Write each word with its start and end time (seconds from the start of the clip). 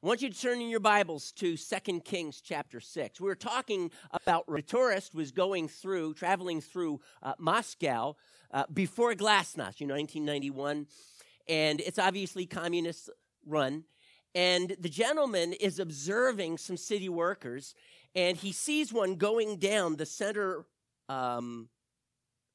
I 0.00 0.06
want 0.06 0.22
you 0.22 0.30
to 0.30 0.40
turn 0.40 0.60
in 0.60 0.68
your 0.68 0.78
Bibles 0.78 1.32
to 1.32 1.56
2 1.56 2.00
Kings 2.02 2.40
chapter 2.40 2.78
6. 2.78 3.20
We 3.20 3.26
were 3.26 3.34
talking 3.34 3.90
about 4.12 4.44
a 4.46 4.62
tourist 4.62 5.12
was 5.12 5.32
going 5.32 5.66
through, 5.66 6.14
traveling 6.14 6.60
through 6.60 7.00
uh, 7.20 7.32
Moscow 7.36 8.14
uh, 8.52 8.62
before 8.72 9.14
Glasnost, 9.14 9.80
you 9.80 9.88
know, 9.88 9.96
1991. 9.96 10.86
And 11.48 11.80
it's 11.80 11.98
obviously 11.98 12.46
communist 12.46 13.10
run. 13.44 13.82
And 14.36 14.76
the 14.78 14.88
gentleman 14.88 15.52
is 15.54 15.80
observing 15.80 16.58
some 16.58 16.76
city 16.76 17.08
workers, 17.08 17.74
and 18.14 18.36
he 18.36 18.52
sees 18.52 18.92
one 18.92 19.16
going 19.16 19.56
down 19.56 19.96
the 19.96 20.06
center 20.06 20.64
um, 21.08 21.70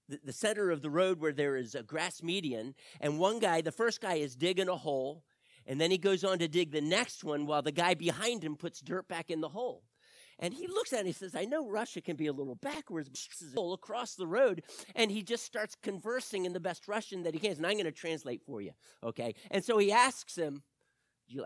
the, 0.07 0.19
the 0.23 0.33
center 0.33 0.71
of 0.71 0.81
the 0.81 0.89
road 0.89 1.19
where 1.19 1.33
there 1.33 1.57
is 1.57 1.75
a 1.75 1.83
grass 1.83 2.23
median, 2.23 2.75
and 3.01 3.19
one 3.19 3.39
guy, 3.39 3.59
the 3.59 3.71
first 3.71 3.99
guy, 3.99 4.15
is 4.15 4.35
digging 4.35 4.69
a 4.69 4.75
hole, 4.75 5.23
and 5.65 5.79
then 5.79 5.91
he 5.91 5.97
goes 5.97 6.23
on 6.23 6.39
to 6.39 6.47
dig 6.47 6.71
the 6.71 6.81
next 6.81 7.23
one 7.23 7.45
while 7.45 7.61
the 7.61 7.71
guy 7.71 7.93
behind 7.93 8.43
him 8.43 8.55
puts 8.55 8.81
dirt 8.81 9.07
back 9.07 9.29
in 9.29 9.41
the 9.41 9.49
hole. 9.49 9.83
And 10.39 10.53
he 10.53 10.67
looks 10.67 10.91
at 10.91 10.97
it 10.97 10.99
and 10.99 11.07
he 11.07 11.13
says, 11.13 11.35
I 11.35 11.45
know 11.45 11.69
Russia 11.69 12.01
can 12.01 12.15
be 12.15 12.27
a 12.27 12.33
little 12.33 12.55
backwards 12.55 13.09
across 13.55 14.15
the 14.15 14.27
road. 14.27 14.63
And 14.95 15.11
he 15.11 15.21
just 15.21 15.45
starts 15.45 15.75
conversing 15.81 16.45
in 16.45 16.53
the 16.53 16.59
best 16.59 16.87
Russian 16.87 17.23
that 17.23 17.33
he 17.33 17.39
can. 17.39 17.51
And 17.51 17.65
I'm 17.65 17.73
going 17.73 17.85
to 17.85 17.91
translate 17.91 18.41
for 18.45 18.59
you. 18.59 18.71
Okay. 19.03 19.35
And 19.51 19.63
so 19.63 19.77
he 19.77 19.91
asks 19.91 20.35
him, 20.35 20.63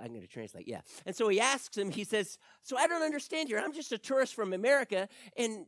I'm 0.02 0.08
going 0.08 0.22
to 0.22 0.28
translate, 0.28 0.68
yeah. 0.68 0.82
And 1.06 1.16
so 1.16 1.28
he 1.30 1.40
asks 1.40 1.78
him, 1.78 1.92
he 1.92 2.04
says, 2.04 2.38
So 2.64 2.78
I 2.78 2.88
don't 2.88 3.04
understand 3.04 3.48
here. 3.48 3.60
I'm 3.60 3.74
just 3.74 3.92
a 3.92 3.98
tourist 3.98 4.34
from 4.34 4.54
America. 4.54 5.08
And 5.38 5.66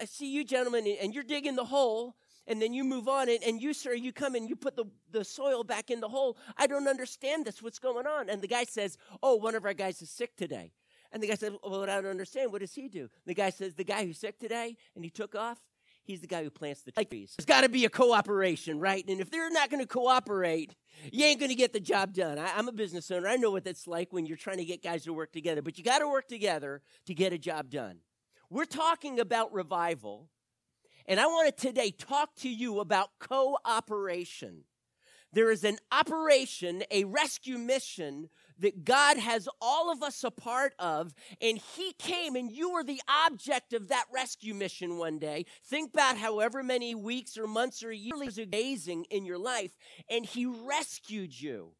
I 0.00 0.04
see 0.04 0.32
you 0.32 0.44
gentlemen, 0.44 0.86
and 1.00 1.14
you're 1.14 1.24
digging 1.24 1.56
the 1.56 1.64
hole 1.64 2.14
and 2.46 2.60
then 2.60 2.72
you 2.72 2.84
move 2.84 3.08
on 3.08 3.28
and, 3.28 3.42
and 3.42 3.62
you 3.62 3.72
sir 3.72 3.94
you 3.94 4.12
come 4.12 4.34
and 4.34 4.48
you 4.48 4.56
put 4.56 4.76
the, 4.76 4.84
the 5.10 5.24
soil 5.24 5.64
back 5.64 5.90
in 5.90 6.00
the 6.00 6.08
hole. 6.08 6.36
I 6.56 6.66
don't 6.66 6.88
understand 6.88 7.44
this. 7.44 7.62
What's 7.62 7.78
going 7.78 8.06
on? 8.06 8.28
And 8.28 8.42
the 8.42 8.48
guy 8.48 8.64
says 8.64 8.98
oh 9.22 9.36
one 9.36 9.54
of 9.54 9.64
our 9.64 9.74
guys 9.74 10.02
is 10.02 10.10
sick 10.10 10.36
today. 10.36 10.72
And 11.12 11.22
the 11.22 11.28
guy 11.28 11.34
said 11.34 11.52
well 11.62 11.82
i 11.82 11.86
don't 11.86 12.06
understand. 12.06 12.52
What 12.52 12.60
does 12.60 12.74
he 12.74 12.88
do? 12.88 13.08
The 13.26 13.34
guy 13.34 13.50
says 13.50 13.74
the 13.74 13.84
guy 13.84 14.04
who's 14.04 14.18
sick 14.18 14.38
today 14.38 14.76
and 14.94 15.04
he 15.04 15.10
took 15.10 15.34
off 15.34 15.58
he's 16.04 16.20
the 16.20 16.26
guy 16.26 16.42
who 16.42 16.50
plants 16.50 16.82
the 16.82 16.90
trees. 16.90 17.34
There's 17.38 17.46
got 17.46 17.60
to 17.60 17.68
be 17.68 17.84
a 17.84 17.90
cooperation 17.90 18.80
right? 18.80 19.04
And 19.06 19.20
if 19.20 19.30
they're 19.30 19.50
not 19.50 19.70
going 19.70 19.82
to 19.82 19.88
cooperate 19.88 20.74
you 21.10 21.24
ain't 21.24 21.40
going 21.40 21.50
to 21.50 21.56
get 21.56 21.72
the 21.72 21.80
job 21.80 22.12
done. 22.12 22.38
I, 22.38 22.52
i'm 22.56 22.68
a 22.68 22.72
business 22.72 23.10
owner. 23.10 23.28
I 23.28 23.36
know 23.36 23.50
what 23.50 23.64
that's 23.64 23.86
like 23.86 24.12
when 24.12 24.26
you're 24.26 24.36
trying 24.36 24.58
to 24.58 24.64
get 24.64 24.82
guys 24.82 25.04
to 25.04 25.12
work 25.12 25.32
together 25.32 25.62
but 25.62 25.78
you 25.78 25.84
got 25.84 26.00
to 26.00 26.08
work 26.08 26.28
together 26.28 26.82
to 27.06 27.14
get 27.14 27.32
a 27.32 27.38
job 27.38 27.70
done. 27.70 27.98
We're 28.50 28.66
talking 28.66 29.18
about 29.18 29.54
revival 29.54 30.28
and 31.06 31.20
I 31.20 31.26
want 31.26 31.56
to 31.56 31.66
today 31.66 31.90
talk 31.90 32.34
to 32.36 32.48
you 32.48 32.80
about 32.80 33.10
cooperation. 33.18 34.64
There 35.34 35.50
is 35.50 35.64
an 35.64 35.78
operation, 35.90 36.84
a 36.90 37.04
rescue 37.04 37.56
mission 37.56 38.28
that 38.58 38.84
God 38.84 39.16
has 39.16 39.48
all 39.62 39.90
of 39.90 40.02
us 40.02 40.22
a 40.24 40.30
part 40.30 40.74
of, 40.78 41.14
and 41.40 41.58
He 41.58 41.94
came 41.94 42.36
and 42.36 42.52
you 42.52 42.70
were 42.70 42.84
the 42.84 43.00
object 43.08 43.72
of 43.72 43.88
that 43.88 44.04
rescue 44.12 44.54
mission 44.54 44.98
one 44.98 45.18
day. 45.18 45.46
Think 45.64 45.94
about 45.94 46.18
however 46.18 46.62
many 46.62 46.94
weeks 46.94 47.38
or 47.38 47.46
months 47.46 47.82
or 47.82 47.92
years 47.92 48.20
was 48.22 48.38
amazing 48.38 49.06
in 49.10 49.24
your 49.24 49.38
life, 49.38 49.72
and 50.08 50.26
He 50.26 50.44
rescued 50.44 51.40
you. 51.40 51.72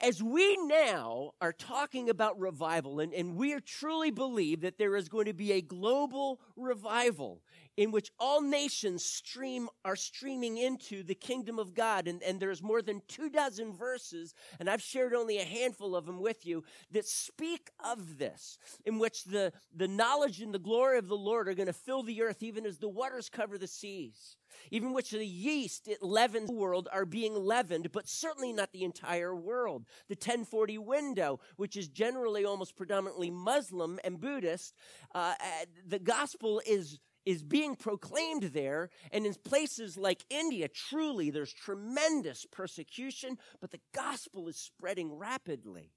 As 0.00 0.22
we 0.22 0.56
now 0.58 1.32
are 1.40 1.54
talking 1.54 2.10
about 2.10 2.38
revival, 2.38 3.00
and, 3.00 3.14
and 3.14 3.34
we 3.34 3.58
truly 3.60 4.10
believe 4.10 4.60
that 4.60 4.76
there 4.76 4.94
is 4.94 5.08
going 5.08 5.24
to 5.24 5.32
be 5.32 5.52
a 5.52 5.62
global 5.62 6.38
revival, 6.54 7.40
in 7.78 7.90
which 7.90 8.10
all 8.18 8.42
nations 8.42 9.04
stream 9.04 9.68
are 9.86 9.96
streaming 9.96 10.58
into 10.58 11.02
the 11.02 11.14
kingdom 11.14 11.58
of 11.58 11.74
God. 11.74 12.08
And, 12.08 12.22
and 12.22 12.38
there's 12.38 12.62
more 12.62 12.82
than 12.82 13.00
two 13.08 13.30
dozen 13.30 13.72
verses, 13.74 14.34
and 14.60 14.68
I've 14.68 14.82
shared 14.82 15.14
only 15.14 15.38
a 15.38 15.44
handful 15.44 15.96
of 15.96 16.04
them 16.04 16.20
with 16.20 16.44
you, 16.44 16.62
that 16.90 17.06
speak 17.06 17.70
of 17.82 18.18
this, 18.18 18.58
in 18.84 18.98
which 18.98 19.24
the, 19.24 19.50
the 19.74 19.88
knowledge 19.88 20.40
and 20.42 20.52
the 20.52 20.58
glory 20.58 20.98
of 20.98 21.08
the 21.08 21.16
Lord 21.16 21.48
are 21.48 21.54
going 21.54 21.66
to 21.68 21.72
fill 21.72 22.02
the 22.02 22.20
earth, 22.20 22.42
even 22.42 22.66
as 22.66 22.78
the 22.78 22.88
waters 22.88 23.30
cover 23.30 23.56
the 23.56 23.66
seas. 23.66 24.36
Even 24.70 24.92
which 24.92 25.10
the 25.10 25.24
yeast 25.24 25.88
it 25.88 26.02
leavens 26.02 26.48
the 26.48 26.54
world 26.54 26.88
are 26.92 27.04
being 27.04 27.34
leavened, 27.34 27.92
but 27.92 28.08
certainly 28.08 28.52
not 28.52 28.72
the 28.72 28.84
entire 28.84 29.34
world. 29.34 29.86
The 30.08 30.14
1040 30.14 30.78
window, 30.78 31.40
which 31.56 31.76
is 31.76 31.88
generally 31.88 32.44
almost 32.44 32.76
predominantly 32.76 33.30
Muslim 33.30 33.98
and 34.04 34.20
Buddhist, 34.20 34.74
uh, 35.14 35.34
uh 35.40 35.64
the 35.86 35.98
gospel 35.98 36.60
is 36.66 36.98
is 37.26 37.42
being 37.42 37.74
proclaimed 37.74 38.44
there. 38.44 38.88
And 39.10 39.26
in 39.26 39.34
places 39.44 39.98
like 39.98 40.24
India, 40.30 40.68
truly 40.68 41.30
there's 41.30 41.52
tremendous 41.52 42.46
persecution, 42.50 43.36
but 43.60 43.72
the 43.72 43.80
gospel 43.92 44.48
is 44.48 44.56
spreading 44.56 45.12
rapidly. 45.12 45.92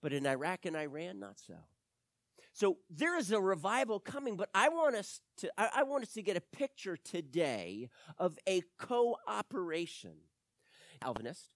But 0.00 0.12
in 0.12 0.26
Iraq 0.26 0.66
and 0.66 0.76
Iran, 0.76 1.18
not 1.18 1.38
so. 1.40 1.54
So 2.58 2.78
there 2.90 3.16
is 3.16 3.30
a 3.30 3.40
revival 3.40 4.00
coming, 4.00 4.36
but 4.36 4.48
I 4.52 4.68
want 4.68 4.96
us 4.96 5.20
to 5.36 5.52
I, 5.56 5.84
want 5.84 6.02
us 6.02 6.12
to 6.14 6.22
get 6.22 6.36
a 6.36 6.40
picture 6.40 6.96
today 6.96 7.88
of 8.18 8.36
a 8.48 8.62
cooperation. 8.80 10.14
Calvinist. 11.00 11.50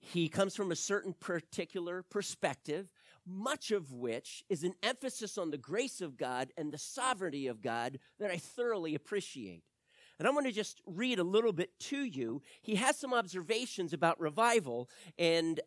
He 0.00 0.30
comes 0.30 0.56
from 0.56 0.72
a 0.72 0.76
certain 0.76 1.12
particular 1.12 2.02
perspective 2.02 2.88
much 3.26 3.70
of 3.70 3.92
which 3.92 4.42
is 4.48 4.64
an 4.64 4.72
emphasis 4.82 5.36
on 5.36 5.50
the 5.50 5.58
grace 5.58 6.00
of 6.00 6.16
God 6.16 6.52
and 6.56 6.72
the 6.72 6.78
sovereignty 6.78 7.46
of 7.46 7.60
God 7.60 7.98
that 8.18 8.30
I 8.30 8.38
thoroughly 8.38 8.94
appreciate. 8.94 9.62
And 10.18 10.26
I'm 10.26 10.32
going 10.32 10.46
to 10.46 10.52
just 10.52 10.80
read 10.86 11.18
a 11.18 11.24
little 11.24 11.52
bit 11.52 11.78
to 11.80 12.02
you. 12.02 12.40
He 12.62 12.76
has 12.76 12.98
some 12.98 13.12
observations 13.12 13.92
about 13.92 14.18
revival, 14.18 14.88
and 15.18 15.60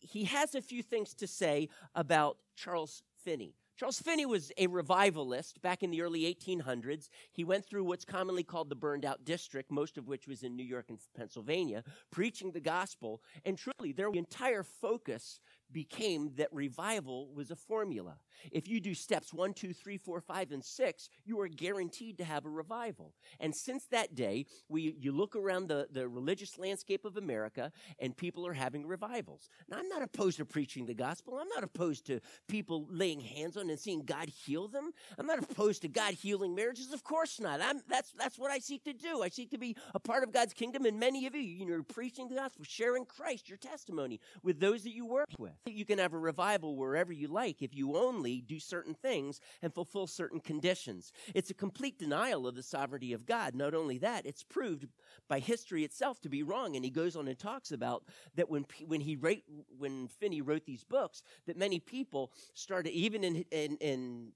he 0.00 0.24
has 0.24 0.54
a 0.54 0.62
few 0.62 0.84
things 0.84 1.14
to 1.14 1.26
say 1.26 1.68
about 1.96 2.38
Charles 2.54 3.02
Finney. 3.24 3.54
Charles 3.76 3.98
Finney 3.98 4.24
was 4.24 4.52
a 4.56 4.68
revivalist 4.68 5.60
back 5.60 5.82
in 5.82 5.90
the 5.90 6.02
early 6.02 6.22
1800s. 6.32 7.08
He 7.32 7.42
went 7.42 7.66
through 7.66 7.82
what's 7.82 8.04
commonly 8.04 8.44
called 8.44 8.68
the 8.68 8.76
burned 8.76 9.04
out 9.04 9.24
district, 9.24 9.72
most 9.72 9.98
of 9.98 10.06
which 10.06 10.28
was 10.28 10.44
in 10.44 10.54
New 10.54 10.64
York 10.64 10.86
and 10.90 10.98
Pennsylvania, 11.16 11.82
preaching 12.12 12.52
the 12.52 12.60
gospel. 12.60 13.20
And 13.44 13.58
truly, 13.58 13.92
their 13.92 14.12
entire 14.12 14.62
focus 14.62 15.40
became 15.74 16.30
that 16.36 16.48
revival 16.52 17.28
was 17.34 17.50
a 17.50 17.56
formula. 17.56 18.14
If 18.50 18.68
you 18.68 18.80
do 18.80 18.94
steps 18.94 19.34
one, 19.34 19.52
two, 19.52 19.72
three, 19.72 19.98
four, 19.98 20.20
five, 20.20 20.52
and 20.52 20.64
six, 20.64 21.08
you 21.24 21.40
are 21.40 21.48
guaranteed 21.48 22.18
to 22.18 22.24
have 22.24 22.46
a 22.46 22.48
revival. 22.48 23.12
And 23.40 23.54
since 23.54 23.86
that 23.86 24.14
day, 24.14 24.46
we, 24.68 24.96
you 24.98 25.12
look 25.12 25.36
around 25.36 25.68
the, 25.68 25.88
the 25.90 26.08
religious 26.08 26.58
landscape 26.58 27.04
of 27.04 27.16
America 27.16 27.72
and 27.98 28.16
people 28.16 28.46
are 28.46 28.52
having 28.52 28.86
revivals. 28.86 29.48
Now, 29.68 29.78
I'm 29.78 29.88
not 29.88 30.02
opposed 30.02 30.38
to 30.38 30.44
preaching 30.44 30.86
the 30.86 30.94
gospel. 30.94 31.38
I'm 31.38 31.48
not 31.48 31.64
opposed 31.64 32.06
to 32.06 32.20
people 32.48 32.86
laying 32.88 33.20
hands 33.20 33.56
on 33.56 33.68
and 33.68 33.78
seeing 33.78 34.04
God 34.04 34.28
heal 34.28 34.68
them. 34.68 34.92
I'm 35.18 35.26
not 35.26 35.42
opposed 35.42 35.82
to 35.82 35.88
God 35.88 36.14
healing 36.14 36.54
marriages. 36.54 36.92
Of 36.92 37.02
course 37.02 37.40
not. 37.40 37.60
I'm, 37.60 37.80
that's, 37.88 38.12
that's 38.12 38.38
what 38.38 38.50
I 38.50 38.60
seek 38.60 38.84
to 38.84 38.92
do. 38.92 39.22
I 39.22 39.28
seek 39.28 39.50
to 39.50 39.58
be 39.58 39.76
a 39.94 39.98
part 39.98 40.22
of 40.22 40.32
God's 40.32 40.52
kingdom. 40.52 40.84
And 40.84 41.00
many 41.00 41.26
of 41.26 41.34
you, 41.34 41.42
you 41.42 41.66
know, 41.66 41.82
preaching 41.82 42.28
the 42.28 42.36
gospel, 42.36 42.64
sharing 42.64 43.04
Christ, 43.04 43.48
your 43.48 43.58
testimony 43.58 44.20
with 44.42 44.60
those 44.60 44.84
that 44.84 44.92
you 44.92 45.06
work 45.06 45.30
with. 45.38 45.52
You 45.66 45.86
can 45.86 45.98
have 45.98 46.12
a 46.12 46.18
revival 46.18 46.76
wherever 46.76 47.10
you 47.10 47.26
like 47.26 47.62
if 47.62 47.74
you 47.74 47.96
only 47.96 48.42
do 48.42 48.60
certain 48.60 48.92
things 48.92 49.40
and 49.62 49.72
fulfill 49.72 50.06
certain 50.06 50.38
conditions. 50.38 51.10
It's 51.34 51.48
a 51.48 51.54
complete 51.54 51.98
denial 51.98 52.46
of 52.46 52.54
the 52.54 52.62
sovereignty 52.62 53.14
of 53.14 53.24
God. 53.24 53.54
Not 53.54 53.72
only 53.72 53.96
that, 53.98 54.26
it's 54.26 54.42
proved 54.42 54.86
by 55.26 55.38
history 55.38 55.82
itself 55.82 56.20
to 56.20 56.28
be 56.28 56.42
wrong. 56.42 56.76
And 56.76 56.84
he 56.84 56.90
goes 56.90 57.16
on 57.16 57.28
and 57.28 57.38
talks 57.38 57.72
about 57.72 58.04
that 58.34 58.50
when 58.50 58.66
when 58.86 59.00
he 59.00 59.16
wrote 59.16 59.42
when 59.78 60.06
Finney 60.08 60.42
wrote 60.42 60.66
these 60.66 60.84
books, 60.84 61.22
that 61.46 61.56
many 61.56 61.80
people 61.80 62.30
started 62.52 62.90
even 62.90 63.24
in 63.24 63.46
in, 63.50 63.78
in 63.78 64.32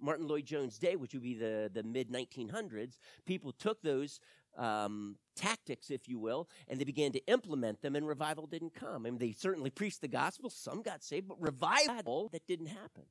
Martyn 0.00 0.26
Lloyd-Jones' 0.26 0.78
day, 0.78 0.96
which 0.96 1.12
would 1.12 1.22
be 1.22 1.34
the, 1.34 1.70
the 1.72 1.82
mid 1.82 2.10
1900s, 2.10 2.98
people 3.24 3.52
took 3.52 3.82
those 3.82 4.20
um, 4.56 5.16
tactics, 5.36 5.90
if 5.90 6.08
you 6.08 6.18
will, 6.18 6.48
and 6.68 6.80
they 6.80 6.84
began 6.84 7.12
to 7.12 7.26
implement 7.26 7.82
them, 7.82 7.96
and 7.96 8.06
revival 8.06 8.46
didn't 8.46 8.74
come. 8.74 9.06
I 9.06 9.10
mean, 9.10 9.18
they 9.18 9.32
certainly 9.32 9.70
preached 9.70 10.00
the 10.00 10.08
gospel, 10.08 10.50
some 10.50 10.82
got 10.82 11.02
saved, 11.02 11.28
but 11.28 11.40
revival, 11.40 12.28
that 12.32 12.46
didn't 12.46 12.66
happen. 12.66 13.04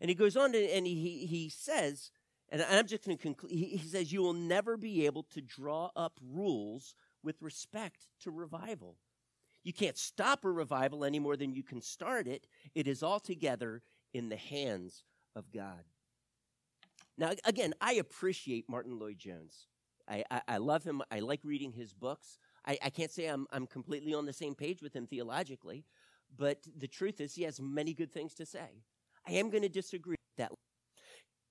And 0.00 0.08
he 0.08 0.14
goes 0.14 0.36
on 0.36 0.52
to, 0.52 0.58
and 0.58 0.86
he, 0.86 1.26
he 1.26 1.48
says, 1.48 2.10
and 2.50 2.62
I'm 2.62 2.86
just 2.86 3.04
going 3.04 3.16
to 3.16 3.22
conclude, 3.22 3.52
he 3.52 3.78
says, 3.78 4.12
you 4.12 4.22
will 4.22 4.34
never 4.34 4.76
be 4.76 5.06
able 5.06 5.22
to 5.34 5.40
draw 5.40 5.90
up 5.96 6.18
rules 6.22 6.94
with 7.22 7.40
respect 7.40 8.08
to 8.20 8.30
revival. 8.30 8.96
You 9.62 9.72
can't 9.72 9.96
stop 9.96 10.44
a 10.44 10.50
revival 10.50 11.04
any 11.04 11.18
more 11.18 11.36
than 11.36 11.54
you 11.54 11.62
can 11.62 11.80
start 11.80 12.28
it. 12.28 12.46
It 12.74 12.86
is 12.86 13.02
altogether 13.02 13.82
in 14.12 14.28
the 14.28 14.36
hands 14.36 15.04
of 15.34 15.50
God. 15.50 15.84
Now, 17.16 17.30
again, 17.44 17.72
I 17.80 17.94
appreciate 17.94 18.68
Martyn 18.68 18.98
Lloyd-Jones. 18.98 19.68
I, 20.08 20.24
I, 20.30 20.40
I, 20.48 20.56
love 20.58 20.84
him. 20.84 21.02
I 21.10 21.20
like 21.20 21.40
reading 21.44 21.72
his 21.72 21.92
books. 21.92 22.38
I, 22.66 22.78
I 22.82 22.90
can't 22.90 23.10
say 23.10 23.26
I'm, 23.26 23.46
I'm 23.52 23.66
completely 23.66 24.14
on 24.14 24.26
the 24.26 24.32
same 24.32 24.54
page 24.54 24.82
with 24.82 24.94
him 24.94 25.06
theologically, 25.06 25.84
but 26.36 26.58
the 26.76 26.88
truth 26.88 27.20
is, 27.20 27.34
he 27.34 27.44
has 27.44 27.60
many 27.60 27.94
good 27.94 28.12
things 28.12 28.34
to 28.34 28.46
say. 28.46 28.82
I 29.26 29.32
am 29.32 29.50
going 29.50 29.62
to 29.62 29.68
disagree 29.68 30.16
with 30.18 30.36
that. 30.36 30.52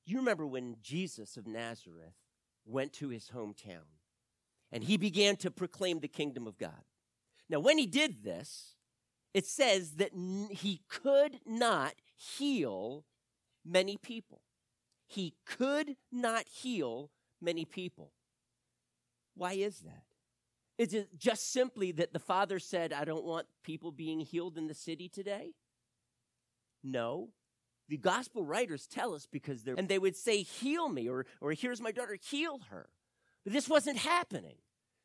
You 0.05 0.17
remember 0.17 0.45
when 0.45 0.77
Jesus 0.81 1.37
of 1.37 1.47
Nazareth 1.47 2.13
went 2.65 2.93
to 2.93 3.09
his 3.09 3.31
hometown 3.33 3.85
and 4.71 4.83
he 4.83 4.97
began 4.97 5.35
to 5.37 5.51
proclaim 5.51 5.99
the 5.99 6.07
kingdom 6.07 6.47
of 6.47 6.57
God. 6.57 6.83
Now, 7.49 7.59
when 7.59 7.77
he 7.77 7.85
did 7.85 8.23
this, 8.23 8.75
it 9.33 9.45
says 9.45 9.93
that 9.93 10.11
he 10.51 10.81
could 10.87 11.39
not 11.45 11.93
heal 12.15 13.05
many 13.65 13.97
people. 13.97 14.41
He 15.07 15.35
could 15.45 15.95
not 16.11 16.47
heal 16.47 17.11
many 17.41 17.65
people. 17.65 18.11
Why 19.35 19.53
is 19.53 19.79
that? 19.79 20.03
Is 20.77 20.93
it 20.93 21.17
just 21.17 21.51
simply 21.51 21.91
that 21.93 22.13
the 22.13 22.19
Father 22.19 22.59
said, 22.59 22.93
I 22.93 23.05
don't 23.05 23.23
want 23.23 23.47
people 23.63 23.91
being 23.91 24.19
healed 24.19 24.57
in 24.57 24.67
the 24.67 24.73
city 24.73 25.07
today? 25.07 25.53
No. 26.83 27.29
The 27.89 27.97
gospel 27.97 28.43
writers 28.43 28.87
tell 28.87 29.13
us 29.13 29.27
because 29.31 29.63
they're, 29.63 29.75
and 29.75 29.87
they 29.87 29.99
would 29.99 30.15
say, 30.15 30.41
Heal 30.41 30.89
me, 30.89 31.07
or, 31.07 31.25
or 31.41 31.51
here's 31.51 31.81
my 31.81 31.91
daughter, 31.91 32.17
heal 32.21 32.59
her. 32.69 32.89
But 33.43 33.53
this 33.53 33.69
wasn't 33.69 33.97
happening 33.97 34.55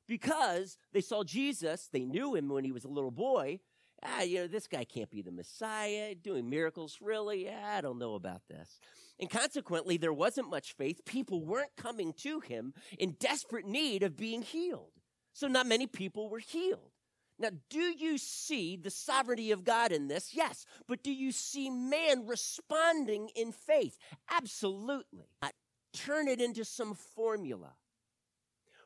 because 0.06 0.78
they 0.92 1.00
saw 1.00 1.22
Jesus, 1.22 1.88
they 1.92 2.04
knew 2.04 2.34
him 2.34 2.48
when 2.48 2.64
he 2.64 2.72
was 2.72 2.84
a 2.84 2.88
little 2.88 3.10
boy. 3.10 3.60
Ah, 4.02 4.22
you 4.22 4.38
know, 4.38 4.46
this 4.46 4.68
guy 4.68 4.84
can't 4.84 5.10
be 5.10 5.22
the 5.22 5.32
Messiah, 5.32 6.14
doing 6.14 6.48
miracles, 6.48 6.98
really? 7.00 7.50
I 7.50 7.80
don't 7.80 7.98
know 7.98 8.14
about 8.14 8.42
this. 8.48 8.78
And 9.18 9.28
consequently, 9.28 9.96
there 9.96 10.12
wasn't 10.12 10.50
much 10.50 10.74
faith. 10.74 11.04
People 11.04 11.44
weren't 11.44 11.76
coming 11.76 12.12
to 12.18 12.40
him 12.40 12.74
in 12.98 13.16
desperate 13.18 13.66
need 13.66 14.02
of 14.04 14.16
being 14.16 14.42
healed. 14.42 14.92
So 15.32 15.48
not 15.48 15.66
many 15.66 15.86
people 15.86 16.28
were 16.28 16.38
healed. 16.38 16.92
Now, 17.40 17.50
do 17.70 17.80
you 17.80 18.18
see 18.18 18.76
the 18.76 18.90
sovereignty 18.90 19.52
of 19.52 19.64
God 19.64 19.92
in 19.92 20.08
this? 20.08 20.34
Yes. 20.34 20.66
But 20.86 21.02
do 21.02 21.12
you 21.12 21.30
see 21.30 21.70
man 21.70 22.26
responding 22.26 23.30
in 23.36 23.52
faith? 23.52 23.98
Absolutely. 24.30 25.28
Not 25.42 25.54
turn 25.92 26.28
it 26.28 26.40
into 26.40 26.64
some 26.64 26.94
formula. 26.94 27.74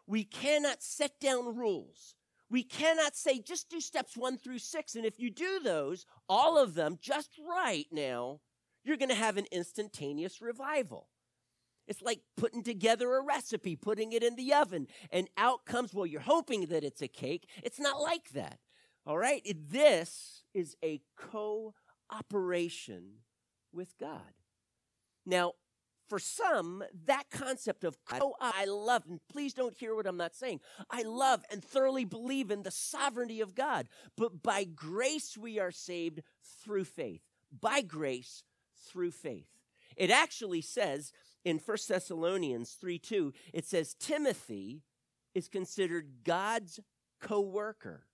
We 0.06 0.24
cannot 0.24 0.82
set 0.82 1.18
down 1.20 1.56
rules. 1.56 2.14
We 2.52 2.62
cannot 2.62 3.16
say 3.16 3.40
just 3.40 3.70
do 3.70 3.80
steps 3.80 4.14
one 4.14 4.36
through 4.36 4.58
six. 4.58 4.94
And 4.94 5.06
if 5.06 5.18
you 5.18 5.30
do 5.30 5.58
those, 5.58 6.04
all 6.28 6.58
of 6.58 6.74
them 6.74 6.98
just 7.00 7.30
right 7.48 7.86
now, 7.90 8.40
you're 8.84 8.98
going 8.98 9.08
to 9.08 9.14
have 9.14 9.38
an 9.38 9.46
instantaneous 9.50 10.42
revival. 10.42 11.08
It's 11.88 12.02
like 12.02 12.20
putting 12.36 12.62
together 12.62 13.14
a 13.14 13.22
recipe, 13.22 13.74
putting 13.74 14.12
it 14.12 14.22
in 14.22 14.36
the 14.36 14.52
oven, 14.52 14.86
and 15.10 15.28
out 15.38 15.64
comes, 15.64 15.94
well, 15.94 16.04
you're 16.04 16.20
hoping 16.20 16.66
that 16.66 16.84
it's 16.84 17.00
a 17.00 17.08
cake. 17.08 17.48
It's 17.62 17.80
not 17.80 18.02
like 18.02 18.32
that. 18.32 18.58
All 19.06 19.16
right? 19.16 19.42
This 19.70 20.42
is 20.52 20.76
a 20.84 21.00
cooperation 21.16 23.12
with 23.72 23.96
God. 23.98 24.34
Now, 25.24 25.54
for 26.12 26.18
some, 26.18 26.84
that 27.06 27.30
concept 27.30 27.84
of 27.84 27.96
co 28.04 28.34
I 28.38 28.66
love, 28.66 29.04
and 29.08 29.18
please 29.30 29.54
don't 29.54 29.72
hear 29.72 29.94
what 29.94 30.06
I'm 30.06 30.18
not 30.18 30.34
saying. 30.34 30.60
I 30.90 31.04
love 31.04 31.42
and 31.50 31.64
thoroughly 31.64 32.04
believe 32.04 32.50
in 32.50 32.64
the 32.64 32.70
sovereignty 32.70 33.40
of 33.40 33.54
God. 33.54 33.88
But 34.14 34.42
by 34.42 34.64
grace 34.64 35.38
we 35.38 35.58
are 35.58 35.70
saved 35.70 36.20
through 36.62 36.84
faith. 36.84 37.22
By 37.58 37.80
grace 37.80 38.44
through 38.90 39.12
faith. 39.12 39.46
It 39.96 40.10
actually 40.10 40.60
says 40.60 41.14
in 41.46 41.58
1 41.58 41.78
Thessalonians 41.88 42.72
3 42.72 42.98
2, 42.98 43.32
it 43.54 43.64
says 43.64 43.96
Timothy 43.98 44.82
is 45.34 45.48
considered 45.48 46.10
God's 46.24 46.78
co 47.22 47.40
worker, 47.40 48.04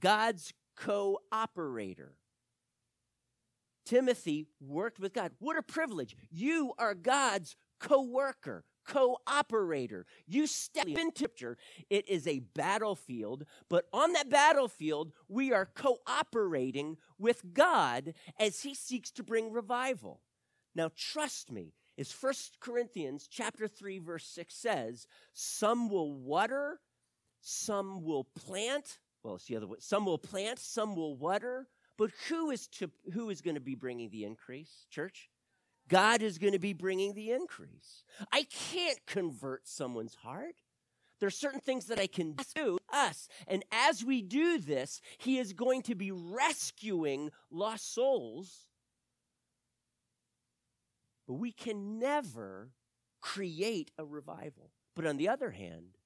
God's 0.00 0.52
cooperator. 0.76 2.14
Timothy 3.90 4.46
worked 4.60 5.00
with 5.00 5.12
God. 5.12 5.32
What 5.40 5.58
a 5.58 5.62
privilege. 5.62 6.14
You 6.30 6.74
are 6.78 6.94
God's 6.94 7.56
co 7.80 8.00
worker, 8.02 8.64
cooperator. 8.88 10.04
You 10.28 10.46
step 10.46 10.86
into 10.86 11.10
scripture. 11.16 11.58
It 11.90 12.08
is 12.08 12.28
a 12.28 12.38
battlefield, 12.54 13.46
but 13.68 13.86
on 13.92 14.12
that 14.12 14.30
battlefield, 14.30 15.10
we 15.28 15.52
are 15.52 15.66
cooperating 15.66 16.98
with 17.18 17.52
God 17.52 18.14
as 18.38 18.62
he 18.62 18.76
seeks 18.76 19.10
to 19.10 19.24
bring 19.24 19.52
revival. 19.52 20.20
Now, 20.72 20.90
trust 20.96 21.50
me, 21.50 21.72
is 21.96 22.12
1 22.12 22.32
Corinthians 22.60 23.26
chapter 23.28 23.66
3 23.66 23.98
verse 23.98 24.24
6 24.24 24.54
says, 24.54 25.08
some 25.32 25.88
will 25.88 26.12
water, 26.12 26.78
some 27.40 28.04
will 28.04 28.22
plant. 28.22 29.00
Well, 29.24 29.34
it's 29.34 29.46
the 29.46 29.56
other 29.56 29.66
way. 29.66 29.78
Some 29.80 30.06
will 30.06 30.16
plant, 30.16 30.60
some 30.60 30.94
will 30.94 31.16
water, 31.16 31.66
but 32.00 32.10
who 32.30 32.50
is 32.50 32.66
to 32.68 32.90
who 33.12 33.28
is 33.28 33.42
going 33.42 33.56
to 33.56 33.60
be 33.60 33.74
bringing 33.74 34.08
the 34.08 34.24
increase? 34.24 34.86
Church? 34.88 35.28
God 35.86 36.22
is 36.22 36.38
going 36.38 36.54
to 36.54 36.58
be 36.58 36.72
bringing 36.72 37.12
the 37.12 37.32
increase. 37.32 38.04
I 38.32 38.46
can't 38.72 38.98
convert 39.06 39.68
someone's 39.68 40.14
heart. 40.14 40.54
There 41.18 41.26
are 41.26 41.30
certain 41.30 41.60
things 41.60 41.86
that 41.86 42.00
I 42.00 42.06
can 42.06 42.36
do 42.54 42.78
us. 42.90 43.28
And 43.46 43.64
as 43.70 44.02
we 44.02 44.22
do 44.22 44.58
this, 44.58 45.02
he 45.18 45.38
is 45.38 45.52
going 45.52 45.82
to 45.82 45.94
be 45.94 46.10
rescuing 46.10 47.32
lost 47.50 47.92
souls 47.92 48.66
but 51.30 51.34
we 51.34 51.52
can 51.52 52.00
never 52.00 52.70
create 53.20 53.92
a 53.96 54.04
revival. 54.04 54.72
But 54.96 55.06
on 55.06 55.16
the 55.16 55.28
other 55.28 55.50
hand, 55.50 55.98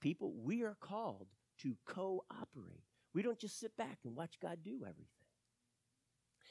people, 0.00 0.32
we 0.32 0.62
are 0.62 0.78
called 0.80 1.26
to 1.58 1.76
cooperate. 1.84 2.93
We 3.14 3.22
don't 3.22 3.38
just 3.38 3.60
sit 3.60 3.76
back 3.76 3.98
and 4.04 4.16
watch 4.16 4.40
God 4.40 4.58
do 4.64 4.80
everything. 4.82 5.06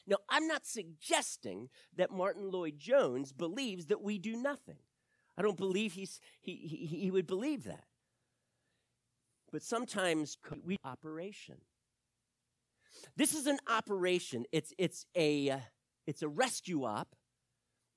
Now, 0.08 0.18
I'm 0.30 0.48
not 0.48 0.66
suggesting 0.66 1.70
that 1.96 2.12
Martyn 2.12 2.52
Lloyd-Jones 2.52 3.32
believes 3.32 3.86
that 3.88 4.02
we 4.02 4.18
do 4.18 4.36
nothing. 4.36 4.80
I 5.38 5.42
don't 5.42 5.58
believe 5.58 5.94
he's, 5.94 6.20
he, 6.42 6.56
he, 6.56 6.98
he 6.98 7.12
would 7.12 7.28
believe 7.28 7.64
that. 7.66 7.86
But 9.52 9.62
sometimes 9.62 10.38
we 10.64 10.78
operation. 10.84 11.58
This 13.16 13.34
is 13.34 13.48
an 13.48 13.60
operation. 13.68 14.46
It's, 14.52 14.74
it's, 14.78 15.06
a, 15.16 15.50
uh, 15.50 15.60
it's 16.06 16.22
a 16.22 16.28
rescue 16.28 16.84
op 16.86 17.16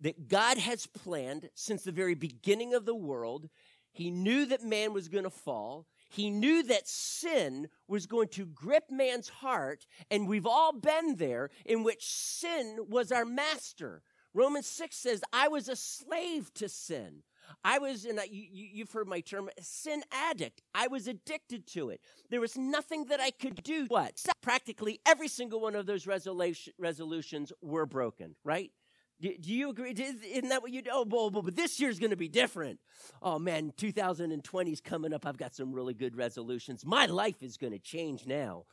that 0.00 0.28
God 0.28 0.58
has 0.58 0.86
planned 0.86 1.48
since 1.54 1.82
the 1.82 1.92
very 1.92 2.14
beginning 2.14 2.74
of 2.74 2.84
the 2.84 2.94
world. 2.94 3.48
He 3.90 4.10
knew 4.10 4.46
that 4.46 4.62
man 4.62 4.92
was 4.92 5.08
going 5.08 5.24
to 5.24 5.30
fall. 5.30 5.86
He 6.08 6.30
knew 6.30 6.62
that 6.64 6.88
sin 6.88 7.68
was 7.88 8.06
going 8.06 8.28
to 8.28 8.46
grip 8.46 8.84
man's 8.90 9.28
heart, 9.28 9.86
and 10.10 10.28
we've 10.28 10.46
all 10.46 10.72
been 10.72 11.16
there 11.16 11.50
in 11.64 11.82
which 11.82 12.06
sin 12.06 12.86
was 12.88 13.12
our 13.12 13.24
master. 13.24 14.02
Romans 14.34 14.66
6 14.66 14.94
says, 14.94 15.22
I 15.32 15.48
was 15.48 15.68
a 15.68 15.76
slave 15.76 16.52
to 16.54 16.68
sin. 16.68 17.22
I 17.64 17.78
was, 17.78 18.04
and 18.04 18.20
you, 18.28 18.84
have 18.84 18.92
heard 18.92 19.08
my 19.08 19.20
term, 19.20 19.48
sin 19.60 20.02
addict. 20.12 20.62
I 20.74 20.88
was 20.88 21.06
addicted 21.08 21.66
to 21.68 21.90
it. 21.90 22.00
There 22.28 22.40
was 22.40 22.56
nothing 22.56 23.06
that 23.06 23.20
I 23.20 23.30
could 23.30 23.62
do. 23.62 23.86
What? 23.88 24.22
Practically 24.42 25.00
every 25.06 25.28
single 25.28 25.60
one 25.60 25.74
of 25.74 25.86
those 25.86 26.06
resolution, 26.06 26.72
resolutions 26.78 27.52
were 27.62 27.86
broken, 27.86 28.34
right? 28.44 28.72
Do, 29.20 29.30
you 29.40 29.70
agree? 29.70 29.92
Isn't 29.92 30.50
that 30.50 30.60
what 30.60 30.72
you 30.72 30.82
do? 30.82 30.90
Oh, 30.92 31.04
but, 31.04 31.42
but 31.42 31.56
this 31.56 31.80
year's 31.80 31.98
going 31.98 32.10
to 32.10 32.16
be 32.16 32.28
different. 32.28 32.80
Oh, 33.22 33.38
man, 33.38 33.72
2020 33.76 34.70
is 34.70 34.80
coming 34.80 35.14
up. 35.14 35.24
I've 35.24 35.38
got 35.38 35.54
some 35.54 35.72
really 35.72 35.94
good 35.94 36.16
resolutions. 36.16 36.84
My 36.84 37.06
life 37.06 37.42
is 37.42 37.56
going 37.56 37.72
to 37.72 37.78
change 37.78 38.26
now. 38.26 38.64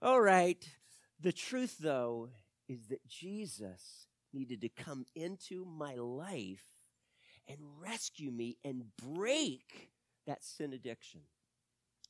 All 0.00 0.20
right. 0.20 0.64
The 1.20 1.32
truth, 1.32 1.76
though, 1.80 2.28
is 2.68 2.86
that 2.88 3.04
Jesus 3.08 4.06
needed 4.32 4.60
to 4.60 4.68
come 4.68 5.06
into 5.16 5.64
my 5.64 5.96
life 5.96 6.64
and 7.48 7.58
rescue 7.80 8.30
me 8.30 8.58
and 8.64 8.84
break 8.96 9.90
that 10.26 10.44
sin 10.44 10.72
addiction. 10.72 11.20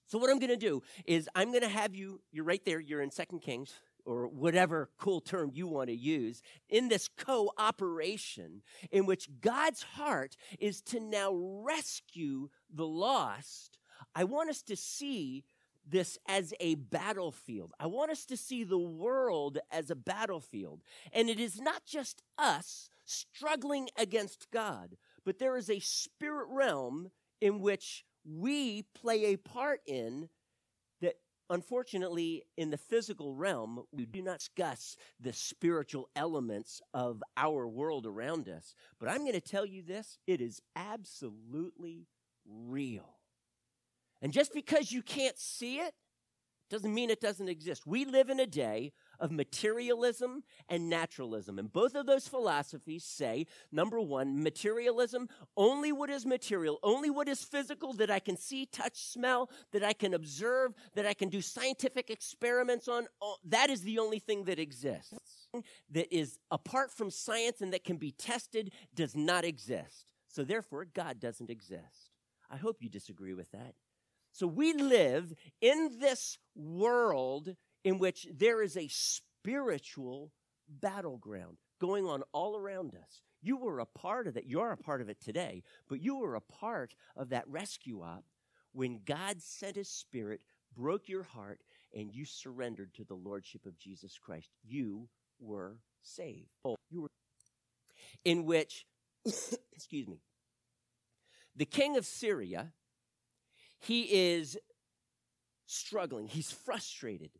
So, 0.06 0.18
what 0.18 0.28
I'm 0.28 0.38
going 0.38 0.50
to 0.50 0.56
do 0.56 0.82
is 1.06 1.30
I'm 1.34 1.48
going 1.48 1.62
to 1.62 1.68
have 1.68 1.94
you, 1.94 2.20
you're 2.30 2.44
right 2.44 2.64
there, 2.66 2.78
you're 2.78 3.00
in 3.00 3.10
Second 3.10 3.40
Kings 3.40 3.72
or 4.04 4.28
whatever 4.28 4.90
cool 4.98 5.20
term 5.20 5.50
you 5.52 5.66
want 5.66 5.88
to 5.88 5.96
use, 5.96 6.42
in 6.68 6.88
this 6.88 7.08
cooperation 7.08 8.62
in 8.90 9.06
which 9.06 9.28
God's 9.40 9.82
heart 9.82 10.36
is 10.58 10.80
to 10.82 11.00
now 11.00 11.32
rescue 11.34 12.48
the 12.72 12.86
lost, 12.86 13.78
I 14.14 14.24
want 14.24 14.50
us 14.50 14.62
to 14.62 14.76
see 14.76 15.44
this 15.86 16.18
as 16.28 16.54
a 16.60 16.74
battlefield. 16.76 17.72
I 17.80 17.86
want 17.86 18.10
us 18.10 18.24
to 18.26 18.36
see 18.36 18.64
the 18.64 18.78
world 18.78 19.58
as 19.70 19.90
a 19.90 19.96
battlefield. 19.96 20.82
And 21.12 21.28
it 21.28 21.40
is 21.40 21.60
not 21.60 21.84
just 21.84 22.22
us 22.38 22.88
struggling 23.04 23.88
against 23.96 24.50
God, 24.52 24.96
but 25.24 25.38
there 25.38 25.56
is 25.56 25.68
a 25.68 25.80
spirit 25.80 26.46
realm 26.50 27.10
in 27.40 27.60
which 27.60 28.04
we 28.24 28.82
play 28.94 29.26
a 29.26 29.36
part 29.36 29.80
in 29.86 30.28
Unfortunately, 31.50 32.44
in 32.56 32.70
the 32.70 32.78
physical 32.78 33.34
realm, 33.34 33.82
we 33.90 34.06
do 34.06 34.22
not 34.22 34.38
discuss 34.38 34.96
the 35.18 35.32
spiritual 35.32 36.08
elements 36.14 36.80
of 36.94 37.22
our 37.36 37.66
world 37.66 38.06
around 38.06 38.48
us. 38.48 38.74
But 39.00 39.08
I'm 39.08 39.22
going 39.22 39.32
to 39.32 39.40
tell 39.40 39.66
you 39.66 39.82
this 39.82 40.16
it 40.28 40.40
is 40.40 40.62
absolutely 40.76 42.06
real. 42.46 43.16
And 44.22 44.32
just 44.32 44.54
because 44.54 44.92
you 44.92 45.02
can't 45.02 45.38
see 45.38 45.78
it 45.78 45.92
doesn't 46.70 46.94
mean 46.94 47.10
it 47.10 47.20
doesn't 47.20 47.48
exist. 47.48 47.84
We 47.84 48.04
live 48.04 48.30
in 48.30 48.38
a 48.38 48.46
day 48.46 48.92
of 49.20 49.30
materialism 49.30 50.42
and 50.68 50.88
naturalism. 50.88 51.58
And 51.58 51.72
both 51.72 51.94
of 51.94 52.06
those 52.06 52.26
philosophies 52.26 53.04
say 53.04 53.46
number 53.70 54.00
one, 54.00 54.42
materialism, 54.42 55.28
only 55.56 55.92
what 55.92 56.10
is 56.10 56.26
material, 56.26 56.78
only 56.82 57.10
what 57.10 57.28
is 57.28 57.44
physical 57.44 57.92
that 57.94 58.10
I 58.10 58.18
can 58.18 58.36
see, 58.36 58.66
touch, 58.66 58.96
smell, 58.96 59.50
that 59.72 59.84
I 59.84 59.92
can 59.92 60.14
observe, 60.14 60.72
that 60.94 61.06
I 61.06 61.14
can 61.14 61.28
do 61.28 61.40
scientific 61.40 62.10
experiments 62.10 62.88
on. 62.88 63.06
That 63.44 63.70
is 63.70 63.82
the 63.82 63.98
only 63.98 64.18
thing 64.18 64.44
that 64.44 64.58
exists. 64.58 65.48
That 65.90 66.14
is 66.14 66.38
apart 66.50 66.90
from 66.90 67.10
science 67.10 67.60
and 67.60 67.72
that 67.72 67.84
can 67.84 67.96
be 67.96 68.12
tested 68.12 68.72
does 68.94 69.14
not 69.14 69.44
exist. 69.44 70.12
So 70.28 70.44
therefore, 70.44 70.86
God 70.94 71.20
doesn't 71.20 71.50
exist. 71.50 72.10
I 72.50 72.56
hope 72.56 72.78
you 72.80 72.88
disagree 72.88 73.34
with 73.34 73.50
that. 73.52 73.74
So 74.32 74.46
we 74.46 74.72
live 74.72 75.34
in 75.60 75.98
this 76.00 76.38
world 76.54 77.56
in 77.84 77.98
which 77.98 78.26
there 78.32 78.62
is 78.62 78.76
a 78.76 78.88
spiritual 78.88 80.32
battleground 80.68 81.56
going 81.80 82.06
on 82.06 82.22
all 82.32 82.56
around 82.56 82.94
us. 82.94 83.22
You 83.42 83.56
were 83.56 83.80
a 83.80 83.86
part 83.86 84.26
of 84.26 84.34
that. 84.34 84.46
You're 84.46 84.72
a 84.72 84.76
part 84.76 85.00
of 85.00 85.08
it 85.08 85.20
today, 85.20 85.62
but 85.88 86.00
you 86.00 86.16
were 86.16 86.34
a 86.34 86.40
part 86.40 86.94
of 87.16 87.30
that 87.30 87.48
rescue 87.48 88.02
op 88.02 88.24
when 88.72 89.00
God 89.04 89.40
sent 89.40 89.76
his 89.76 89.88
spirit, 89.88 90.42
broke 90.76 91.08
your 91.08 91.22
heart, 91.22 91.60
and 91.94 92.12
you 92.12 92.24
surrendered 92.24 92.94
to 92.94 93.04
the 93.04 93.14
lordship 93.14 93.66
of 93.66 93.78
Jesus 93.78 94.18
Christ. 94.18 94.50
You 94.62 95.08
were 95.40 95.78
saved. 96.02 96.50
Oh, 96.64 96.76
you 96.90 97.02
were 97.02 97.10
in 98.24 98.44
which 98.44 98.84
excuse 99.74 100.06
me. 100.06 100.20
The 101.56 101.66
king 101.66 101.96
of 101.96 102.06
Syria, 102.06 102.72
he 103.78 104.02
is 104.02 104.58
struggling. 105.66 106.28
He's 106.28 106.50
frustrated 106.50 107.30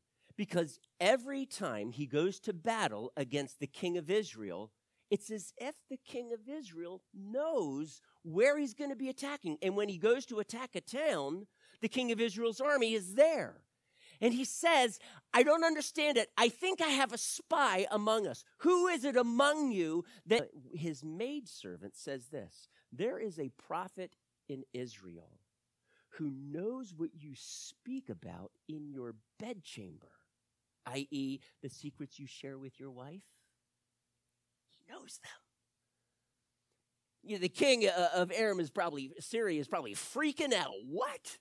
because 0.40 0.80
every 0.98 1.44
time 1.44 1.90
he 1.90 2.06
goes 2.06 2.40
to 2.40 2.54
battle 2.54 3.12
against 3.14 3.60
the 3.60 3.66
king 3.66 3.98
of 3.98 4.08
Israel, 4.08 4.70
it's 5.10 5.30
as 5.30 5.52
if 5.58 5.74
the 5.90 5.98
king 5.98 6.32
of 6.32 6.48
Israel 6.48 7.02
knows 7.12 8.00
where 8.22 8.56
he's 8.56 8.72
going 8.72 8.88
to 8.88 8.96
be 8.96 9.10
attacking. 9.10 9.58
And 9.60 9.76
when 9.76 9.90
he 9.90 9.98
goes 9.98 10.24
to 10.24 10.38
attack 10.38 10.70
a 10.74 10.80
town, 10.80 11.46
the 11.82 11.90
king 11.90 12.10
of 12.10 12.22
Israel's 12.22 12.58
army 12.58 12.94
is 12.94 13.16
there. 13.16 13.60
And 14.22 14.32
he 14.32 14.46
says, 14.46 14.98
I 15.34 15.42
don't 15.42 15.62
understand 15.62 16.16
it. 16.16 16.30
I 16.38 16.48
think 16.48 16.80
I 16.80 16.88
have 16.88 17.12
a 17.12 17.18
spy 17.18 17.86
among 17.90 18.26
us. 18.26 18.42
Who 18.60 18.86
is 18.86 19.04
it 19.04 19.18
among 19.18 19.72
you 19.72 20.06
that 20.24 20.48
his 20.72 21.04
maidservant 21.04 21.98
says 21.98 22.28
this? 22.28 22.66
There 22.90 23.18
is 23.18 23.38
a 23.38 23.52
prophet 23.58 24.16
in 24.48 24.62
Israel 24.72 25.38
who 26.14 26.30
knows 26.30 26.94
what 26.96 27.10
you 27.12 27.32
speak 27.34 28.08
about 28.08 28.52
in 28.70 28.88
your 28.88 29.16
bedchamber 29.38 30.08
i.e., 30.92 31.40
the 31.62 31.68
secrets 31.68 32.18
you 32.18 32.26
share 32.26 32.58
with 32.58 32.78
your 32.78 32.90
wife? 32.90 33.24
He 34.68 34.92
knows 34.92 35.18
them. 35.22 35.32
You 37.22 37.36
know, 37.36 37.42
the 37.42 37.48
king 37.48 37.86
uh, 37.86 38.08
of 38.14 38.32
Aram 38.34 38.60
is 38.60 38.70
probably, 38.70 39.12
Syria 39.20 39.60
is 39.60 39.68
probably 39.68 39.94
freaking 39.94 40.54
out. 40.54 40.72
What? 40.86 41.38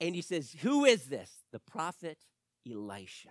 And 0.00 0.14
he 0.14 0.22
says, 0.22 0.54
Who 0.60 0.84
is 0.84 1.04
this? 1.06 1.30
The 1.52 1.58
prophet 1.58 2.18
Elisha. 2.70 3.30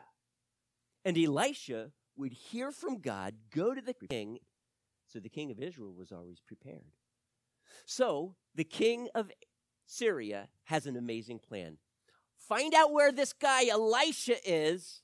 And 1.06 1.18
Elisha 1.18 1.92
would 2.16 2.34
hear 2.34 2.72
from 2.72 3.00
God, 3.00 3.36
go 3.54 3.74
to 3.74 3.82
the 3.82 3.94
king. 3.94 4.40
So 5.08 5.20
the 5.20 5.30
king 5.30 5.52
of 5.52 5.60
Israel 5.60 5.94
was 5.94 6.12
always 6.12 6.40
prepared. 6.40 6.94
So 7.86 8.36
the 8.56 8.64
king 8.64 9.08
of 9.16 9.32
Syria 9.86 10.50
has 10.66 10.86
an 10.86 10.96
amazing 10.96 11.40
plan. 11.40 11.78
Find 12.48 12.74
out 12.74 12.92
where 12.92 13.12
this 13.12 13.34
guy 13.34 13.68
Elisha 13.68 14.36
is, 14.46 15.02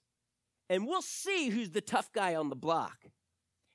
and 0.70 0.88
we'll 0.88 1.02
see 1.02 1.50
who's 1.50 1.72
the 1.72 1.82
tough 1.82 2.12
guy 2.12 2.36
on 2.36 2.50
the 2.50 2.56
block. 2.56 3.06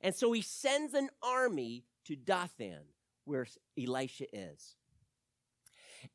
And 0.01 0.15
so 0.15 0.33
he 0.33 0.43
sends 0.43 0.95
an 0.95 1.09
army 1.23 1.85
to 2.07 2.17
Dothan, 2.17 2.83
where 3.25 3.47
Elisha 3.79 4.27
is. 4.33 4.77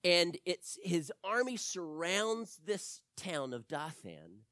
And 0.04 0.38
it's 0.46 0.78
his 0.84 1.12
army 1.24 1.56
surrounds 1.56 2.60
this 2.66 3.02
town 3.16 3.54
of 3.54 3.68
Dothan, 3.68 4.44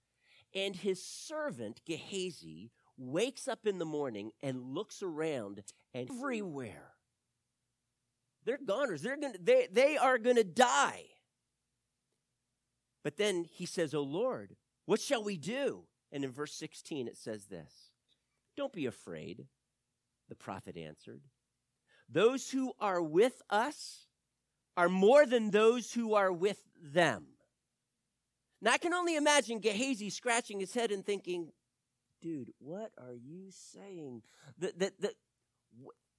and 0.54 0.76
his 0.76 1.06
servant 1.06 1.82
Gehazi 1.86 2.72
wakes 2.98 3.48
up 3.48 3.68
in 3.68 3.78
the 3.78 3.86
morning 3.86 4.32
and 4.42 4.74
looks 4.74 5.04
around 5.04 5.62
and 5.94 6.10
everywhere. 6.10 6.94
They're 8.46 8.60
goners. 8.66 9.02
They're 9.02 9.18
gonna, 9.18 9.38
they, 9.42 9.68
they 9.70 9.98
are 9.98 10.18
going 10.18 10.38
to 10.38 10.44
die. 10.46 11.04
But 13.06 13.18
then 13.18 13.46
he 13.52 13.68
says, 13.68 13.94
Oh 13.94 14.02
Lord, 14.02 14.56
what 14.88 15.00
shall 15.00 15.24
we 15.24 15.38
do? 15.38 15.84
And 16.12 16.26
in 16.26 16.32
verse 16.32 16.54
16, 16.56 17.08
it 17.08 17.16
says 17.16 17.46
this 17.46 17.92
Don't 18.58 18.74
be 18.74 18.88
afraid, 18.88 19.46
the 20.28 20.36
prophet 20.36 20.76
answered. 20.76 21.22
Those 22.10 22.50
who 22.50 22.74
are 22.80 23.02
with 23.02 23.44
us 23.52 24.08
are 24.76 24.90
more 24.90 25.28
than 25.28 25.52
those 25.52 25.94
who 25.94 26.16
are 26.16 26.32
with 26.32 26.58
them. 26.82 27.26
Now, 28.60 28.72
I 28.72 28.80
can 28.80 28.94
only 28.94 29.16
imagine 29.16 29.60
Gehazi 29.60 30.10
scratching 30.10 30.60
his 30.60 30.74
head 30.74 30.92
and 30.92 31.06
thinking, 31.06 31.52
dude, 32.24 32.52
what 32.58 32.92
are 32.98 33.14
you 33.14 33.52
saying? 33.52 34.24
That, 34.58 34.80
that, 34.80 35.00
that, 35.02 35.14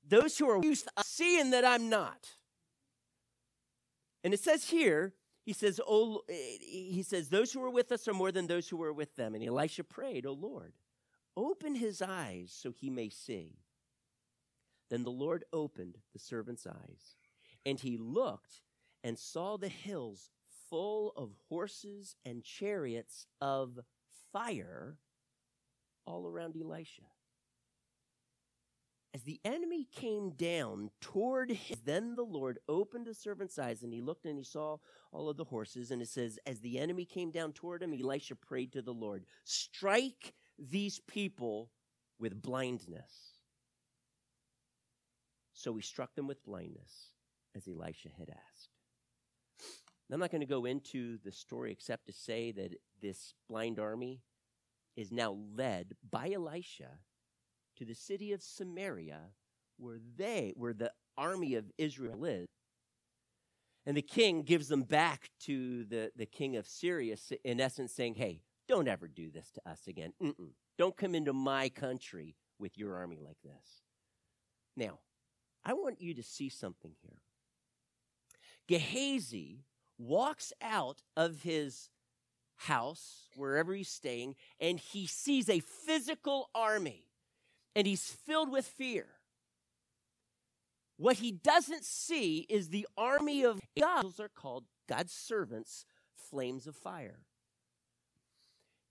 those 0.06 0.38
who 0.38 0.48
are 0.48 0.62
used 0.62 0.84
to 0.84 1.04
seeing 1.04 1.50
that 1.50 1.64
I'm 1.64 1.88
not. 1.88 2.28
And 4.22 4.32
it 4.32 4.40
says 4.40 4.68
here 4.70 5.14
he 5.46 5.52
says, 5.52 5.80
oh, 5.86 6.22
eh, 6.28 6.58
he 6.60 7.04
says, 7.06 7.28
those 7.28 7.52
who 7.52 7.62
are 7.62 7.70
with 7.70 7.92
us 7.92 8.08
are 8.08 8.12
more 8.12 8.32
than 8.32 8.48
those 8.48 8.68
who 8.68 8.82
are 8.82 8.92
with 8.92 9.14
them. 9.14 9.32
And 9.36 9.44
Elisha 9.44 9.84
prayed, 9.84 10.26
O 10.26 10.32
Lord, 10.32 10.72
open 11.36 11.76
his 11.76 12.02
eyes 12.02 12.52
so 12.52 12.72
he 12.72 12.90
may 12.90 13.08
see. 13.08 13.60
Then 14.90 15.04
the 15.04 15.10
Lord 15.10 15.44
opened 15.52 15.98
the 16.12 16.18
servant's 16.18 16.66
eyes, 16.66 17.14
and 17.64 17.78
he 17.78 17.96
looked 17.96 18.60
and 19.04 19.16
saw 19.16 19.56
the 19.56 19.68
hills 19.68 20.30
full 20.68 21.12
of 21.16 21.30
horses 21.48 22.16
and 22.24 22.42
chariots 22.42 23.28
of 23.40 23.78
fire 24.32 24.98
all 26.06 26.26
around 26.26 26.56
Elisha. 26.60 27.02
As 29.16 29.22
the 29.22 29.40
enemy 29.46 29.88
came 29.90 30.32
down 30.32 30.90
toward 31.00 31.50
him, 31.50 31.78
then 31.86 32.16
the 32.16 32.22
Lord 32.22 32.58
opened 32.68 33.06
the 33.06 33.14
servant's 33.14 33.58
eyes 33.58 33.82
and 33.82 33.90
he 33.90 34.02
looked 34.02 34.26
and 34.26 34.36
he 34.36 34.44
saw 34.44 34.76
all 35.10 35.30
of 35.30 35.38
the 35.38 35.44
horses. 35.44 35.90
And 35.90 36.02
it 36.02 36.08
says, 36.08 36.38
as 36.44 36.60
the 36.60 36.78
enemy 36.78 37.06
came 37.06 37.30
down 37.30 37.54
toward 37.54 37.82
him, 37.82 37.94
Elisha 37.94 38.36
prayed 38.36 38.74
to 38.74 38.82
the 38.82 38.92
Lord, 38.92 39.24
strike 39.44 40.34
these 40.58 41.00
people 41.00 41.70
with 42.18 42.42
blindness. 42.42 43.38
So 45.54 45.74
he 45.74 45.80
struck 45.80 46.14
them 46.14 46.26
with 46.26 46.44
blindness 46.44 47.12
as 47.56 47.66
Elisha 47.66 48.10
had 48.18 48.28
asked. 48.28 48.68
I'm 50.12 50.20
not 50.20 50.30
going 50.30 50.42
to 50.42 50.46
go 50.46 50.66
into 50.66 51.16
the 51.24 51.32
story 51.32 51.72
except 51.72 52.04
to 52.08 52.12
say 52.12 52.52
that 52.52 52.74
this 53.00 53.32
blind 53.48 53.78
army 53.78 54.20
is 54.94 55.10
now 55.10 55.38
led 55.56 55.94
by 56.10 56.32
Elisha 56.32 56.98
to 57.76 57.84
the 57.84 57.94
city 57.94 58.32
of 58.32 58.42
Samaria 58.42 59.20
where 59.78 59.98
they, 60.16 60.52
where 60.56 60.72
the 60.72 60.92
army 61.16 61.54
of 61.54 61.70
Israel 61.78 62.24
is. 62.24 62.46
And 63.84 63.96
the 63.96 64.02
king 64.02 64.42
gives 64.42 64.68
them 64.68 64.82
back 64.82 65.30
to 65.40 65.84
the, 65.84 66.10
the 66.16 66.26
king 66.26 66.56
of 66.56 66.66
Syria, 66.66 67.16
in 67.44 67.60
essence 67.60 67.92
saying, 67.92 68.14
hey, 68.14 68.40
don't 68.68 68.88
ever 68.88 69.06
do 69.06 69.30
this 69.30 69.52
to 69.52 69.70
us 69.70 69.86
again. 69.86 70.12
Mm-mm. 70.20 70.50
Don't 70.76 70.96
come 70.96 71.14
into 71.14 71.32
my 71.32 71.68
country 71.68 72.34
with 72.58 72.76
your 72.76 72.96
army 72.96 73.18
like 73.24 73.38
this. 73.44 73.82
Now, 74.76 74.98
I 75.64 75.74
want 75.74 76.00
you 76.00 76.14
to 76.14 76.22
see 76.22 76.48
something 76.48 76.92
here. 77.02 77.18
Gehazi 78.66 79.60
walks 79.98 80.52
out 80.60 81.02
of 81.16 81.42
his 81.42 81.90
house, 82.56 83.28
wherever 83.36 83.72
he's 83.72 83.88
staying, 83.88 84.34
and 84.60 84.80
he 84.80 85.06
sees 85.06 85.48
a 85.48 85.60
physical 85.60 86.50
army 86.54 87.05
and 87.76 87.86
he's 87.86 88.10
filled 88.10 88.50
with 88.50 88.66
fear. 88.66 89.06
What 90.96 91.18
he 91.18 91.30
doesn't 91.30 91.84
see 91.84 92.46
is 92.48 92.70
the 92.70 92.88
army 92.96 93.44
of 93.44 93.60
angels 93.76 94.18
are 94.18 94.30
called 94.30 94.64
God's 94.88 95.12
servants, 95.12 95.84
flames 96.16 96.66
of 96.66 96.74
fire. 96.74 97.18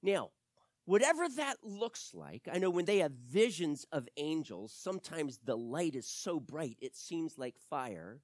Now, 0.04 0.30
whatever 0.86 1.28
that 1.28 1.58
looks 1.64 2.12
like, 2.14 2.48
I 2.52 2.60
know 2.60 2.70
when 2.70 2.86
they 2.86 3.00
have 3.00 3.12
visions 3.12 3.88
of 3.92 4.08
angels, 4.18 4.72
sometimes 4.72 5.40
the 5.44 5.58
light 5.58 5.96
is 5.96 6.06
so 6.06 6.40
bright 6.40 6.78
it 6.80 6.96
seems 6.96 7.40
like 7.40 7.56
fire. 7.58 8.20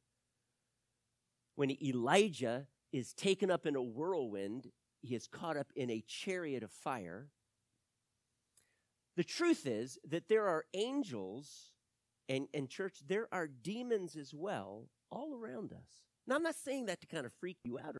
When 1.55 1.75
Elijah 1.83 2.67
is 2.91 3.13
taken 3.13 3.49
up 3.49 3.65
in 3.65 3.75
a 3.75 3.81
whirlwind, 3.81 4.69
he 5.01 5.15
is 5.15 5.25
caught 5.25 5.57
up 5.57 5.71
in 5.75 5.89
a 5.89 6.03
chariot 6.05 6.61
of 6.61 6.71
fire. 6.71 7.29
The 9.17 9.23
truth 9.23 9.67
is 9.67 9.99
that 10.09 10.29
there 10.29 10.47
are 10.47 10.65
angels 10.73 11.71
and, 12.29 12.47
and 12.53 12.69
church, 12.69 12.99
there 13.05 13.27
are 13.31 13.47
demons 13.47 14.15
as 14.15 14.33
well 14.33 14.87
all 15.11 15.35
around 15.35 15.73
us. 15.73 16.05
Now, 16.27 16.35
I'm 16.35 16.43
not 16.43 16.55
saying 16.55 16.85
that 16.85 17.01
to 17.01 17.07
kind 17.07 17.25
of 17.25 17.33
freak 17.33 17.57
you 17.63 17.77
out. 17.79 17.97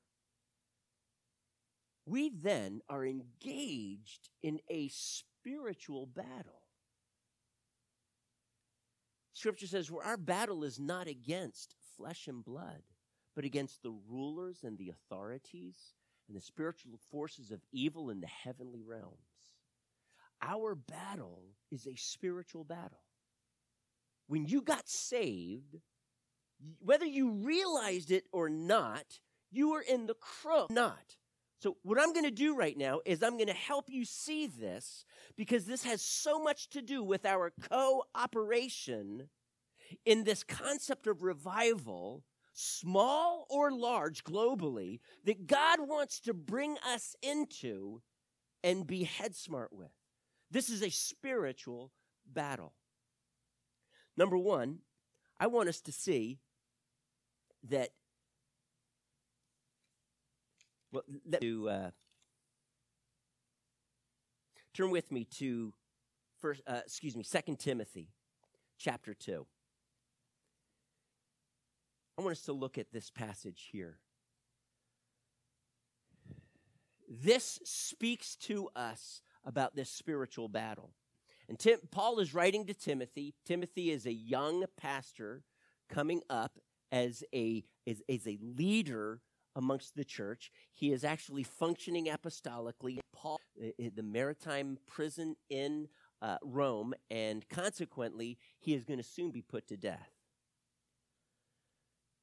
we 2.05 2.29
then 2.29 2.81
are 2.89 3.05
engaged 3.05 4.29
in 4.41 4.59
a 4.69 4.89
spiritual 4.89 6.05
battle. 6.05 6.61
Scripture 9.33 9.67
says, 9.67 9.89
where 9.89 10.05
our 10.05 10.17
battle 10.17 10.63
is 10.63 10.79
not 10.79 11.07
against 11.07 11.75
flesh 11.97 12.27
and 12.27 12.43
blood, 12.43 12.83
but 13.35 13.45
against 13.45 13.81
the 13.81 13.97
rulers 14.09 14.59
and 14.63 14.77
the 14.77 14.89
authorities 14.89 15.93
and 16.27 16.37
the 16.37 16.41
spiritual 16.41 16.99
forces 17.11 17.51
of 17.51 17.61
evil 17.71 18.09
in 18.09 18.21
the 18.21 18.27
heavenly 18.27 18.81
realms. 18.81 19.30
Our 20.41 20.75
battle 20.75 21.43
is 21.71 21.87
a 21.87 21.95
spiritual 21.95 22.63
battle. 22.63 23.03
When 24.27 24.45
you 24.45 24.61
got 24.61 24.87
saved, 24.87 25.77
whether 26.79 27.05
you 27.05 27.31
realized 27.31 28.11
it 28.11 28.25
or 28.31 28.49
not, 28.49 29.19
you 29.51 29.71
were 29.71 29.81
in 29.81 30.07
the 30.07 30.13
crook. 30.15 30.71
Not. 30.71 31.17
So, 31.61 31.77
what 31.83 31.99
I'm 31.99 32.13
going 32.13 32.25
to 32.25 32.31
do 32.31 32.55
right 32.55 32.77
now 32.77 33.01
is 33.05 33.21
I'm 33.21 33.37
going 33.37 33.47
to 33.47 33.53
help 33.53 33.89
you 33.89 34.03
see 34.03 34.47
this 34.47 35.05
because 35.35 35.65
this 35.65 35.83
has 35.83 36.01
so 36.01 36.41
much 36.41 36.69
to 36.71 36.81
do 36.81 37.03
with 37.03 37.23
our 37.25 37.51
cooperation 37.69 39.29
in 40.05 40.23
this 40.23 40.43
concept 40.43 41.05
of 41.05 41.21
revival, 41.21 42.23
small 42.53 43.45
or 43.49 43.71
large 43.71 44.23
globally, 44.23 45.01
that 45.25 45.45
God 45.45 45.81
wants 45.81 46.19
to 46.21 46.33
bring 46.33 46.77
us 46.87 47.15
into 47.21 48.01
and 48.63 48.87
be 48.87 49.03
head 49.03 49.35
smart 49.35 49.71
with. 49.71 49.91
This 50.51 50.69
is 50.69 50.83
a 50.83 50.89
spiritual 50.89 51.91
battle. 52.25 52.73
Number 54.17 54.37
one, 54.37 54.79
I 55.39 55.47
want 55.47 55.69
us 55.69 55.79
to 55.81 55.93
see 55.93 56.39
that 57.69 57.89
well, 60.91 61.03
let 61.25 61.41
me 61.41 61.69
uh, 61.69 61.91
turn 64.73 64.91
with 64.91 65.09
me 65.09 65.23
to 65.37 65.73
first. 66.41 66.61
Uh, 66.67 66.81
excuse 66.85 67.15
me, 67.15 67.23
Second 67.23 67.59
Timothy, 67.59 68.09
chapter 68.77 69.13
two. 69.13 69.47
I 72.17 72.21
want 72.21 72.33
us 72.33 72.43
to 72.43 72.53
look 72.53 72.77
at 72.77 72.91
this 72.91 73.09
passage 73.09 73.69
here. 73.71 73.99
This 77.09 77.59
speaks 77.63 78.35
to 78.35 78.69
us 78.75 79.21
about 79.45 79.75
this 79.75 79.89
spiritual 79.89 80.47
battle. 80.47 80.91
And 81.49 81.59
Tim, 81.59 81.79
Paul 81.91 82.19
is 82.19 82.33
writing 82.33 82.65
to 82.67 82.73
Timothy. 82.73 83.33
Timothy 83.45 83.91
is 83.91 84.05
a 84.05 84.13
young 84.13 84.65
pastor 84.77 85.43
coming 85.89 86.21
up 86.29 86.59
as 86.91 87.23
a, 87.33 87.63
as, 87.87 88.01
as 88.07 88.27
a 88.27 88.37
leader 88.41 89.21
amongst 89.55 89.95
the 89.95 90.05
church. 90.05 90.51
He 90.71 90.91
is 90.91 91.03
actually 91.03 91.43
functioning 91.43 92.07
apostolically. 92.07 92.99
Paul, 93.13 93.39
the 93.57 94.01
Mamertine 94.01 94.77
prison 94.87 95.35
in 95.49 95.87
uh, 96.21 96.37
Rome, 96.43 96.93
and 97.09 97.47
consequently, 97.49 98.37
he 98.59 98.73
is 98.73 98.83
going 98.83 98.99
to 98.99 99.03
soon 99.03 99.31
be 99.31 99.41
put 99.41 99.67
to 99.67 99.77
death. 99.77 100.09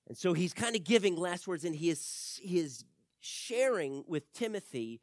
And 0.06 0.16
so 0.16 0.32
he's 0.32 0.54
kind 0.54 0.75
of 0.75 0.84
giving 0.84 1.16
last 1.16 1.46
words, 1.46 1.64
and 1.64 1.75
he 1.75 1.90
is 1.90 2.40
he 2.42 2.58
is 2.58 2.84
sharing 3.20 4.04
with 4.06 4.32
Timothy 4.32 5.00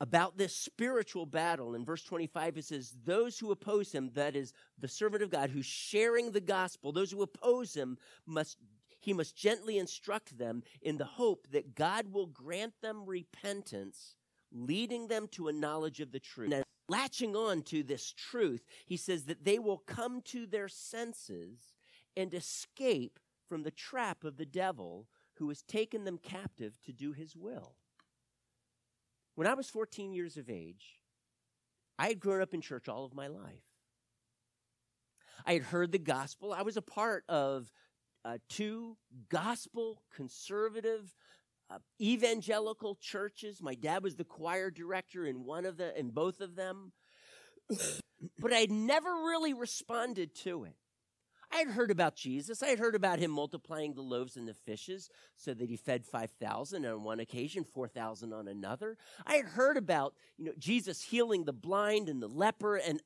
about 0.00 0.38
this 0.38 0.54
spiritual 0.54 1.26
battle. 1.26 1.74
In 1.74 1.84
verse 1.84 2.02
25, 2.02 2.58
it 2.58 2.64
says, 2.64 2.94
Those 3.04 3.38
who 3.38 3.50
oppose 3.50 3.92
him, 3.92 4.10
that 4.14 4.36
is 4.36 4.52
the 4.78 4.88
servant 4.88 5.22
of 5.22 5.30
God 5.30 5.50
who's 5.50 5.66
sharing 5.66 6.30
the 6.30 6.40
gospel, 6.40 6.92
those 6.92 7.10
who 7.10 7.22
oppose 7.22 7.74
him 7.74 7.98
must 8.26 8.58
he 9.00 9.12
must 9.12 9.36
gently 9.36 9.78
instruct 9.78 10.36
them 10.36 10.62
in 10.82 10.98
the 10.98 11.04
hope 11.04 11.46
that 11.52 11.76
God 11.76 12.12
will 12.12 12.26
grant 12.26 12.74
them 12.82 13.06
repentance, 13.06 14.16
leading 14.52 15.06
them 15.06 15.28
to 15.28 15.46
a 15.48 15.52
knowledge 15.52 16.00
of 16.00 16.10
the 16.10 16.18
truth. 16.18 16.50
Now, 16.50 16.62
latching 16.88 17.36
on 17.36 17.62
to 17.62 17.82
this 17.82 18.12
truth, 18.12 18.64
he 18.86 18.96
says 18.96 19.24
that 19.26 19.44
they 19.44 19.60
will 19.60 19.78
come 19.78 20.20
to 20.22 20.46
their 20.46 20.68
senses 20.68 21.74
and 22.16 22.34
escape 22.34 23.20
from 23.48 23.62
the 23.62 23.70
trap 23.70 24.24
of 24.24 24.36
the 24.36 24.44
devil 24.44 25.06
who 25.34 25.48
has 25.48 25.62
taken 25.62 26.04
them 26.04 26.18
captive 26.18 26.76
to 26.84 26.92
do 26.92 27.12
his 27.12 27.36
will. 27.36 27.76
When 29.38 29.46
I 29.46 29.54
was 29.54 29.70
14 29.70 30.12
years 30.12 30.36
of 30.36 30.50
age, 30.50 30.98
I 31.96 32.08
had 32.08 32.18
grown 32.18 32.42
up 32.42 32.54
in 32.54 32.60
church 32.60 32.88
all 32.88 33.04
of 33.04 33.14
my 33.14 33.28
life. 33.28 33.62
I 35.46 35.52
had 35.52 35.62
heard 35.62 35.92
the 35.92 36.00
gospel. 36.00 36.52
I 36.52 36.62
was 36.62 36.76
a 36.76 36.82
part 36.82 37.22
of 37.28 37.70
uh, 38.24 38.38
two 38.48 38.96
gospel 39.28 40.02
conservative 40.12 41.14
uh, 41.70 41.78
evangelical 42.00 42.96
churches. 42.96 43.62
My 43.62 43.76
dad 43.76 44.02
was 44.02 44.16
the 44.16 44.24
choir 44.24 44.72
director 44.72 45.24
in 45.24 45.44
one 45.44 45.66
of 45.66 45.76
the 45.76 45.96
in 45.96 46.10
both 46.10 46.40
of 46.40 46.56
them. 46.56 46.90
but 48.40 48.52
I 48.52 48.58
had 48.58 48.72
never 48.72 49.08
really 49.08 49.54
responded 49.54 50.34
to 50.42 50.64
it. 50.64 50.74
I 51.52 51.58
had 51.58 51.68
heard 51.68 51.90
about 51.90 52.14
Jesus. 52.14 52.62
I 52.62 52.68
had 52.68 52.78
heard 52.78 52.94
about 52.94 53.18
him 53.18 53.30
multiplying 53.30 53.94
the 53.94 54.02
loaves 54.02 54.36
and 54.36 54.46
the 54.46 54.54
fishes 54.54 55.08
so 55.36 55.54
that 55.54 55.68
he 55.68 55.76
fed 55.76 56.04
5,000 56.04 56.84
on 56.84 57.02
one 57.02 57.20
occasion, 57.20 57.64
4,000 57.64 58.32
on 58.32 58.48
another. 58.48 58.96
I 59.26 59.36
had 59.36 59.46
heard 59.46 59.76
about, 59.76 60.14
you 60.36 60.46
know, 60.46 60.52
Jesus 60.58 61.02
healing 61.02 61.44
the 61.44 61.52
blind 61.52 62.08
and 62.08 62.22
the 62.22 62.28
leper 62.28 62.76
and 62.76 63.00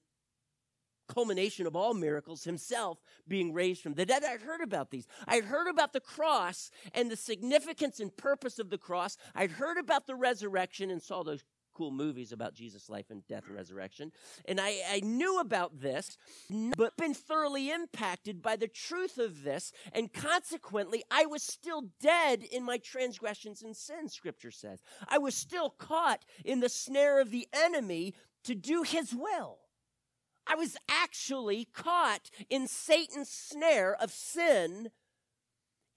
culmination 1.09 1.67
of 1.67 1.77
all 1.77 1.95
miracles, 1.95 2.45
himself 2.45 2.99
being 3.29 3.53
raised 3.53 3.83
from 3.83 3.95
the 3.95 4.07
dead. 4.07 4.25
I'd 4.25 4.41
heard 4.41 4.61
about 4.61 4.91
these. 4.91 5.07
I'd 5.27 5.45
heard 5.45 5.69
about 5.69 5.93
the 5.93 6.01
cross 6.01 6.71
and 6.95 7.11
the 7.11 7.17
significance 7.17 8.01
and 8.01 8.17
purpose 8.17 8.59
of 8.59 8.71
the 8.71 8.79
cross. 8.79 9.17
I'd 9.35 9.53
heard 9.53 9.79
about 9.79 10.07
the 10.07 10.15
resurrection 10.15 10.91
and 10.91 11.03
saw 11.03 11.23
those 11.23 11.45
cool 11.75 11.91
movies 11.91 12.33
about 12.33 12.55
Jesus' 12.55 12.89
life 12.89 13.11
and 13.11 13.27
death 13.27 13.45
and 13.47 13.57
resurrection. 13.57 14.13
And 14.45 14.61
I, 14.61 14.77
I 14.91 15.01
knew 15.01 15.41
about 15.41 15.81
this, 15.81 16.17
but 16.77 16.97
been 16.97 17.15
thoroughly 17.15 17.71
impacted 17.71 18.43
by 18.43 18.57
the 18.57 18.69
truth 18.69 19.19
of 19.19 19.43
this. 19.43 19.73
And 19.93 20.13
consequently, 20.13 21.03
I 21.11 21.27
was 21.27 21.43
still 21.43 21.89
dead 22.01 22.43
in 22.43 22.65
my 22.65 22.79
transgressions 22.79 23.63
and 23.63 23.77
sins, 23.77 24.13
scripture 24.13 24.51
says. 24.51 24.83
I 25.09 25.19
was 25.19 25.35
still 25.35 25.71
caught 25.71 26.25
in 26.45 26.61
the 26.61 26.69
snare 26.69 27.21
of 27.21 27.31
the 27.31 27.49
enemy 27.53 28.15
to 28.45 28.55
do 28.55 28.83
his 28.83 29.15
will. 29.15 29.59
I 30.47 30.57
was 30.57 30.77
actually 30.89 31.69
caught 31.73 32.31
in 32.51 32.67
Satan's 32.67 33.31
snare 33.31 33.95
of 33.95 34.11
sin, 34.11 34.91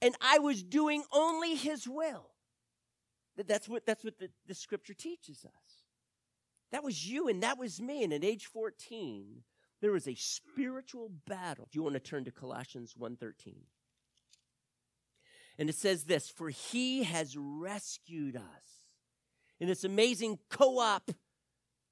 and 0.01 0.15
I 0.21 0.37
was 0.39 0.63
doing 0.63 1.03
only 1.11 1.55
his 1.55 1.87
will. 1.87 2.34
That's 3.35 3.67
what, 3.67 3.85
that's 3.85 4.03
what 4.03 4.17
the, 4.17 4.29
the 4.47 4.53
scripture 4.53 4.93
teaches 4.93 5.45
us. 5.45 5.83
That 6.71 6.83
was 6.83 7.07
you 7.07 7.27
and 7.27 7.43
that 7.43 7.57
was 7.57 7.81
me. 7.81 8.03
And 8.03 8.13
at 8.13 8.23
age 8.23 8.45
14, 8.47 9.43
there 9.81 9.91
was 9.91 10.07
a 10.07 10.15
spiritual 10.15 11.11
battle. 11.27 11.65
If 11.67 11.75
you 11.75 11.83
want 11.83 11.95
to 11.95 11.99
turn 11.99 12.25
to 12.25 12.31
Colossians 12.31 12.95
1.13. 12.99 13.55
And 15.57 15.69
it 15.69 15.75
says 15.75 16.03
this, 16.03 16.29
for 16.29 16.49
he 16.49 17.03
has 17.03 17.37
rescued 17.37 18.35
us 18.35 18.43
in 19.59 19.67
this 19.67 19.83
amazing 19.83 20.39
co-op 20.49 21.11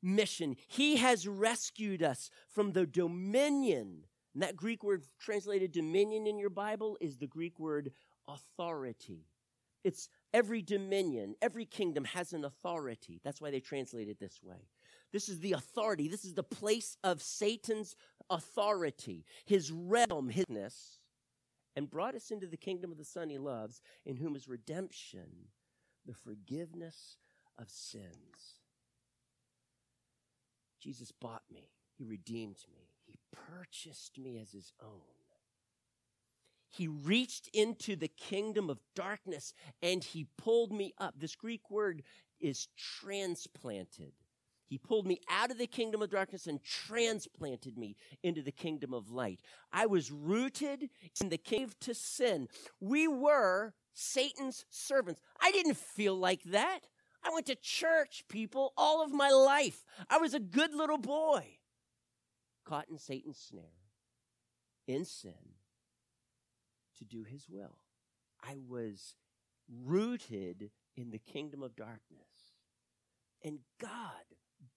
mission. 0.01 0.57
He 0.67 0.97
has 0.97 1.27
rescued 1.27 2.03
us 2.03 2.29
from 2.49 2.73
the 2.73 2.85
dominion. 2.85 4.03
And 4.33 4.43
that 4.43 4.55
Greek 4.55 4.83
word 4.83 5.03
translated 5.19 5.71
dominion 5.71 6.27
in 6.27 6.37
your 6.37 6.49
Bible 6.49 6.97
is 6.99 7.17
the 7.17 7.27
Greek 7.27 7.59
word 7.59 7.91
authority. 8.27 9.27
It's 9.83 10.09
every 10.33 10.61
dominion, 10.61 11.35
every 11.41 11.65
kingdom 11.65 12.05
has 12.05 12.33
an 12.33 12.45
authority. 12.45 13.19
That's 13.23 13.41
why 13.41 13.51
they 13.51 13.59
translate 13.59 14.09
it 14.09 14.19
this 14.19 14.41
way. 14.43 14.67
This 15.11 15.29
is 15.29 15.39
the 15.39 15.53
authority. 15.53 16.07
This 16.07 16.25
is 16.25 16.33
the 16.33 16.43
place 16.43 16.97
of 17.03 17.21
Satan's 17.21 17.95
authority, 18.29 19.25
his 19.45 19.71
realm, 19.71 20.31
hisness, 20.31 20.99
and 21.75 21.89
brought 21.89 22.15
us 22.15 22.31
into 22.31 22.47
the 22.47 22.57
kingdom 22.57 22.91
of 22.91 22.97
the 22.97 23.05
Son 23.05 23.29
he 23.29 23.37
loves, 23.37 23.81
in 24.05 24.15
whom 24.15 24.35
is 24.35 24.47
redemption, 24.47 25.49
the 26.05 26.13
forgiveness 26.13 27.17
of 27.59 27.69
sins. 27.69 28.59
Jesus 30.79 31.11
bought 31.11 31.43
me, 31.51 31.69
He 31.97 32.03
redeemed 32.03 32.65
me, 32.71 32.89
He 33.05 33.17
purchased 33.31 34.17
me 34.17 34.37
as 34.39 34.51
His 34.51 34.73
own. 34.81 35.22
He 36.73 36.87
reached 36.87 37.49
into 37.53 37.95
the 37.95 38.07
kingdom 38.07 38.69
of 38.69 38.79
darkness 38.95 39.53
and 39.81 40.03
He 40.03 40.25
pulled 40.37 40.71
me 40.71 40.93
up. 40.97 41.13
This 41.19 41.35
Greek 41.35 41.69
word 41.69 42.01
is 42.39 42.67
transplanted. 42.75 44.13
He 44.65 44.79
pulled 44.79 45.05
me 45.05 45.19
out 45.29 45.51
of 45.51 45.59
the 45.59 45.67
kingdom 45.67 46.01
of 46.01 46.09
darkness 46.09 46.47
and 46.47 46.63
transplanted 46.63 47.77
me 47.77 47.95
into 48.23 48.41
the 48.41 48.51
kingdom 48.51 48.91
of 48.91 49.11
light. 49.11 49.39
I 49.71 49.85
was 49.85 50.11
rooted 50.11 50.89
in 51.21 51.29
the 51.29 51.37
cave 51.37 51.79
to 51.81 51.93
sin. 51.93 52.47
We 52.79 53.07
were 53.07 53.75
Satan's 53.93 54.65
servants. 54.71 55.21
I 55.39 55.51
didn't 55.51 55.77
feel 55.77 56.17
like 56.17 56.41
that. 56.45 56.87
I 57.23 57.29
went 57.31 57.45
to 57.45 57.55
church, 57.55 58.23
people, 58.27 58.73
all 58.75 59.03
of 59.03 59.13
my 59.13 59.29
life. 59.29 59.85
I 60.09 60.17
was 60.17 60.33
a 60.33 60.39
good 60.39 60.73
little 60.73 60.97
boy, 60.97 61.59
caught 62.65 62.89
in 62.89 62.97
Satan's 62.97 63.37
snare, 63.37 63.63
in 64.87 65.05
sin, 65.05 65.52
to 66.97 67.05
do 67.05 67.23
his 67.23 67.47
will. 67.49 67.77
I 68.41 68.57
was 68.67 69.15
rooted 69.85 70.71
in 70.95 71.11
the 71.11 71.19
kingdom 71.19 71.63
of 71.63 71.75
darkness. 71.75 72.53
And 73.43 73.59
God, 73.79 73.89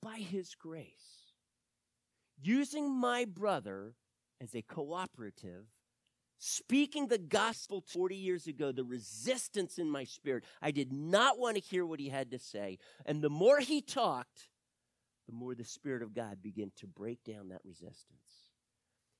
by 0.02 0.18
His 0.18 0.54
grace, 0.54 1.32
using 2.40 2.90
my 2.90 3.24
brother 3.24 3.94
as 4.40 4.54
a 4.54 4.62
cooperative, 4.62 5.66
speaking 6.38 7.06
the 7.06 7.18
gospel 7.18 7.80
40 7.80 8.16
years 8.16 8.46
ago, 8.46 8.72
the 8.72 8.84
resistance 8.84 9.78
in 9.78 9.90
my 9.90 10.04
spirit. 10.04 10.44
I 10.60 10.70
did 10.70 10.92
not 10.92 11.38
want 11.38 11.56
to 11.56 11.62
hear 11.62 11.86
what 11.86 12.00
he 12.00 12.08
had 12.08 12.30
to 12.32 12.38
say. 12.38 12.78
And 13.06 13.22
the 13.22 13.30
more 13.30 13.60
he 13.60 13.80
talked, 13.80 14.48
the 15.26 15.34
more 15.34 15.54
the 15.54 15.64
Spirit 15.64 16.02
of 16.02 16.14
God 16.14 16.42
began 16.42 16.70
to 16.76 16.86
break 16.86 17.24
down 17.24 17.48
that 17.48 17.64
resistance. 17.64 18.45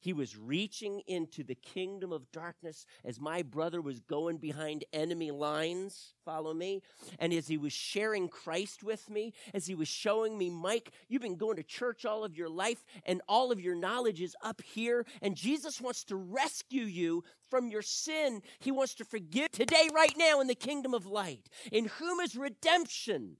He 0.06 0.12
was 0.12 0.36
reaching 0.36 1.02
into 1.08 1.42
the 1.42 1.56
kingdom 1.56 2.12
of 2.12 2.30
darkness 2.30 2.86
as 3.04 3.18
my 3.18 3.42
brother 3.42 3.80
was 3.80 3.98
going 3.98 4.36
behind 4.38 4.84
enemy 4.92 5.32
lines. 5.32 6.14
Follow 6.24 6.54
me. 6.54 6.82
And 7.18 7.32
as 7.32 7.48
he 7.48 7.58
was 7.58 7.72
sharing 7.72 8.28
Christ 8.28 8.84
with 8.84 9.10
me, 9.10 9.32
as 9.52 9.66
he 9.66 9.74
was 9.74 9.88
showing 9.88 10.38
me, 10.38 10.48
Mike, 10.48 10.92
you've 11.08 11.22
been 11.22 11.34
going 11.34 11.56
to 11.56 11.64
church 11.64 12.04
all 12.04 12.22
of 12.22 12.36
your 12.36 12.48
life 12.48 12.84
and 13.04 13.20
all 13.28 13.50
of 13.50 13.60
your 13.60 13.74
knowledge 13.74 14.20
is 14.20 14.36
up 14.44 14.62
here. 14.62 15.04
And 15.22 15.34
Jesus 15.34 15.80
wants 15.80 16.04
to 16.04 16.14
rescue 16.14 16.84
you 16.84 17.24
from 17.50 17.68
your 17.68 17.82
sin. 17.82 18.42
He 18.60 18.70
wants 18.70 18.94
to 18.94 19.04
forgive 19.04 19.50
today, 19.50 19.88
right 19.92 20.14
now, 20.16 20.40
in 20.40 20.46
the 20.46 20.54
kingdom 20.54 20.94
of 20.94 21.06
light, 21.06 21.48
in 21.72 21.86
whom 21.86 22.20
is 22.20 22.36
redemption 22.36 23.38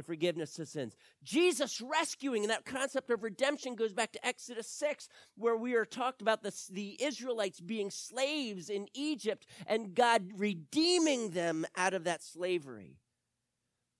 the 0.00 0.04
forgiveness 0.04 0.58
of 0.58 0.66
sins. 0.66 0.96
Jesus 1.22 1.78
rescuing, 1.82 2.42
and 2.42 2.50
that 2.50 2.64
concept 2.64 3.10
of 3.10 3.22
redemption 3.22 3.74
goes 3.74 3.92
back 3.92 4.12
to 4.12 4.26
Exodus 4.26 4.66
6, 4.66 5.10
where 5.36 5.56
we 5.56 5.74
are 5.74 5.84
talked 5.84 6.22
about 6.22 6.42
the, 6.42 6.58
the 6.72 6.96
Israelites 7.02 7.60
being 7.60 7.90
slaves 7.90 8.70
in 8.70 8.88
Egypt 8.94 9.44
and 9.66 9.94
God 9.94 10.30
redeeming 10.36 11.30
them 11.30 11.66
out 11.76 11.92
of 11.92 12.04
that 12.04 12.22
slavery. 12.22 12.96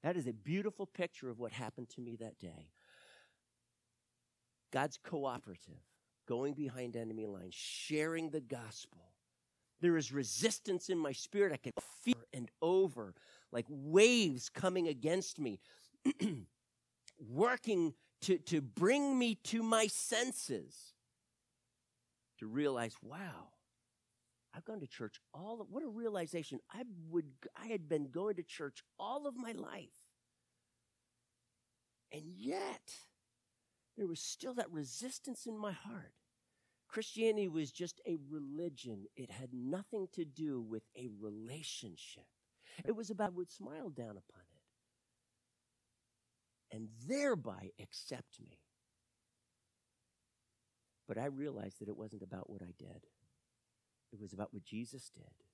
That 0.03 0.17
is 0.17 0.27
a 0.27 0.33
beautiful 0.33 0.87
picture 0.87 1.29
of 1.29 1.39
what 1.39 1.53
happened 1.53 1.91
to 1.91 2.01
me 2.01 2.17
that 2.17 2.39
day. 2.39 2.71
God's 4.73 4.99
cooperative, 5.03 5.83
going 6.27 6.55
behind 6.55 6.97
enemy 6.97 7.27
lines, 7.27 7.53
sharing 7.55 8.31
the 8.31 8.41
gospel. 8.41 9.13
There 9.83 9.99
is 9.99 10.13
resistance 10.13 10.89
in 10.89 10.97
my 10.97 11.13
spirit. 11.13 11.53
I 11.53 11.59
can 11.59 11.73
feel 12.03 12.15
and 12.33 12.49
over 12.63 13.15
like 13.53 13.67
waves 13.69 14.49
coming 14.49 14.89
against 14.89 15.39
me. 15.39 15.61
working 17.19 17.95
to, 18.23 18.39
to 18.39 18.61
bring 18.61 19.19
me 19.19 19.35
to 19.45 19.63
my 19.63 19.87
senses 19.87 20.95
to 22.39 22.47
realize, 22.47 22.95
wow, 23.03 23.49
I've 24.55 24.65
gone 24.65 24.81
to 24.81 24.87
church 24.87 25.21
all 25.33 25.61
of, 25.61 25.69
what 25.71 25.85
a 25.85 25.89
realization. 25.89 26.59
I 26.73 26.83
would 27.11 27.27
I 27.61 27.67
had 27.67 27.89
been 27.89 28.11
going 28.11 28.37
to 28.37 28.43
church 28.43 28.83
all 28.99 29.27
of 29.27 29.37
my 29.37 29.53
life. 29.53 29.89
And 32.13 32.25
yet 32.35 32.95
there 33.97 34.09
was 34.09 34.21
still 34.21 34.55
that 34.55 34.71
resistance 34.73 35.47
in 35.47 35.57
my 35.57 35.73
heart. 35.73 36.15
Christianity 36.89 37.47
was 37.47 37.71
just 37.71 38.01
a 38.07 38.19
religion. 38.29 39.05
It 39.17 39.31
had 39.31 39.51
nothing 39.53 40.09
to 40.15 40.25
do 40.25 40.61
with 40.61 40.83
a 40.97 41.09
relationship. 41.21 42.27
It 42.85 42.97
was 42.97 43.11
about 43.11 43.35
would 43.35 43.51
smile 43.53 43.91
down 43.91 44.11
upon 44.11 44.43
and 46.73 46.89
thereby 47.07 47.71
accept 47.81 48.41
me. 48.41 48.59
But 51.09 51.19
I 51.19 51.27
realized 51.27 51.81
that 51.81 51.89
it 51.89 51.97
wasn't 51.97 52.23
about 52.23 52.49
what 52.49 52.63
I 52.63 52.73
did, 52.79 53.07
it 54.13 54.21
was 54.21 54.33
about 54.33 54.53
what 54.53 54.65
Jesus 54.65 55.11
did 55.11 55.45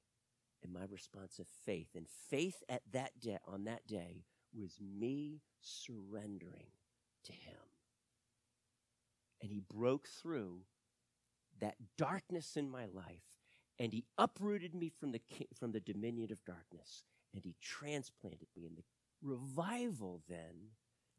and 0.62 0.72
my 0.72 0.85
response 0.90 1.38
of 1.38 1.46
faith. 1.64 1.88
And 1.94 2.07
faith 2.31 2.62
at 2.68 2.83
that 2.92 3.20
day, 3.20 3.38
on 3.46 3.64
that 3.64 3.87
day, 3.87 4.24
was 4.55 4.79
me 4.81 5.42
surrendering 5.61 6.72
to 7.24 7.33
Him. 7.33 7.57
And 9.42 9.50
He 9.50 9.61
broke 9.61 10.09
through 10.09 10.61
that 11.61 11.76
darkness 11.96 12.57
in 12.57 12.70
my 12.70 12.87
life 12.87 13.24
and 13.79 13.92
He 13.92 14.05
uprooted 14.18 14.74
me 14.74 14.88
from 14.88 15.12
the, 15.12 15.20
from 15.59 15.72
the 15.72 15.81
dominion 15.81 16.33
of 16.33 16.44
darkness 16.44 17.05
and 17.35 17.44
He 17.44 17.55
transplanted 17.61 18.48
me 18.57 18.66
in 18.66 18.74
the 18.76 18.85
revival 19.22 20.22
then 20.29 20.70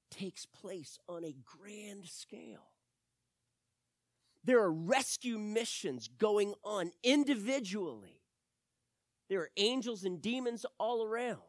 takes 0.10 0.46
place 0.46 0.98
on 1.08 1.24
a 1.24 1.36
grand 1.46 2.08
scale. 2.08 2.72
There 4.43 4.62
are 4.62 4.72
rescue 4.72 5.38
missions 5.38 6.08
going 6.08 6.54
on 6.63 6.91
individually. 7.04 8.22
There 9.30 9.41
are 9.41 9.50
angels 9.58 10.04
and 10.06 10.22
demons 10.22 10.65
all 10.80 11.04
around. 11.04 11.41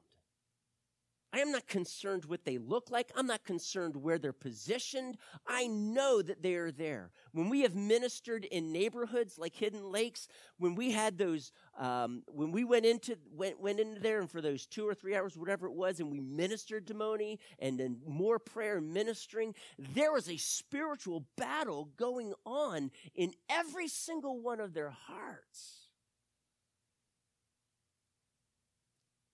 I 1.30 1.40
am 1.40 1.52
not 1.52 1.66
concerned 1.66 2.24
what 2.24 2.44
they 2.46 2.56
look 2.56 2.90
like. 2.90 3.12
I'm 3.14 3.26
not 3.26 3.44
concerned 3.44 3.96
where 3.96 4.18
they're 4.18 4.32
positioned. 4.32 5.18
I 5.46 5.66
know 5.66 6.22
that 6.22 6.42
they 6.42 6.54
are 6.54 6.70
there. 6.70 7.10
When 7.32 7.50
we 7.50 7.60
have 7.62 7.74
ministered 7.74 8.46
in 8.46 8.72
neighborhoods 8.72 9.38
like 9.38 9.54
Hidden 9.54 9.92
Lakes, 9.92 10.28
when 10.56 10.74
we 10.74 10.90
had 10.90 11.18
those, 11.18 11.52
um, 11.78 12.22
when 12.28 12.50
we 12.50 12.64
went 12.64 12.86
into 12.86 13.18
went 13.30 13.60
went 13.60 13.78
into 13.78 14.00
there 14.00 14.20
and 14.20 14.30
for 14.30 14.40
those 14.40 14.64
two 14.64 14.88
or 14.88 14.94
three 14.94 15.14
hours, 15.14 15.36
whatever 15.36 15.66
it 15.66 15.74
was, 15.74 16.00
and 16.00 16.10
we 16.10 16.20
ministered 16.20 16.86
to 16.86 16.94
Moni 16.94 17.38
and 17.58 17.78
then 17.78 17.98
more 18.06 18.38
prayer 18.38 18.80
ministering, 18.80 19.54
there 19.78 20.12
was 20.12 20.30
a 20.30 20.38
spiritual 20.38 21.26
battle 21.36 21.90
going 21.98 22.32
on 22.46 22.90
in 23.14 23.34
every 23.50 23.88
single 23.88 24.40
one 24.40 24.60
of 24.60 24.72
their 24.72 24.90
hearts. 24.90 25.88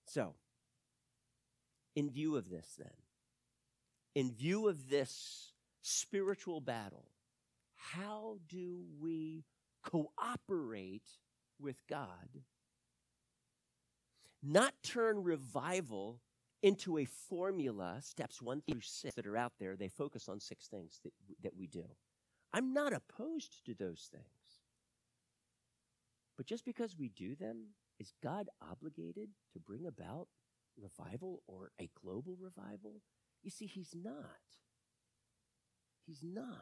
So 0.05 0.35
in 1.95 2.09
view 2.09 2.35
of 2.35 2.49
this, 2.49 2.67
then, 2.77 2.91
in 4.13 4.33
view 4.33 4.67
of 4.67 4.89
this 4.89 5.53
spiritual 5.81 6.61
battle, 6.61 7.05
how 7.75 8.37
do 8.47 8.83
we 8.99 9.45
cooperate 9.83 11.07
with 11.59 11.81
God? 11.87 12.41
Not 14.43 14.73
turn 14.83 15.23
revival 15.23 16.21
into 16.61 16.97
a 16.97 17.05
formula, 17.05 17.97
steps 18.01 18.41
one 18.41 18.61
through 18.61 18.81
six 18.81 19.15
that 19.15 19.27
are 19.27 19.37
out 19.37 19.53
there. 19.59 19.75
They 19.75 19.87
focus 19.87 20.27
on 20.27 20.39
six 20.39 20.67
things 20.67 20.99
that, 21.03 21.13
that 21.43 21.55
we 21.57 21.67
do. 21.67 21.85
I'm 22.53 22.73
not 22.73 22.93
opposed 22.93 23.65
to 23.65 23.73
those 23.73 24.09
things. 24.11 24.25
But 26.37 26.45
just 26.45 26.65
because 26.65 26.97
we 26.97 27.09
do 27.09 27.35
them, 27.35 27.67
is 27.99 28.13
God 28.21 28.49
obligated 28.61 29.29
to 29.53 29.59
bring 29.59 29.85
about 29.85 30.27
revival 30.77 31.41
or 31.47 31.71
a 31.79 31.89
global 32.01 32.37
revival? 32.39 33.01
You 33.43 33.51
see, 33.51 33.65
he's 33.65 33.93
not. 33.93 34.13
He's 36.05 36.23
not. 36.23 36.55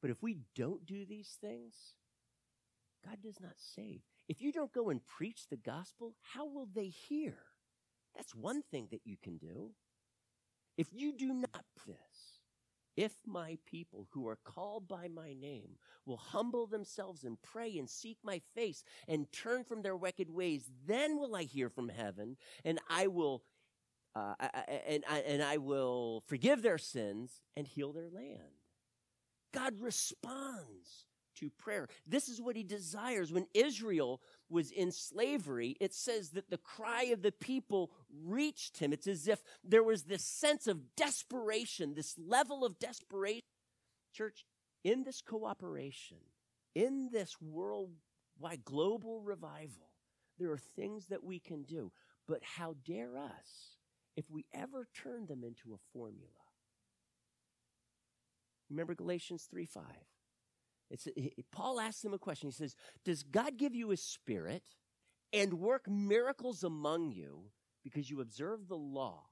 But 0.00 0.10
if 0.10 0.22
we 0.22 0.38
don't 0.54 0.86
do 0.86 1.04
these 1.04 1.36
things, 1.40 1.74
God 3.04 3.18
does 3.22 3.40
not 3.40 3.54
save. 3.56 4.02
If 4.28 4.40
you 4.40 4.52
don't 4.52 4.72
go 4.72 4.90
and 4.90 5.04
preach 5.04 5.48
the 5.48 5.56
gospel, 5.56 6.14
how 6.34 6.46
will 6.46 6.68
they 6.74 6.88
hear? 6.88 7.36
That's 8.16 8.34
one 8.34 8.62
thing 8.62 8.88
that 8.90 9.02
you 9.04 9.16
can 9.22 9.38
do. 9.38 9.72
If 10.76 10.88
you 10.92 11.12
do 11.16 11.32
not 11.32 11.64
this, 11.86 12.37
if 12.98 13.12
my 13.24 13.56
people 13.64 14.08
who 14.10 14.26
are 14.26 14.40
called 14.42 14.88
by 14.88 15.06
my 15.06 15.32
name 15.32 15.76
will 16.04 16.16
humble 16.16 16.66
themselves 16.66 17.22
and 17.22 17.40
pray 17.42 17.78
and 17.78 17.88
seek 17.88 18.18
my 18.24 18.40
face 18.56 18.82
and 19.06 19.30
turn 19.30 19.62
from 19.62 19.82
their 19.82 19.96
wicked 19.96 20.28
ways, 20.28 20.68
then 20.84 21.16
will 21.16 21.36
I 21.36 21.44
hear 21.44 21.68
from 21.70 21.88
heaven 21.88 22.36
and 22.64 22.80
I 22.90 23.06
will 23.06 23.44
uh, 24.16 24.34
and, 24.88 25.04
I, 25.08 25.18
and 25.20 25.40
I 25.44 25.58
will 25.58 26.24
forgive 26.26 26.62
their 26.62 26.78
sins 26.78 27.40
and 27.56 27.68
heal 27.68 27.92
their 27.92 28.08
land. 28.10 28.58
God 29.52 29.74
responds 29.78 31.06
to 31.40 31.50
prayer. 31.50 31.88
This 32.06 32.28
is 32.28 32.40
what 32.40 32.56
he 32.56 32.62
desires. 32.62 33.32
When 33.32 33.46
Israel 33.54 34.20
was 34.48 34.70
in 34.70 34.92
slavery, 34.92 35.76
it 35.80 35.94
says 35.94 36.30
that 36.30 36.50
the 36.50 36.58
cry 36.58 37.04
of 37.04 37.22
the 37.22 37.32
people 37.32 37.90
reached 38.24 38.78
him. 38.78 38.92
It's 38.92 39.06
as 39.06 39.28
if 39.28 39.42
there 39.64 39.82
was 39.82 40.04
this 40.04 40.24
sense 40.24 40.66
of 40.66 40.96
desperation, 40.96 41.94
this 41.94 42.16
level 42.18 42.64
of 42.64 42.78
desperation. 42.78 43.42
Church, 44.12 44.44
in 44.84 45.04
this 45.04 45.20
cooperation, 45.20 46.18
in 46.74 47.10
this 47.12 47.36
worldwide 47.40 48.64
global 48.64 49.20
revival, 49.20 49.90
there 50.38 50.50
are 50.50 50.58
things 50.58 51.06
that 51.06 51.24
we 51.24 51.38
can 51.38 51.62
do. 51.62 51.92
But 52.26 52.42
how 52.42 52.74
dare 52.86 53.16
us 53.16 53.76
if 54.16 54.30
we 54.30 54.46
ever 54.52 54.86
turn 54.94 55.26
them 55.26 55.42
into 55.44 55.72
a 55.72 55.92
formula? 55.92 56.30
Remember 58.70 58.94
Galatians 58.94 59.48
3 59.50 59.64
5. 59.64 59.82
It's, 60.90 61.06
it, 61.06 61.44
Paul 61.52 61.80
asks 61.80 62.04
him 62.04 62.14
a 62.14 62.18
question. 62.18 62.48
He 62.48 62.52
says, 62.52 62.74
Does 63.04 63.22
God 63.22 63.56
give 63.56 63.74
you 63.74 63.90
a 63.90 63.96
spirit 63.96 64.62
and 65.32 65.54
work 65.54 65.88
miracles 65.88 66.64
among 66.64 67.12
you 67.12 67.44
because 67.84 68.10
you 68.10 68.20
observe 68.20 68.68
the 68.68 68.76
law, 68.76 69.24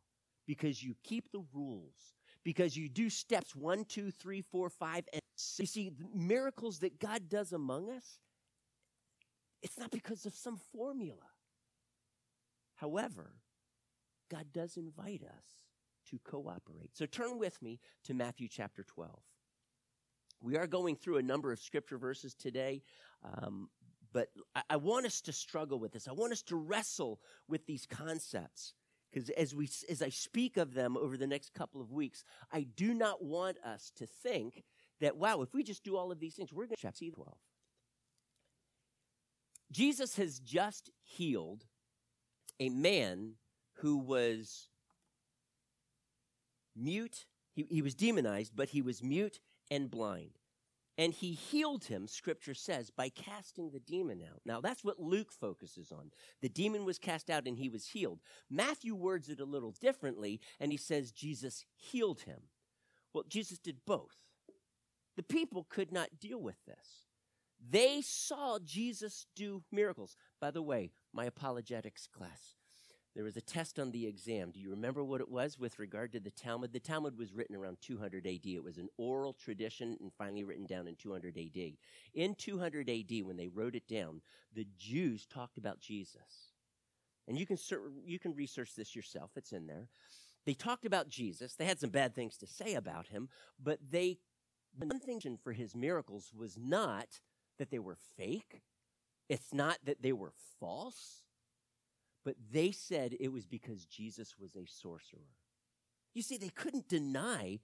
because 0.47 0.83
you 0.83 0.95
keep 1.03 1.31
the 1.33 1.45
rules, 1.55 2.14
because 2.45 2.77
you 2.77 2.88
do 2.88 3.09
steps 3.09 3.57
one, 3.57 3.85
two, 3.85 4.11
three, 4.11 4.42
four, 4.42 4.69
five, 4.69 5.07
and 5.12 5.23
six? 5.37 5.77
You 5.77 5.83
see, 5.83 5.90
the 5.90 6.07
miracles 6.14 6.81
that 6.81 6.99
God 6.99 7.29
does 7.29 7.53
among 7.53 7.90
us, 7.90 8.21
it's 9.62 9.79
not 9.79 9.90
because 9.90 10.27
of 10.27 10.35
some 10.35 10.59
formula. 10.73 11.16
However, 12.77 13.37
God 14.31 14.47
does 14.53 14.77
invite 14.77 15.23
us 15.23 15.45
to 16.11 16.19
cooperate. 16.25 16.90
So 16.95 17.07
turn 17.07 17.38
with 17.38 17.61
me 17.62 17.81
to 18.05 18.14
Matthew 18.14 18.49
chapter 18.49 18.85
12. 18.85 19.11
We 20.40 20.57
are 20.57 20.66
going 20.66 20.96
through 20.96 21.18
a 21.18 21.22
number 21.22 21.53
of 21.53 21.59
scripture 21.59 21.99
verses 21.99 22.35
today, 22.35 22.83
um, 23.25 23.68
but 24.12 24.29
I, 24.55 24.62
I 24.70 24.77
want 24.77 25.07
us 25.07 25.20
to 25.22 25.33
struggle 25.33 25.79
with 25.79 25.92
this. 25.92 26.09
I 26.09 26.12
want 26.12 26.33
us 26.33 26.42
to 26.44 26.57
wrestle 26.57 27.20
with 27.49 27.66
these 27.66 27.87
concepts 27.87 28.75
because 29.11 29.31
as 29.31 29.55
we 29.55 29.68
as 29.88 30.03
I 30.03 30.11
speak 30.11 30.57
of 30.57 30.75
them 30.75 30.96
over 30.96 31.16
the 31.16 31.27
next 31.27 31.55
couple 31.55 31.81
of 31.81 31.92
weeks, 31.92 32.25
I 32.53 32.66
do 32.77 32.92
not 32.92 33.25
want 33.25 33.57
us 33.64 33.92
to 33.96 34.07
think 34.07 34.64
that 35.01 35.16
wow, 35.16 35.42
if 35.42 35.55
we 35.55 35.62
just 35.62 35.85
do 35.85 35.96
all 35.96 36.12
of 36.12 36.20
these 36.20 36.35
things, 36.35 36.53
we're 36.53 36.66
going 36.66 36.77
to 36.81 36.92
see 36.96 37.11
12. 37.11 37.37
Jesus 39.72 40.16
has 40.16 40.38
just 40.38 40.90
healed 41.03 41.64
a 42.61 42.68
man 42.68 43.35
who 43.79 43.99
was 43.99 44.68
mute. 46.75 47.27
He, 47.53 47.66
he 47.68 47.83
was 47.83 47.94
demonized, 47.94 48.53
but 48.55 48.70
he 48.70 48.83
was 48.83 49.03
mute 49.03 49.40
and 49.70 49.90
blind. 49.90 50.38
And 50.98 51.12
he 51.12 51.33
healed 51.33 51.85
him, 51.85 52.09
scripture 52.09 52.55
says, 52.55 52.90
by 52.90 53.11
casting 53.11 53.70
the 53.70 53.81
demon 53.81 54.22
out. 54.22 54.40
Now, 54.46 54.62
that's 54.62 54.83
what 54.83 54.98
Luke 54.98 55.31
focuses 55.31 55.92
on. 55.92 56.11
The 56.40 56.48
demon 56.48 56.87
was 56.87 56.98
cast 56.98 57.29
out 57.29 57.46
and 57.46 57.59
he 57.59 57.68
was 57.68 57.88
healed. 57.88 58.20
Matthew 58.50 58.94
words 58.94 59.29
it 59.29 59.40
a 59.40 59.44
little 59.44 59.74
differently, 59.79 60.40
and 60.59 60.72
he 60.72 60.79
says 60.79 61.12
Jesus 61.12 61.66
healed 61.74 62.22
him. 62.22 62.40
Well, 63.12 63.24
Jesus 63.29 63.59
did 63.59 63.85
both. 63.87 64.16
The 65.16 65.22
people 65.22 65.66
could 65.68 65.92
not 65.92 66.18
deal 66.18 66.40
with 66.40 66.64
this. 66.66 67.05
They 67.70 68.00
saw 68.02 68.59
Jesus 68.59 69.26
do 69.35 69.64
miracles. 69.72 70.16
By 70.40 70.50
the 70.50 70.62
way, 70.62 70.92
my 71.12 71.24
apologetics 71.24 72.07
class, 72.07 72.55
there 73.16 73.24
was 73.24 73.38
a 73.38 73.40
test 73.40 73.79
on 73.79 73.92
the 73.92 74.07
exam. 74.07 74.50
Do 74.50 74.61
you 74.61 74.68
remember 74.68 75.02
what 75.02 75.22
it 75.22 75.31
was 75.31 75.59
with 75.59 75.79
regard 75.79 76.12
to 76.12 76.20
the 76.20 76.31
Talmud? 76.31 76.74
The 76.74 76.79
Talmud 76.79 77.16
was 77.16 77.33
written 77.33 77.57
around 77.57 77.79
200 77.81 78.26
AD. 78.26 78.44
It 78.44 78.62
was 78.62 78.76
an 78.76 78.90
oral 78.98 79.33
tradition 79.33 79.96
and 80.02 80.12
finally 80.12 80.44
written 80.44 80.66
down 80.66 80.87
in 80.87 80.96
200 80.96 81.38
AD. 81.38 81.72
In 82.12 82.35
200 82.35 82.90
AD, 82.90 83.24
when 83.24 83.38
they 83.38 83.48
wrote 83.48 83.74
it 83.74 83.88
down, 83.88 84.20
the 84.55 84.66
Jews 84.76 85.24
talked 85.24 85.57
about 85.57 85.81
Jesus. 85.81 86.52
And 87.26 87.38
you 87.38 87.46
can, 87.46 87.57
you 88.05 88.18
can 88.18 88.35
research 88.35 88.74
this 88.76 88.94
yourself, 88.94 89.31
it's 89.35 89.52
in 89.52 89.66
there. 89.66 89.88
They 90.44 90.52
talked 90.52 90.85
about 90.85 91.09
Jesus. 91.09 91.55
They 91.55 91.64
had 91.64 91.81
some 91.81 91.90
bad 91.90 92.14
things 92.14 92.37
to 92.37 92.46
say 92.46 92.74
about 92.74 93.07
him, 93.09 93.31
but 93.59 93.79
they, 93.90 94.18
the 94.79 94.88
one 94.88 95.00
thing 95.00 95.38
for 95.42 95.55
his 95.55 95.74
miracles 95.74 96.33
was 96.37 96.59
not 96.59 97.20
that 97.59 97.70
they 97.70 97.79
were 97.79 97.96
fake, 98.18 98.61
it's 99.31 99.55
not 99.55 99.79
that 99.87 100.02
they 100.02 100.12
were 100.12 100.35
false 100.61 101.22
but 102.27 102.35
they 102.53 102.73
said 102.73 103.15
it 103.21 103.33
was 103.33 103.47
because 103.47 103.85
Jesus 103.85 104.35
was 104.37 104.57
a 104.57 104.67
sorcerer. 104.67 105.31
You 106.12 106.23
see, 106.23 106.37
they 106.37 106.49
couldn't 106.49 106.89
deny 106.89 107.61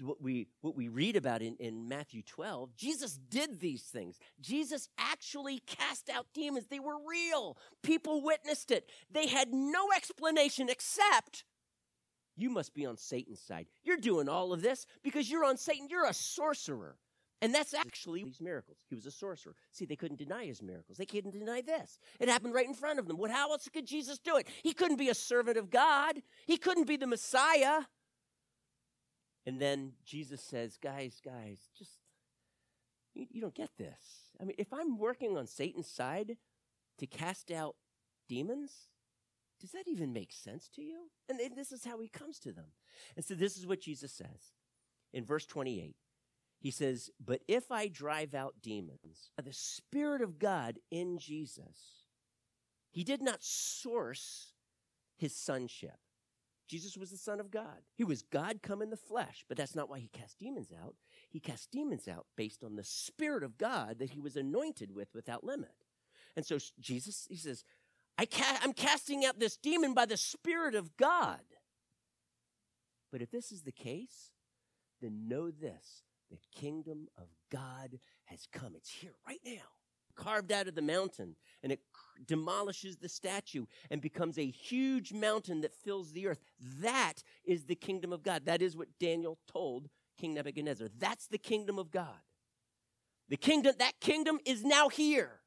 what 0.00 0.22
we, 0.22 0.48
what 0.62 0.74
we 0.74 0.88
read 0.88 1.16
about 1.16 1.42
in, 1.42 1.54
in 1.56 1.86
Matthew 1.86 2.22
12. 2.22 2.74
Jesus 2.74 3.18
did 3.28 3.60
these 3.60 3.82
things. 3.82 4.18
Jesus 4.40 4.88
actually 4.96 5.58
cast 5.66 6.08
out 6.08 6.28
demons. 6.32 6.68
They 6.68 6.80
were 6.80 6.96
real. 7.06 7.58
People 7.82 8.22
witnessed 8.22 8.70
it. 8.70 8.88
They 9.12 9.26
had 9.26 9.52
no 9.52 9.88
explanation 9.94 10.70
except 10.70 11.44
you 12.36 12.48
must 12.48 12.72
be 12.72 12.86
on 12.86 12.96
Satan's 12.96 13.40
side. 13.40 13.66
You're 13.84 13.98
doing 13.98 14.30
all 14.30 14.54
of 14.54 14.62
this 14.62 14.86
because 15.02 15.30
you're 15.30 15.44
on 15.44 15.58
Satan. 15.58 15.88
You're 15.90 16.06
a 16.06 16.14
sorcerer. 16.14 16.96
And 17.42 17.54
that's 17.54 17.74
actually 17.74 18.24
these 18.24 18.40
miracles. 18.40 18.78
He 18.88 18.94
was 18.94 19.04
a 19.04 19.10
sorcerer. 19.10 19.54
See, 19.70 19.84
they 19.84 19.96
couldn't 19.96 20.16
deny 20.16 20.46
his 20.46 20.62
miracles. 20.62 20.96
They 20.96 21.04
couldn't 21.04 21.32
deny 21.32 21.60
this. 21.60 21.98
It 22.18 22.28
happened 22.28 22.54
right 22.54 22.66
in 22.66 22.74
front 22.74 22.98
of 22.98 23.06
them. 23.06 23.18
What, 23.18 23.30
how 23.30 23.52
else 23.52 23.68
could 23.68 23.86
Jesus 23.86 24.18
do 24.18 24.36
it? 24.36 24.48
He 24.62 24.72
couldn't 24.72 24.96
be 24.96 25.10
a 25.10 25.14
servant 25.14 25.58
of 25.58 25.70
God, 25.70 26.22
he 26.46 26.56
couldn't 26.56 26.86
be 26.86 26.96
the 26.96 27.06
Messiah. 27.06 27.82
And 29.44 29.60
then 29.60 29.92
Jesus 30.04 30.42
says, 30.42 30.76
Guys, 30.82 31.20
guys, 31.24 31.60
just, 31.78 31.98
you, 33.14 33.26
you 33.30 33.40
don't 33.40 33.54
get 33.54 33.70
this. 33.78 34.32
I 34.40 34.44
mean, 34.44 34.56
if 34.58 34.72
I'm 34.72 34.98
working 34.98 35.36
on 35.38 35.46
Satan's 35.46 35.88
side 35.88 36.36
to 36.98 37.06
cast 37.06 37.52
out 37.52 37.76
demons, 38.28 38.88
does 39.60 39.70
that 39.72 39.84
even 39.86 40.12
make 40.12 40.32
sense 40.32 40.68
to 40.74 40.82
you? 40.82 41.10
And 41.28 41.38
this 41.54 41.70
is 41.70 41.84
how 41.84 42.00
he 42.00 42.08
comes 42.08 42.38
to 42.40 42.52
them. 42.52 42.72
And 43.14 43.24
so 43.24 43.34
this 43.34 43.56
is 43.56 43.66
what 43.66 43.80
Jesus 43.80 44.12
says 44.12 44.52
in 45.12 45.24
verse 45.24 45.46
28. 45.46 45.94
He 46.58 46.70
says, 46.70 47.10
But 47.24 47.42
if 47.48 47.70
I 47.70 47.88
drive 47.88 48.34
out 48.34 48.54
demons, 48.62 49.30
by 49.36 49.42
the 49.42 49.52
Spirit 49.52 50.22
of 50.22 50.38
God 50.38 50.78
in 50.90 51.18
Jesus, 51.18 52.04
he 52.90 53.04
did 53.04 53.22
not 53.22 53.42
source 53.42 54.52
his 55.16 55.34
sonship. 55.34 55.98
Jesus 56.66 56.96
was 56.96 57.10
the 57.10 57.16
Son 57.16 57.38
of 57.38 57.50
God. 57.50 57.82
He 57.94 58.04
was 58.04 58.22
God 58.22 58.60
come 58.62 58.82
in 58.82 58.90
the 58.90 58.96
flesh, 58.96 59.44
but 59.48 59.56
that's 59.56 59.76
not 59.76 59.88
why 59.88 59.98
he 59.98 60.08
cast 60.08 60.38
demons 60.38 60.72
out. 60.72 60.96
He 61.30 61.38
cast 61.38 61.70
demons 61.70 62.08
out 62.08 62.26
based 62.36 62.64
on 62.64 62.74
the 62.74 62.84
Spirit 62.84 63.44
of 63.44 63.58
God 63.58 63.98
that 63.98 64.10
he 64.10 64.20
was 64.20 64.36
anointed 64.36 64.92
with 64.92 65.08
without 65.14 65.44
limit. 65.44 65.74
And 66.34 66.44
so 66.44 66.58
Jesus, 66.80 67.26
he 67.30 67.36
says, 67.36 67.64
I 68.18 68.26
ca- 68.26 68.60
I'm 68.62 68.72
casting 68.72 69.24
out 69.24 69.38
this 69.38 69.56
demon 69.56 69.94
by 69.94 70.06
the 70.06 70.16
Spirit 70.16 70.74
of 70.74 70.96
God. 70.96 71.40
But 73.12 73.22
if 73.22 73.30
this 73.30 73.52
is 73.52 73.62
the 73.62 73.72
case, 73.72 74.32
then 75.00 75.28
know 75.28 75.50
this 75.50 76.02
the 76.30 76.38
kingdom 76.54 77.08
of 77.16 77.28
God 77.50 77.98
has 78.24 78.46
come. 78.52 78.74
It's 78.76 78.90
here 78.90 79.14
right 79.26 79.40
now, 79.44 79.62
carved 80.14 80.52
out 80.52 80.68
of 80.68 80.74
the 80.74 80.82
mountain, 80.82 81.36
and 81.62 81.72
it 81.72 81.80
demolishes 82.26 82.96
the 82.96 83.08
statue 83.08 83.66
and 83.90 84.00
becomes 84.00 84.38
a 84.38 84.50
huge 84.50 85.12
mountain 85.12 85.60
that 85.60 85.74
fills 85.74 86.12
the 86.12 86.26
earth. 86.26 86.40
That 86.80 87.22
is 87.44 87.64
the 87.64 87.74
kingdom 87.74 88.12
of 88.12 88.22
God. 88.22 88.46
That 88.46 88.62
is 88.62 88.76
what 88.76 88.98
Daniel 88.98 89.38
told 89.50 89.88
King 90.18 90.34
Nebuchadnezzar. 90.34 90.88
That's 90.98 91.26
the 91.26 91.38
kingdom 91.38 91.78
of 91.78 91.90
God. 91.90 92.20
The 93.28 93.36
kingdom, 93.36 93.74
that 93.78 94.00
kingdom 94.00 94.38
is 94.44 94.64
now 94.64 94.88
here. 94.88 95.40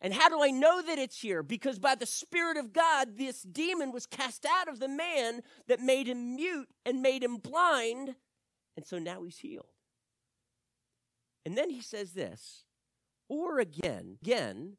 And 0.00 0.12
how 0.12 0.28
do 0.28 0.42
I 0.42 0.50
know 0.50 0.82
that 0.82 0.98
it's 0.98 1.20
here? 1.20 1.42
Because 1.42 1.78
by 1.78 1.94
the 1.94 2.06
Spirit 2.06 2.58
of 2.58 2.72
God, 2.72 3.16
this 3.16 3.42
demon 3.42 3.92
was 3.92 4.06
cast 4.06 4.44
out 4.44 4.68
of 4.68 4.78
the 4.78 4.88
man 4.88 5.40
that 5.68 5.80
made 5.80 6.06
him 6.06 6.36
mute 6.36 6.68
and 6.84 7.00
made 7.00 7.24
him 7.24 7.38
blind 7.38 8.14
and 8.76 8.86
so 8.86 8.98
now 8.98 9.22
he's 9.22 9.38
healed. 9.38 9.72
And 11.44 11.56
then 11.56 11.70
he 11.70 11.80
says 11.80 12.12
this, 12.12 12.64
or 13.28 13.58
again, 13.58 14.18
again, 14.22 14.76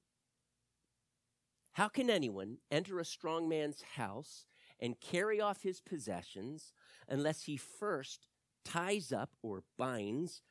how 1.73 1.87
can 1.87 2.09
anyone 2.09 2.57
enter 2.71 2.99
a 2.99 3.05
strong 3.05 3.47
man's 3.47 3.83
house 3.95 4.45
and 4.79 4.99
carry 4.99 5.39
off 5.39 5.63
his 5.63 5.79
possessions 5.79 6.73
unless 7.07 7.43
he 7.43 7.57
first 7.57 8.27
ties 8.65 9.11
up 9.11 9.31
or 9.41 9.63
binds 9.77 10.41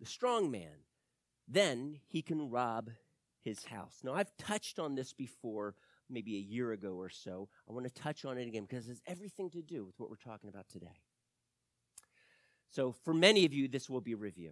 the 0.00 0.06
strong 0.06 0.50
man? 0.50 0.84
Then 1.48 2.00
he 2.06 2.22
can 2.22 2.50
rob 2.50 2.90
his 3.40 3.64
house. 3.66 3.98
Now, 4.02 4.14
I've 4.14 4.36
touched 4.36 4.78
on 4.78 4.94
this 4.94 5.12
before, 5.12 5.74
maybe 6.08 6.36
a 6.36 6.40
year 6.40 6.72
ago 6.72 6.94
or 6.94 7.10
so. 7.10 7.48
I 7.68 7.72
want 7.72 7.86
to 7.86 8.02
touch 8.02 8.24
on 8.24 8.38
it 8.38 8.48
again 8.48 8.66
because 8.68 8.86
it 8.86 8.90
has 8.90 9.02
everything 9.06 9.50
to 9.50 9.62
do 9.62 9.84
with 9.84 9.98
what 9.98 10.10
we're 10.10 10.16
talking 10.16 10.48
about 10.48 10.68
today. 10.68 11.00
So, 12.76 12.92
for 12.92 13.14
many 13.14 13.46
of 13.46 13.54
you, 13.54 13.68
this 13.68 13.88
will 13.88 14.02
be 14.02 14.12
a 14.12 14.18
review. 14.18 14.50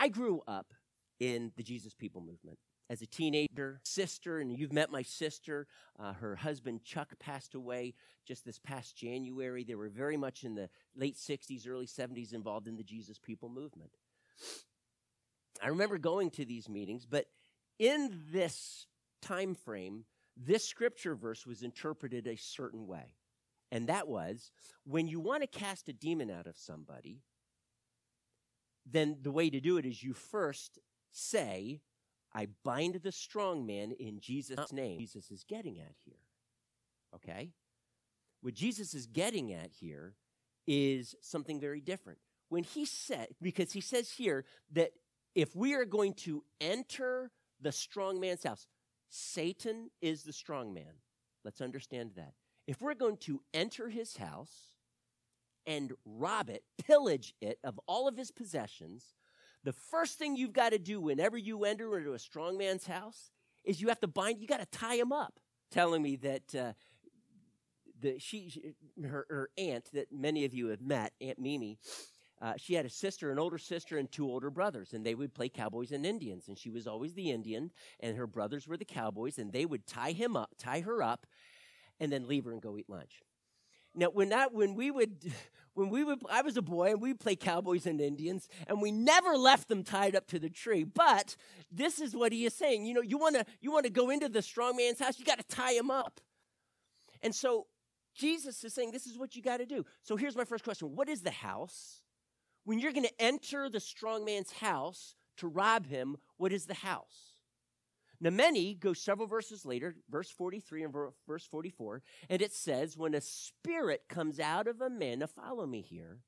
I 0.00 0.08
grew 0.08 0.42
up 0.48 0.74
in 1.20 1.52
the 1.56 1.62
Jesus 1.62 1.94
People 1.94 2.20
movement. 2.20 2.58
As 2.90 3.02
a 3.02 3.06
teenager, 3.06 3.80
sister, 3.84 4.40
and 4.40 4.50
you've 4.50 4.72
met 4.72 4.90
my 4.90 5.02
sister. 5.02 5.68
Uh, 5.96 6.14
her 6.14 6.34
husband 6.34 6.82
Chuck 6.82 7.12
passed 7.20 7.54
away 7.54 7.94
just 8.26 8.44
this 8.44 8.58
past 8.58 8.96
January. 8.96 9.62
They 9.62 9.76
were 9.76 9.90
very 9.90 10.16
much 10.16 10.42
in 10.42 10.56
the 10.56 10.70
late 10.96 11.14
60s, 11.14 11.68
early 11.68 11.86
70s 11.86 12.34
involved 12.34 12.66
in 12.66 12.76
the 12.76 12.82
Jesus 12.82 13.16
People 13.16 13.48
movement. 13.48 13.92
I 15.62 15.68
remember 15.68 15.98
going 15.98 16.30
to 16.30 16.44
these 16.44 16.68
meetings, 16.68 17.06
but 17.06 17.26
in 17.78 18.24
this 18.32 18.88
time 19.22 19.54
frame, 19.54 20.04
this 20.36 20.64
scripture 20.64 21.14
verse 21.14 21.46
was 21.46 21.62
interpreted 21.62 22.26
a 22.26 22.34
certain 22.34 22.88
way. 22.88 23.14
And 23.70 23.88
that 23.88 24.08
was 24.08 24.50
when 24.84 25.06
you 25.06 25.20
want 25.20 25.42
to 25.42 25.46
cast 25.46 25.88
a 25.88 25.92
demon 25.92 26.30
out 26.30 26.46
of 26.46 26.56
somebody, 26.56 27.22
then 28.90 29.18
the 29.20 29.30
way 29.30 29.50
to 29.50 29.60
do 29.60 29.76
it 29.76 29.84
is 29.84 30.02
you 30.02 30.14
first 30.14 30.78
say, 31.12 31.80
I 32.32 32.48
bind 32.64 33.00
the 33.02 33.12
strong 33.12 33.66
man 33.66 33.92
in 33.92 34.20
Jesus' 34.20 34.58
uh-huh. 34.58 34.68
name. 34.72 34.98
Jesus 34.98 35.30
is 35.30 35.44
getting 35.44 35.78
at 35.78 35.94
here. 36.04 36.20
Okay? 37.14 37.52
What 38.40 38.54
Jesus 38.54 38.94
is 38.94 39.06
getting 39.06 39.52
at 39.52 39.70
here 39.72 40.14
is 40.66 41.14
something 41.20 41.60
very 41.60 41.80
different. 41.80 42.18
When 42.48 42.64
he 42.64 42.84
said, 42.84 43.28
because 43.42 43.72
he 43.72 43.80
says 43.80 44.12
here 44.12 44.44
that 44.72 44.92
if 45.34 45.54
we 45.54 45.74
are 45.74 45.84
going 45.84 46.14
to 46.14 46.44
enter 46.60 47.30
the 47.60 47.72
strong 47.72 48.20
man's 48.20 48.44
house, 48.44 48.66
Satan 49.10 49.90
is 50.00 50.22
the 50.22 50.32
strong 50.32 50.72
man. 50.72 50.92
Let's 51.44 51.60
understand 51.60 52.12
that 52.16 52.34
if 52.68 52.82
we're 52.82 52.94
going 52.94 53.16
to 53.16 53.40
enter 53.54 53.88
his 53.88 54.18
house 54.18 54.74
and 55.66 55.92
rob 56.04 56.50
it, 56.50 56.62
pillage 56.86 57.34
it 57.40 57.58
of 57.64 57.80
all 57.88 58.06
of 58.06 58.16
his 58.16 58.30
possessions, 58.30 59.14
the 59.64 59.72
first 59.72 60.18
thing 60.18 60.36
you've 60.36 60.52
got 60.52 60.70
to 60.70 60.78
do 60.78 61.00
whenever 61.00 61.38
you 61.38 61.64
enter 61.64 61.96
into 61.96 62.12
a 62.12 62.18
strong 62.18 62.58
man's 62.58 62.86
house 62.86 63.30
is 63.64 63.80
you 63.80 63.88
have 63.88 64.00
to 64.00 64.06
bind, 64.06 64.38
you 64.38 64.46
got 64.46 64.60
to 64.60 64.78
tie 64.78 64.96
him 64.96 65.12
up. 65.12 65.40
Telling 65.70 66.02
me 66.02 66.16
that 66.16 66.54
uh, 66.54 66.72
the 68.00 68.18
she, 68.18 68.74
her, 69.02 69.26
her 69.28 69.50
aunt 69.58 69.90
that 69.92 70.12
many 70.12 70.44
of 70.44 70.54
you 70.54 70.68
have 70.68 70.80
met, 70.80 71.12
Aunt 71.20 71.38
Mimi. 71.38 71.78
Uh, 72.40 72.54
she 72.56 72.74
had 72.74 72.86
a 72.86 72.90
sister, 72.90 73.30
an 73.30 73.38
older 73.38 73.58
sister, 73.58 73.98
and 73.98 74.10
two 74.10 74.26
older 74.26 74.48
brothers, 74.48 74.92
and 74.92 75.04
they 75.04 75.14
would 75.14 75.34
play 75.34 75.48
cowboys 75.48 75.92
and 75.92 76.06
Indians. 76.06 76.48
And 76.48 76.56
she 76.56 76.70
was 76.70 76.86
always 76.86 77.12
the 77.14 77.30
Indian, 77.30 77.70
and 78.00 78.16
her 78.16 78.26
brothers 78.26 78.68
were 78.68 78.76
the 78.76 78.84
cowboys, 78.84 79.38
and 79.38 79.52
they 79.52 79.66
would 79.66 79.86
tie 79.86 80.12
him 80.12 80.36
up, 80.36 80.54
tie 80.58 80.80
her 80.80 81.02
up, 81.02 81.26
and 82.00 82.12
then 82.12 82.28
leave 82.28 82.44
her 82.44 82.52
and 82.52 82.62
go 82.62 82.76
eat 82.76 82.88
lunch. 82.88 83.22
Now, 83.94 84.10
when 84.10 84.28
that, 84.28 84.52
when 84.52 84.74
we 84.74 84.90
would, 84.90 85.32
when 85.74 85.90
we 85.90 86.04
would, 86.04 86.20
I 86.30 86.42
was 86.42 86.56
a 86.56 86.62
boy 86.62 86.90
and 86.90 87.00
we'd 87.00 87.20
play 87.20 87.36
cowboys 87.36 87.86
and 87.86 88.00
Indians, 88.00 88.48
and 88.66 88.80
we 88.80 88.92
never 88.92 89.36
left 89.36 89.68
them 89.68 89.82
tied 89.82 90.14
up 90.14 90.26
to 90.28 90.38
the 90.38 90.50
tree. 90.50 90.84
But 90.84 91.36
this 91.70 92.00
is 92.00 92.14
what 92.14 92.32
he 92.32 92.44
is 92.44 92.54
saying. 92.54 92.84
You 92.84 92.94
know, 92.94 93.02
you 93.02 93.18
want 93.18 93.36
to, 93.36 93.44
you 93.60 93.72
want 93.72 93.84
to 93.84 93.90
go 93.90 94.10
into 94.10 94.28
the 94.28 94.42
strong 94.42 94.76
man's 94.76 94.98
house, 94.98 95.18
you 95.18 95.24
got 95.24 95.38
to 95.38 95.56
tie 95.56 95.72
him 95.72 95.90
up. 95.90 96.20
And 97.22 97.34
so 97.34 97.66
Jesus 98.14 98.62
is 98.64 98.74
saying, 98.74 98.90
this 98.92 99.06
is 99.06 99.18
what 99.18 99.36
you 99.36 99.42
got 99.42 99.58
to 99.58 99.66
do. 99.66 99.84
So 100.02 100.16
here's 100.16 100.36
my 100.36 100.44
first 100.44 100.64
question 100.64 100.94
What 100.94 101.08
is 101.08 101.22
the 101.22 101.30
house? 101.30 102.02
When 102.64 102.78
you're 102.78 102.92
to 102.92 103.22
enter 103.22 103.70
the 103.70 103.80
strong 103.80 104.26
man's 104.26 104.52
house 104.52 105.14
to 105.38 105.48
rob 105.48 105.86
him, 105.86 106.16
what 106.36 106.52
is 106.52 106.66
the 106.66 106.74
house? 106.74 107.37
Now, 108.20 108.30
many 108.30 108.74
go 108.74 108.92
several 108.92 109.28
verses 109.28 109.64
later, 109.64 109.94
verse 110.10 110.30
43 110.30 110.82
and 110.82 110.94
verse 111.26 111.44
44, 111.44 112.02
and 112.28 112.42
it 112.42 112.52
says, 112.52 112.96
When 112.96 113.14
a 113.14 113.20
spirit 113.20 114.02
comes 114.08 114.40
out 114.40 114.66
of 114.66 114.80
a 114.80 114.90
man, 114.90 115.20
now 115.20 115.26
follow 115.26 115.66
me 115.66 115.82
here. 115.82 116.18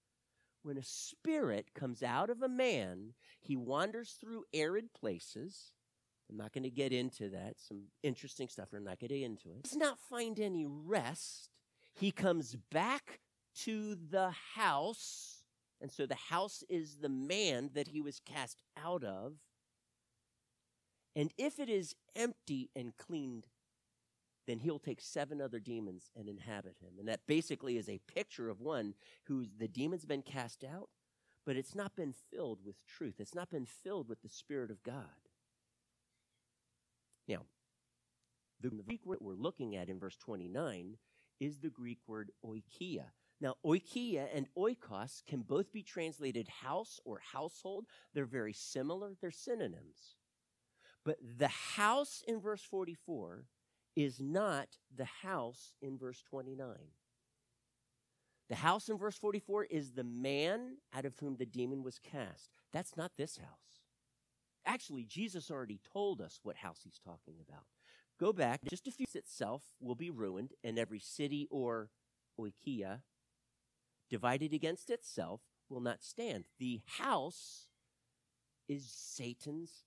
When 0.63 0.77
a 0.77 0.85
spirit 0.85 1.71
comes 1.75 2.03
out 2.03 2.31
of 2.31 2.43
a 2.43 2.49
man, 2.49 3.15
he 3.41 3.57
wanders 3.57 4.17
through 4.21 4.45
arid 4.53 4.93
places. 4.93 5.73
I'm 6.31 6.37
not 6.37 6.53
going 6.53 6.65
to 6.65 6.71
get 6.71 6.93
into 6.93 7.31
that. 7.31 7.55
Some 7.59 7.85
interesting 8.03 8.49
stuff. 8.49 8.69
We're 8.71 8.79
not 8.79 9.01
going 9.01 9.09
getting 9.09 9.25
into 9.25 9.51
it. 9.51 9.65
Does 9.65 9.77
not 9.77 9.99
find 9.99 10.39
any 10.39 10.67
rest. 10.67 11.49
He 11.95 12.13
comes 12.13 12.57
back 12.71 13.21
to 13.63 13.97
the 14.11 14.31
house. 14.55 15.43
And 15.81 15.91
so 15.91 16.07
the 16.07 16.15
house 16.15 16.63
is 16.69 16.99
the 17.01 17.09
man 17.09 17.71
that 17.75 17.89
he 17.89 18.01
was 18.01 18.21
cast 18.25 18.59
out 18.77 19.03
of. 19.03 19.33
And 21.17 21.33
if 21.37 21.59
it 21.59 21.69
is 21.69 21.95
empty 22.15 22.71
and 22.77 22.97
cleaned, 22.97 23.47
then 24.47 24.59
he'll 24.61 24.79
take 24.79 25.01
seven 25.01 25.41
other 25.41 25.61
demons 25.61 26.11
and 26.17 26.29
inhabit 26.29 26.77
him. 26.81 26.95
And 26.99 27.09
that 27.09 27.27
basically 27.27 27.77
is 27.77 27.89
a 27.89 28.01
picture 28.13 28.49
of 28.49 28.61
one 28.61 28.95
whose 29.25 29.49
the 29.59 29.69
demons 29.69 30.05
been 30.05 30.23
cast 30.23 30.65
out, 30.65 30.89
but 31.45 31.57
it's 31.57 31.75
not 31.75 31.97
been 31.97 32.15
filled 32.31 32.61
with 32.65 32.77
truth. 32.87 33.17
It's 33.19 33.35
not 33.35 33.51
been 33.51 33.67
filled 33.67 34.09
with 34.09 34.23
the 34.23 34.29
Spirit 34.29 34.71
of 34.71 34.83
God. 34.83 35.05
Now, 37.29 37.43
the 38.61 38.71
Greek 38.71 39.07
word 39.07 39.19
we're 39.21 39.35
looking 39.35 39.77
at 39.77 39.89
in 39.89 39.99
verse 39.99 40.17
29 40.17 40.97
is 41.39 41.59
the 41.59 41.71
Greek 41.71 41.99
word 42.07 42.31
oikia. 42.45 43.05
Now, 43.41 43.55
oikia 43.65 44.29
and 44.35 44.47
oikos 44.57 45.23
can 45.27 45.41
both 45.43 45.73
be 45.73 45.83
translated 45.83 46.49
house 46.49 47.01
or 47.05 47.21
household. 47.33 47.87
They're 48.13 48.27
very 48.27 48.53
similar, 48.53 49.15
they're 49.21 49.31
synonyms. 49.31 50.17
But 51.05 51.17
the 51.39 51.49
house 51.49 52.23
in 52.27 52.41
verse 52.41 52.63
44 52.63 53.45
is 53.97 54.21
not 54.21 54.69
the 54.95 55.07
house 55.23 55.75
in 55.81 55.99
verse 55.99 56.23
29. 56.29 56.69
The 58.49 58.57
house 58.57 58.89
in 58.89 58.99
verse 58.99 59.17
44 59.17 59.65
is 59.67 59.93
the 59.93 60.05
man 60.05 60.79
out 60.95 61.05
of 61.05 61.17
whom 61.19 61.37
the 61.37 61.47
demon 61.47 61.83
was 61.83 61.99
cast. 61.99 62.51
That's 62.73 62.97
not 62.97 63.13
this 63.17 63.39
house. 63.39 63.81
Actually, 64.67 65.05
Jesus 65.05 65.51
already 65.51 65.81
told 65.93 66.21
us 66.21 66.41
what 66.43 66.57
house 66.57 66.81
he's 66.85 67.01
talking 67.03 67.37
about. 67.41 67.65
Go 68.19 68.33
back, 68.33 68.61
just 68.69 68.87
a 68.87 68.91
few 68.91 69.07
itself 69.15 69.63
will 69.81 69.95
be 69.95 70.11
ruined, 70.11 70.53
and 70.63 70.79
every 70.79 70.99
city 70.99 71.49
or 71.51 71.91
oikia 72.39 73.01
divided 74.11 74.53
against 74.53 74.91
itself 74.91 75.41
will 75.71 75.81
not 75.81 76.03
stand. 76.03 76.45
The 76.59 76.83
house 76.99 77.69
is 78.69 78.85
Satan's 78.93 79.85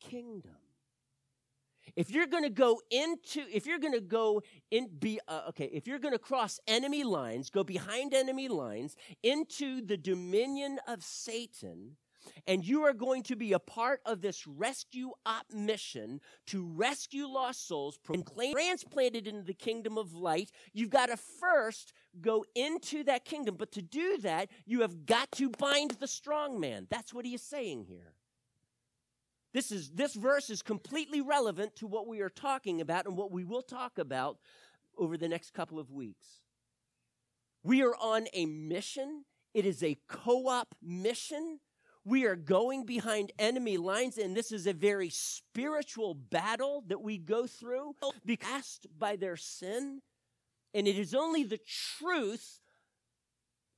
kingdom. 0.00 0.56
If 1.96 2.10
you're 2.10 2.26
going 2.26 2.44
to 2.44 2.50
go 2.50 2.80
into, 2.90 3.44
if 3.52 3.66
you're 3.66 3.78
going 3.78 3.94
to 3.94 4.00
go 4.00 4.42
in, 4.70 4.88
be, 4.98 5.20
uh, 5.28 5.42
okay, 5.48 5.70
if 5.72 5.86
you're 5.86 5.98
going 5.98 6.14
to 6.14 6.18
cross 6.18 6.60
enemy 6.66 7.04
lines, 7.04 7.50
go 7.50 7.64
behind 7.64 8.14
enemy 8.14 8.48
lines 8.48 8.96
into 9.22 9.84
the 9.84 9.96
dominion 9.96 10.78
of 10.86 11.02
Satan, 11.02 11.96
and 12.46 12.64
you 12.64 12.82
are 12.82 12.92
going 12.92 13.22
to 13.24 13.36
be 13.36 13.54
a 13.54 13.58
part 13.58 14.00
of 14.04 14.20
this 14.20 14.46
rescue 14.46 15.10
op 15.24 15.46
mission 15.52 16.20
to 16.46 16.66
rescue 16.74 17.26
lost 17.26 17.66
souls 17.66 17.98
and 18.12 18.24
transplanted 18.52 19.26
into 19.26 19.42
the 19.42 19.54
kingdom 19.54 19.96
of 19.96 20.12
light, 20.14 20.50
you've 20.72 20.90
got 20.90 21.06
to 21.06 21.16
first 21.16 21.92
go 22.20 22.44
into 22.54 23.02
that 23.04 23.24
kingdom. 23.24 23.56
But 23.58 23.72
to 23.72 23.82
do 23.82 24.18
that, 24.18 24.50
you 24.66 24.82
have 24.82 25.06
got 25.06 25.32
to 25.32 25.50
bind 25.50 25.92
the 25.92 26.06
strong 26.06 26.60
man. 26.60 26.86
That's 26.90 27.14
what 27.14 27.24
he 27.24 27.34
is 27.34 27.42
saying 27.42 27.86
here. 27.88 28.12
This, 29.52 29.72
is, 29.72 29.90
this 29.90 30.14
verse 30.14 30.48
is 30.48 30.62
completely 30.62 31.20
relevant 31.20 31.76
to 31.76 31.86
what 31.86 32.06
we 32.06 32.20
are 32.20 32.28
talking 32.28 32.80
about 32.80 33.06
and 33.06 33.16
what 33.16 33.32
we 33.32 33.44
will 33.44 33.62
talk 33.62 33.98
about 33.98 34.38
over 34.96 35.16
the 35.16 35.28
next 35.28 35.52
couple 35.52 35.78
of 35.78 35.90
weeks. 35.90 36.26
We 37.62 37.82
are 37.82 37.94
on 38.00 38.26
a 38.32 38.46
mission, 38.46 39.24
it 39.52 39.66
is 39.66 39.82
a 39.82 39.98
co 40.08 40.48
op 40.48 40.74
mission. 40.82 41.58
We 42.02 42.24
are 42.24 42.36
going 42.36 42.86
behind 42.86 43.30
enemy 43.38 43.76
lines, 43.76 44.16
and 44.16 44.34
this 44.34 44.52
is 44.52 44.66
a 44.66 44.72
very 44.72 45.10
spiritual 45.10 46.14
battle 46.14 46.82
that 46.86 47.02
we 47.02 47.18
go 47.18 47.46
through, 47.46 47.94
cast 48.38 48.86
by 48.98 49.16
their 49.16 49.36
sin. 49.36 50.00
And 50.72 50.88
it 50.88 50.98
is 50.98 51.14
only 51.14 51.44
the 51.44 51.60
truth 51.98 52.59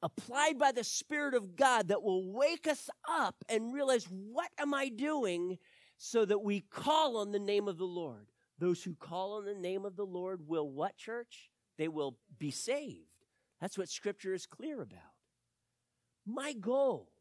applied 0.03 0.59
by 0.59 0.73
the 0.73 0.85
Spirit 0.85 1.35
of 1.35 1.57
God 1.57 1.89
that 1.89 2.03
will 2.03 2.33
wake 2.33 2.67
us 2.67 2.91
up 3.09 3.45
and 3.49 3.73
realize, 3.73 4.05
what 4.11 4.51
am 4.59 4.75
I 4.75 4.89
doing? 4.89 5.59
So 5.99 6.25
that 6.25 6.43
we 6.43 6.61
call 6.61 7.19
on 7.19 7.31
the 7.31 7.39
name 7.39 7.69
of 7.69 7.79
the 7.79 7.85
Lord. 7.85 8.27
Those 8.59 8.83
who 8.83 8.95
call 8.95 9.35
on 9.35 9.45
the 9.45 9.55
name 9.55 9.85
of 9.85 9.97
the 9.97 10.05
Lord 10.05 10.49
will 10.49 10.69
what, 10.69 10.97
church? 10.97 11.51
They 11.79 11.89
will 11.89 12.17
be 12.39 12.51
saved. 12.51 13.07
That's 13.61 13.79
what 13.79 13.89
Scripture 13.89 14.35
is 14.35 14.47
clear 14.47 14.81
about. 14.83 15.01
My 16.27 16.53
goal 16.53 17.13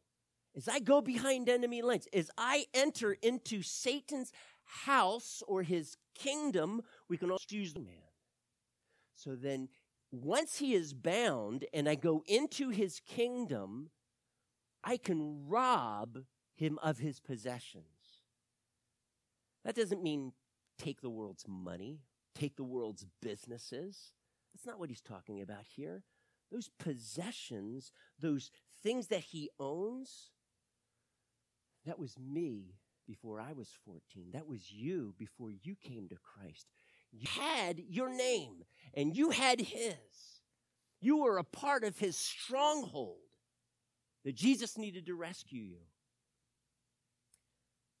as 0.56 0.68
I 0.68 0.80
go 0.80 1.00
behind 1.00 1.48
enemy 1.48 1.82
lines, 1.82 2.06
as 2.12 2.30
I 2.36 2.66
enter 2.74 3.16
into 3.22 3.62
Satan's 3.62 4.32
house 4.64 5.42
or 5.48 5.62
his 5.62 5.96
kingdom, 6.14 6.82
we 7.08 7.16
can 7.16 7.30
also 7.30 7.46
use 7.50 7.72
the 7.72 7.80
man. 7.80 7.94
So 9.14 9.34
then 9.34 9.68
once 10.12 10.58
he 10.58 10.74
is 10.74 10.92
bound 10.92 11.64
and 11.72 11.88
I 11.88 11.94
go 11.94 12.22
into 12.26 12.68
his 12.68 13.00
kingdom, 13.00 13.90
I 14.84 14.98
can 14.98 15.48
rob 15.48 16.18
him 16.54 16.78
of 16.82 16.98
his 16.98 17.18
possessions. 17.18 17.86
That 19.64 19.74
doesn't 19.74 20.02
mean 20.02 20.32
take 20.78 21.00
the 21.00 21.10
world's 21.10 21.46
money, 21.48 22.00
take 22.34 22.56
the 22.56 22.64
world's 22.64 23.06
businesses. 23.22 24.12
That's 24.52 24.66
not 24.66 24.78
what 24.78 24.90
he's 24.90 25.00
talking 25.00 25.40
about 25.40 25.64
here. 25.74 26.04
Those 26.50 26.68
possessions, 26.78 27.90
those 28.18 28.50
things 28.82 29.06
that 29.06 29.20
he 29.20 29.48
owns, 29.58 30.30
that 31.86 31.98
was 31.98 32.18
me 32.18 32.74
before 33.06 33.40
I 33.40 33.52
was 33.52 33.70
14. 33.84 34.30
That 34.32 34.46
was 34.46 34.70
you 34.70 35.14
before 35.18 35.50
you 35.50 35.74
came 35.74 36.08
to 36.08 36.16
Christ. 36.16 36.66
You 37.12 37.28
had 37.28 37.78
your 37.88 38.08
name 38.08 38.64
and 38.94 39.16
you 39.16 39.30
had 39.30 39.60
his. 39.60 39.94
You 41.00 41.18
were 41.18 41.38
a 41.38 41.44
part 41.44 41.84
of 41.84 41.98
his 41.98 42.16
stronghold 42.16 43.18
that 44.24 44.34
Jesus 44.34 44.78
needed 44.78 45.06
to 45.06 45.14
rescue 45.14 45.62
you. 45.62 45.82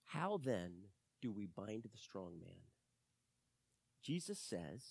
How 0.04 0.38
then 0.42 0.72
do 1.20 1.32
we 1.32 1.46
bind 1.46 1.84
the 1.84 1.98
strong 1.98 2.38
man? 2.40 2.68
Jesus 4.02 4.38
says 4.38 4.82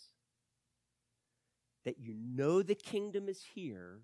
that 1.85 1.99
you 1.99 2.13
know 2.15 2.61
the 2.61 2.75
kingdom 2.75 3.27
is 3.27 3.43
here 3.53 4.01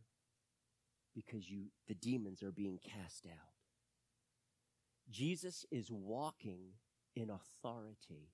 because 1.15 1.49
you 1.49 1.65
the 1.87 1.95
demons 1.95 2.43
are 2.43 2.51
being 2.51 2.79
cast 2.83 3.25
out. 3.25 3.53
Jesus 5.09 5.65
is 5.71 5.89
walking 5.91 6.73
in 7.15 7.29
authority 7.29 8.29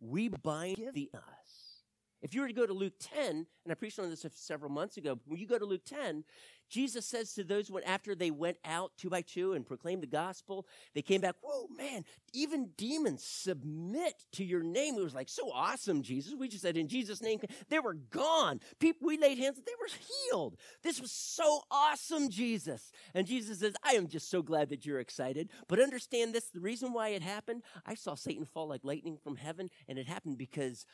we 0.00 0.28
bind 0.28 0.90
the 0.94 1.10
us. 1.14 1.79
If 2.22 2.34
you 2.34 2.42
were 2.42 2.48
to 2.48 2.54
go 2.54 2.66
to 2.66 2.72
Luke 2.72 2.94
10, 3.00 3.26
and 3.26 3.46
I 3.70 3.74
preached 3.74 3.98
on 3.98 4.10
this 4.10 4.26
several 4.34 4.70
months 4.70 4.96
ago, 4.96 5.18
when 5.26 5.40
you 5.40 5.46
go 5.46 5.58
to 5.58 5.64
Luke 5.64 5.84
10, 5.86 6.24
Jesus 6.68 7.04
says 7.04 7.34
to 7.34 7.42
those 7.42 7.70
when 7.70 7.82
after 7.82 8.14
they 8.14 8.30
went 8.30 8.58
out 8.64 8.92
two 8.96 9.10
by 9.10 9.22
two 9.22 9.54
and 9.54 9.66
proclaimed 9.66 10.02
the 10.02 10.06
gospel, 10.06 10.66
they 10.94 11.02
came 11.02 11.20
back, 11.20 11.34
whoa, 11.42 11.66
man, 11.76 12.04
even 12.32 12.70
demons 12.76 13.24
submit 13.24 14.24
to 14.32 14.44
your 14.44 14.62
name. 14.62 14.94
It 14.96 15.02
was 15.02 15.14
like 15.14 15.28
so 15.28 15.50
awesome, 15.52 16.02
Jesus. 16.02 16.34
We 16.38 16.48
just 16.48 16.62
said 16.62 16.76
in 16.76 16.86
Jesus' 16.86 17.22
name, 17.22 17.40
they 17.68 17.80
were 17.80 17.94
gone. 17.94 18.60
People 18.78 19.08
we 19.08 19.18
laid 19.18 19.38
hands, 19.38 19.56
they 19.56 19.72
were 19.80 19.88
healed. 20.30 20.56
This 20.82 21.00
was 21.00 21.10
so 21.10 21.62
awesome, 21.70 22.30
Jesus. 22.30 22.92
And 23.14 23.26
Jesus 23.26 23.58
says, 23.58 23.74
I 23.82 23.92
am 23.92 24.06
just 24.06 24.30
so 24.30 24.40
glad 24.40 24.68
that 24.68 24.86
you're 24.86 25.00
excited. 25.00 25.50
But 25.68 25.80
understand 25.80 26.34
this, 26.34 26.50
the 26.50 26.60
reason 26.60 26.92
why 26.92 27.08
it 27.08 27.22
happened, 27.22 27.62
I 27.84 27.94
saw 27.94 28.14
Satan 28.14 28.44
fall 28.44 28.68
like 28.68 28.84
lightning 28.84 29.18
from 29.22 29.36
heaven, 29.36 29.70
and 29.88 29.98
it 29.98 30.06
happened 30.06 30.38
because 30.38 30.86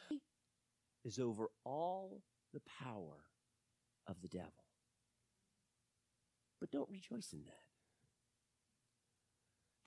is 1.07 1.19
over 1.19 1.49
all 1.65 2.21
the 2.53 2.61
power 2.83 3.25
of 4.07 4.21
the 4.21 4.29
devil. 4.29 4.53
But 6.61 6.71
don't 6.71 6.91
rejoice 6.91 7.33
in 7.33 7.45
that. 7.47 7.63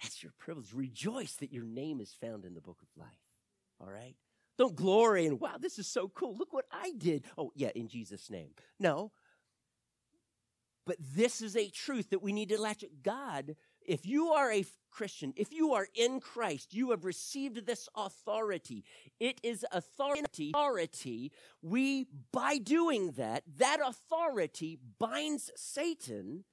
That's 0.01 0.24
your 0.24 0.32
privilege. 0.39 0.74
Rejoice 0.74 1.34
that 1.36 1.51
your 1.51 1.65
name 1.65 1.99
is 1.99 2.15
found 2.22 2.45
in 2.45 2.53
the 2.53 2.61
book 2.61 2.78
of 2.82 2.88
life. 2.97 3.09
All 3.82 3.89
right? 3.89 4.15
Don't 4.57 4.76
glory 4.76 5.26
and, 5.26 5.39
wow, 5.39 5.57
this 5.59 5.78
is 5.78 5.88
so 5.88 6.07
cool. 6.07 6.38
Look 6.38 6.53
what 6.53 6.65
I 6.72 6.93
did. 6.97 7.26
Oh, 7.38 7.51
yeah, 7.55 7.72
in 7.76 7.88
Jesus' 7.88 8.30
name. 8.30 8.51
No. 8.80 9.11
But 10.86 10.97
this 10.99 11.41
is 11.41 11.55
a 11.55 11.70
truth 11.70 12.11
that 12.11 12.22
we 12.22 12.34
need 12.34 12.49
to 12.49 12.59
latch. 12.59 12.84
At. 12.84 13.03
God 13.03 13.55
if 13.89 14.05
you 14.05 14.27
are 14.27 14.51
a 14.51 14.63
Christian, 14.91 15.33
if 15.35 15.51
you 15.51 15.73
are 15.73 15.87
in 15.95 16.19
Christ, 16.19 16.75
you 16.75 16.91
have 16.91 17.05
received 17.05 17.65
this 17.65 17.89
authority. 17.95 18.85
It 19.19 19.39
is 19.41 19.65
authority. 19.71 20.51
Authority. 20.53 21.31
We, 21.63 22.05
by 22.31 22.59
doing 22.59 23.13
that, 23.17 23.43
that 23.57 23.79
authority 23.83 24.77
binds 24.99 25.49
Satan 25.55 26.43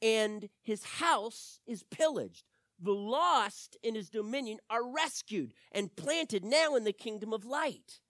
and 0.00 0.48
his 0.62 0.84
house 0.84 1.58
is 1.66 1.82
pillaged. 1.82 2.44
The 2.80 2.92
lost 2.92 3.76
in 3.82 3.96
his 3.96 4.08
dominion 4.08 4.58
are 4.70 4.88
rescued 4.88 5.54
and 5.72 5.94
planted 5.96 6.44
now 6.44 6.76
in 6.76 6.84
the 6.84 6.92
kingdom 6.92 7.32
of 7.32 7.44
light. 7.44 8.00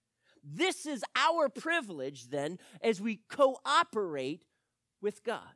This 0.45 0.85
is 0.85 1.03
our 1.17 1.49
privilege 1.49 2.29
then 2.29 2.59
as 2.83 3.01
we 3.01 3.21
cooperate 3.31 4.45
with 5.01 5.25
God. 5.25 5.55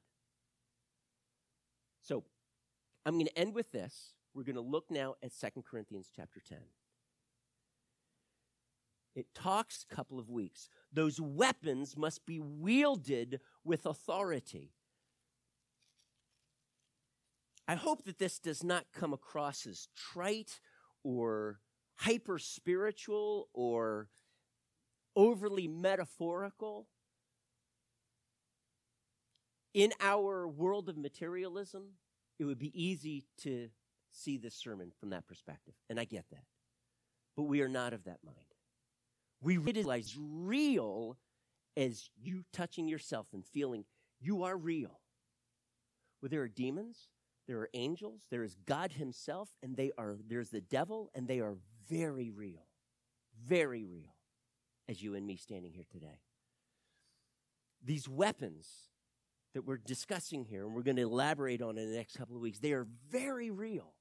So, 2.02 2.24
I'm 3.10 3.16
going 3.16 3.26
to 3.26 3.36
end 3.36 3.54
with 3.54 3.72
this. 3.72 4.14
We're 4.34 4.44
going 4.44 4.54
to 4.54 4.60
look 4.60 4.88
now 4.88 5.16
at 5.20 5.32
Second 5.32 5.64
Corinthians 5.68 6.12
chapter 6.14 6.38
10. 6.48 6.58
It 9.16 9.34
talks 9.34 9.84
a 9.90 9.92
couple 9.92 10.20
of 10.20 10.30
weeks. 10.30 10.68
Those 10.92 11.20
weapons 11.20 11.96
must 11.96 12.24
be 12.24 12.38
wielded 12.38 13.40
with 13.64 13.84
authority. 13.84 14.70
I 17.66 17.74
hope 17.74 18.04
that 18.04 18.20
this 18.20 18.38
does 18.38 18.62
not 18.62 18.86
come 18.94 19.12
across 19.12 19.66
as 19.66 19.88
trite 19.96 20.60
or 21.02 21.58
hyper 21.96 22.38
spiritual 22.38 23.48
or 23.52 24.06
overly 25.16 25.66
metaphorical. 25.66 26.86
In 29.74 29.92
our 30.00 30.46
world 30.46 30.88
of 30.88 30.96
materialism, 30.96 31.94
it 32.40 32.44
would 32.44 32.58
be 32.58 32.72
easy 32.74 33.26
to 33.42 33.68
see 34.12 34.38
this 34.38 34.54
sermon 34.54 34.92
from 34.98 35.10
that 35.10 35.28
perspective. 35.28 35.74
And 35.90 36.00
I 36.00 36.04
get 36.04 36.24
that. 36.30 36.44
But 37.36 37.42
we 37.42 37.60
are 37.60 37.68
not 37.68 37.92
of 37.92 38.04
that 38.04 38.18
mind. 38.24 38.38
We 39.42 39.58
realize 39.58 40.16
real 40.18 41.18
as 41.76 42.08
you 42.20 42.44
touching 42.52 42.88
yourself 42.88 43.26
and 43.34 43.44
feeling 43.44 43.84
you 44.20 44.42
are 44.44 44.56
real. 44.56 45.00
Well, 46.20 46.30
there 46.30 46.40
are 46.40 46.48
demons, 46.48 47.08
there 47.46 47.58
are 47.58 47.70
angels, 47.74 48.22
there 48.30 48.42
is 48.42 48.56
God 48.66 48.92
Himself, 48.92 49.50
and 49.62 49.76
they 49.76 49.92
are 49.98 50.16
there's 50.26 50.50
the 50.50 50.60
devil, 50.62 51.10
and 51.14 51.28
they 51.28 51.40
are 51.40 51.56
very 51.88 52.30
real. 52.30 52.66
Very 53.46 53.84
real, 53.84 54.14
as 54.88 55.02
you 55.02 55.14
and 55.14 55.26
me 55.26 55.36
standing 55.36 55.72
here 55.72 55.86
today. 55.90 56.20
These 57.82 58.08
weapons 58.08 58.89
that 59.54 59.66
we're 59.66 59.78
discussing 59.78 60.44
here 60.44 60.64
and 60.64 60.74
we're 60.74 60.82
going 60.82 60.96
to 60.96 61.02
elaborate 61.02 61.62
on 61.62 61.78
in 61.78 61.90
the 61.90 61.96
next 61.96 62.16
couple 62.16 62.36
of 62.36 62.42
weeks, 62.42 62.58
they 62.58 62.72
are 62.72 62.86
very 63.10 63.50
real. 63.50 63.94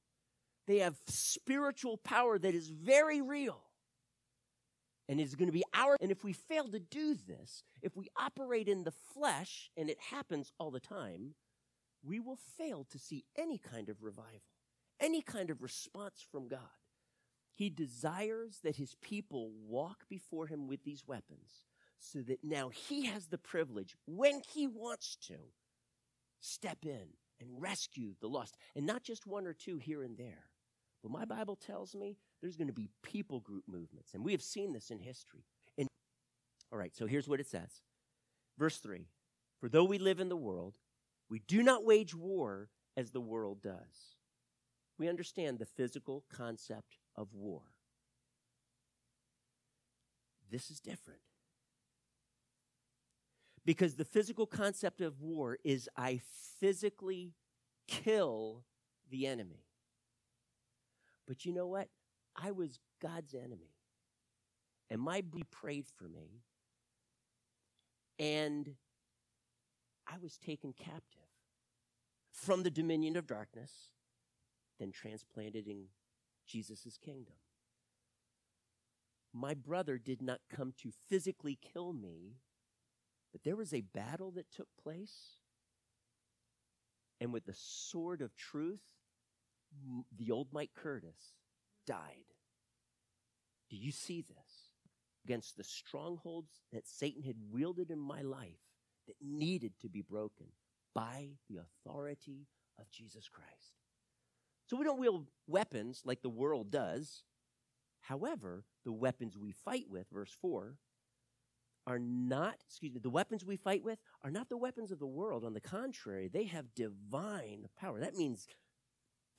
They 0.67 0.79
have 0.79 0.95
spiritual 1.07 1.97
power 1.97 2.37
that 2.37 2.53
is 2.53 2.69
very 2.69 3.21
real. 3.21 3.61
And 5.07 5.19
is 5.19 5.33
going 5.33 5.47
to 5.47 5.53
be 5.53 5.63
our, 5.73 5.97
and 6.01 6.11
if 6.11 6.23
we 6.23 6.33
fail 6.33 6.67
to 6.67 6.79
do 6.79 7.15
this, 7.15 7.63
if 7.81 7.97
we 7.97 8.09
operate 8.15 8.67
in 8.67 8.83
the 8.83 8.93
flesh, 9.15 9.71
and 9.75 9.89
it 9.89 9.97
happens 10.11 10.51
all 10.59 10.69
the 10.69 10.79
time, 10.79 11.33
we 12.03 12.19
will 12.19 12.37
fail 12.59 12.85
to 12.91 12.99
see 12.99 13.25
any 13.35 13.57
kind 13.57 13.89
of 13.89 14.03
revival, 14.03 14.43
any 14.99 15.23
kind 15.23 15.49
of 15.49 15.63
response 15.63 16.23
from 16.31 16.47
God. 16.47 16.59
He 17.55 17.71
desires 17.71 18.59
that 18.63 18.75
his 18.75 18.95
people 19.01 19.51
walk 19.67 20.07
before 20.07 20.45
him 20.45 20.67
with 20.67 20.83
these 20.83 21.07
weapons 21.07 21.65
so 21.99 22.19
that 22.19 22.43
now 22.43 22.69
he 22.69 23.05
has 23.05 23.27
the 23.27 23.37
privilege, 23.37 23.95
when 24.05 24.41
he 24.53 24.67
wants 24.67 25.17
to, 25.27 25.35
step 26.41 26.79
in 26.85 27.07
and 27.39 27.49
rescue 27.61 28.15
the 28.21 28.27
lost. 28.27 28.57
And 28.75 28.85
not 28.85 29.03
just 29.03 29.27
one 29.27 29.47
or 29.47 29.53
two 29.53 29.77
here 29.77 30.03
and 30.03 30.17
there. 30.17 30.45
But 31.01 31.11
my 31.11 31.25
Bible 31.25 31.55
tells 31.55 31.95
me 31.95 32.17
there's 32.41 32.57
going 32.57 32.67
to 32.67 32.73
be 32.73 32.89
people 33.03 33.39
group 33.39 33.63
movements. 33.67 34.13
And 34.13 34.23
we 34.23 34.33
have 34.33 34.41
seen 34.41 34.73
this 34.73 34.91
in 34.91 34.99
history. 34.99 35.45
And, 35.77 35.87
all 36.71 36.79
right, 36.79 36.95
so 36.95 37.05
here's 37.05 37.27
what 37.27 37.39
it 37.39 37.47
says. 37.47 37.81
Verse 38.57 38.77
3 38.77 39.07
For 39.59 39.69
though 39.69 39.85
we 39.85 39.97
live 39.97 40.19
in 40.19 40.29
the 40.29 40.35
world, 40.35 40.75
we 41.29 41.39
do 41.47 41.63
not 41.63 41.85
wage 41.85 42.13
war 42.13 42.69
as 42.97 43.11
the 43.11 43.21
world 43.21 43.61
does. 43.61 44.15
We 44.97 45.07
understand 45.07 45.59
the 45.59 45.65
physical 45.65 46.25
concept 46.29 46.97
of 47.15 47.33
war. 47.33 47.61
This 50.51 50.69
is 50.69 50.81
different. 50.81 51.21
Because 53.65 53.95
the 53.95 54.05
physical 54.05 54.45
concept 54.45 55.01
of 55.01 55.21
war 55.21 55.57
is 55.63 55.89
I 55.95 56.21
physically 56.59 57.33
kill 57.87 58.63
the 59.09 59.27
enemy. 59.27 59.65
But 61.27 61.45
you 61.45 61.53
know 61.53 61.67
what? 61.67 61.89
I 62.35 62.51
was 62.51 62.79
God's 63.01 63.33
enemy. 63.33 63.75
And 64.89 65.01
my 65.01 65.21
be 65.21 65.43
prayed 65.51 65.85
for 65.97 66.05
me. 66.05 66.41
And 68.17 68.75
I 70.07 70.17
was 70.21 70.37
taken 70.37 70.73
captive 70.73 71.29
from 72.31 72.63
the 72.63 72.71
dominion 72.71 73.15
of 73.15 73.27
darkness, 73.27 73.71
then 74.79 74.91
transplanted 74.91 75.67
in 75.67 75.85
Jesus' 76.47 76.97
kingdom. 77.03 77.35
My 79.33 79.53
brother 79.53 79.97
did 79.97 80.21
not 80.21 80.39
come 80.49 80.73
to 80.81 80.91
physically 81.07 81.59
kill 81.61 81.93
me, 81.93 82.37
but 83.31 83.43
there 83.43 83.55
was 83.55 83.73
a 83.73 83.81
battle 83.81 84.31
that 84.31 84.51
took 84.51 84.67
place. 84.81 85.37
And 87.21 87.33
with 87.33 87.45
the 87.45 87.55
sword 87.55 88.21
of 88.21 88.35
truth, 88.35 88.81
the 90.17 90.31
old 90.31 90.47
Mike 90.51 90.71
Curtis 90.75 91.33
died. 91.85 92.33
Do 93.69 93.77
you 93.77 93.91
see 93.91 94.21
this? 94.21 94.71
Against 95.25 95.57
the 95.57 95.63
strongholds 95.63 96.49
that 96.71 96.87
Satan 96.87 97.23
had 97.23 97.35
wielded 97.51 97.91
in 97.91 97.99
my 97.99 98.21
life 98.21 98.61
that 99.05 99.15
needed 99.21 99.73
to 99.81 99.89
be 99.89 100.01
broken 100.01 100.47
by 100.95 101.29
the 101.49 101.57
authority 101.57 102.47
of 102.79 102.89
Jesus 102.89 103.27
Christ. 103.27 103.75
So 104.65 104.77
we 104.77 104.85
don't 104.85 104.99
wield 104.99 105.27
weapons 105.47 106.01
like 106.05 106.21
the 106.21 106.29
world 106.29 106.71
does. 106.71 107.23
However, 108.01 108.63
the 108.85 108.91
weapons 108.91 109.37
we 109.37 109.51
fight 109.51 109.85
with, 109.89 110.07
verse 110.11 110.35
4, 110.41 110.77
are 111.89 111.99
not, 111.99 112.55
excuse 112.65 112.93
me, 112.93 112.99
the 113.01 113.09
weapons 113.09 113.43
we 113.43 113.57
fight 113.57 113.83
with 113.83 113.99
are 114.23 114.31
not 114.31 114.49
the 114.49 114.57
weapons 114.57 114.91
of 114.91 114.99
the 114.99 115.07
world. 115.07 115.43
On 115.43 115.53
the 115.53 115.59
contrary, 115.59 116.29
they 116.31 116.45
have 116.45 116.75
divine 116.75 117.67
power. 117.79 117.99
That 117.99 118.15
means 118.15 118.47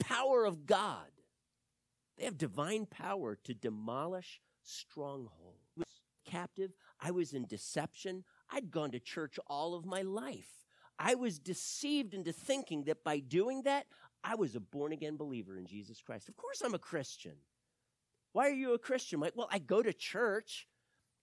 power 0.01 0.45
of 0.45 0.67
God. 0.67 1.07
They 2.19 2.25
have 2.25 2.37
divine 2.37 2.87
power 2.87 3.39
to 3.45 3.55
demolish 3.55 4.41
strongholds. 4.63 5.71
I 5.77 5.81
was 5.81 6.03
captive. 6.27 6.73
I 7.01 7.13
was 7.13 7.33
in 7.33 7.47
deception. 7.47 8.25
I'd 8.51 8.71
gone 8.71 8.91
to 8.91 9.01
church 9.01 9.39
all 9.47 9.75
of 9.75 9.87
my 9.87 10.03
life. 10.03 10.67
I 10.99 11.15
was 11.15 11.39
deceived 11.39 12.13
into 12.13 12.33
thinking 12.33 12.85
that 12.85 13.05
by 13.05 13.21
doing 13.21 13.63
that, 13.63 13.87
I 14.23 14.35
was 14.35 14.55
a 14.55 14.61
born 14.61 14.93
again 14.93 15.17
believer 15.17 15.57
in 15.57 15.65
Jesus 15.65 16.03
Christ. 16.03 16.29
Of 16.29 16.37
course, 16.37 16.61
I'm 16.63 16.75
a 16.75 16.79
Christian. 16.79 17.37
Why 18.33 18.49
are 18.49 18.55
you 18.55 18.75
a 18.75 18.79
Christian, 18.79 19.21
Mike? 19.21 19.33
Well, 19.35 19.49
I 19.51 19.59
go 19.59 19.83
to 19.83 19.93
church. 19.93 20.69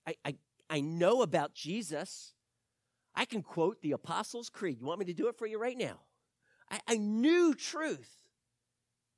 I, 0.07 0.15
I, 0.25 0.35
I 0.69 0.81
know 0.81 1.21
about 1.21 1.53
Jesus. 1.53 2.33
I 3.15 3.25
can 3.25 3.41
quote 3.41 3.81
the 3.81 3.93
Apostles' 3.93 4.49
Creed. 4.49 4.79
You 4.79 4.85
want 4.85 4.99
me 4.99 5.05
to 5.05 5.13
do 5.13 5.27
it 5.27 5.37
for 5.37 5.47
you 5.47 5.59
right 5.59 5.77
now? 5.77 5.99
I, 6.69 6.79
I 6.87 6.97
knew 6.97 7.53
truth, 7.55 8.17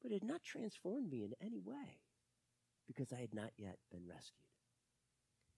but 0.02 0.12
it 0.12 0.22
had 0.22 0.24
not 0.24 0.44
transformed 0.44 1.12
me 1.12 1.24
in 1.24 1.34
any 1.42 1.60
way 1.60 2.00
because 2.88 3.12
I 3.12 3.20
had 3.20 3.34
not 3.34 3.52
yet 3.58 3.78
been 3.92 4.08
rescued. 4.08 4.46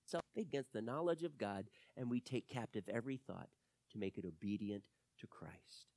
So, 0.05 0.19
against 0.35 0.73
the 0.73 0.81
knowledge 0.81 1.23
of 1.23 1.37
God, 1.37 1.65
and 1.95 2.09
we 2.09 2.19
take 2.19 2.49
captive 2.49 2.83
every 2.89 3.17
thought 3.17 3.49
to 3.91 3.97
make 3.97 4.17
it 4.17 4.25
obedient 4.25 4.83
to 5.19 5.27
Christ. 5.27 5.87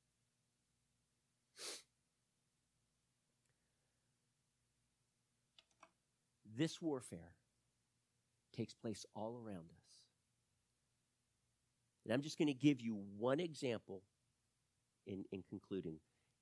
This 6.57 6.81
warfare 6.81 7.33
takes 8.55 8.73
place 8.73 9.05
all 9.15 9.37
around 9.37 9.69
us. 9.77 9.84
And 12.05 12.13
I'm 12.13 12.21
just 12.21 12.37
going 12.37 12.47
to 12.47 12.53
give 12.53 12.81
you 12.81 13.01
one 13.17 13.39
example 13.39 14.03
in, 15.07 15.25
in 15.31 15.43
concluding. 15.49 15.97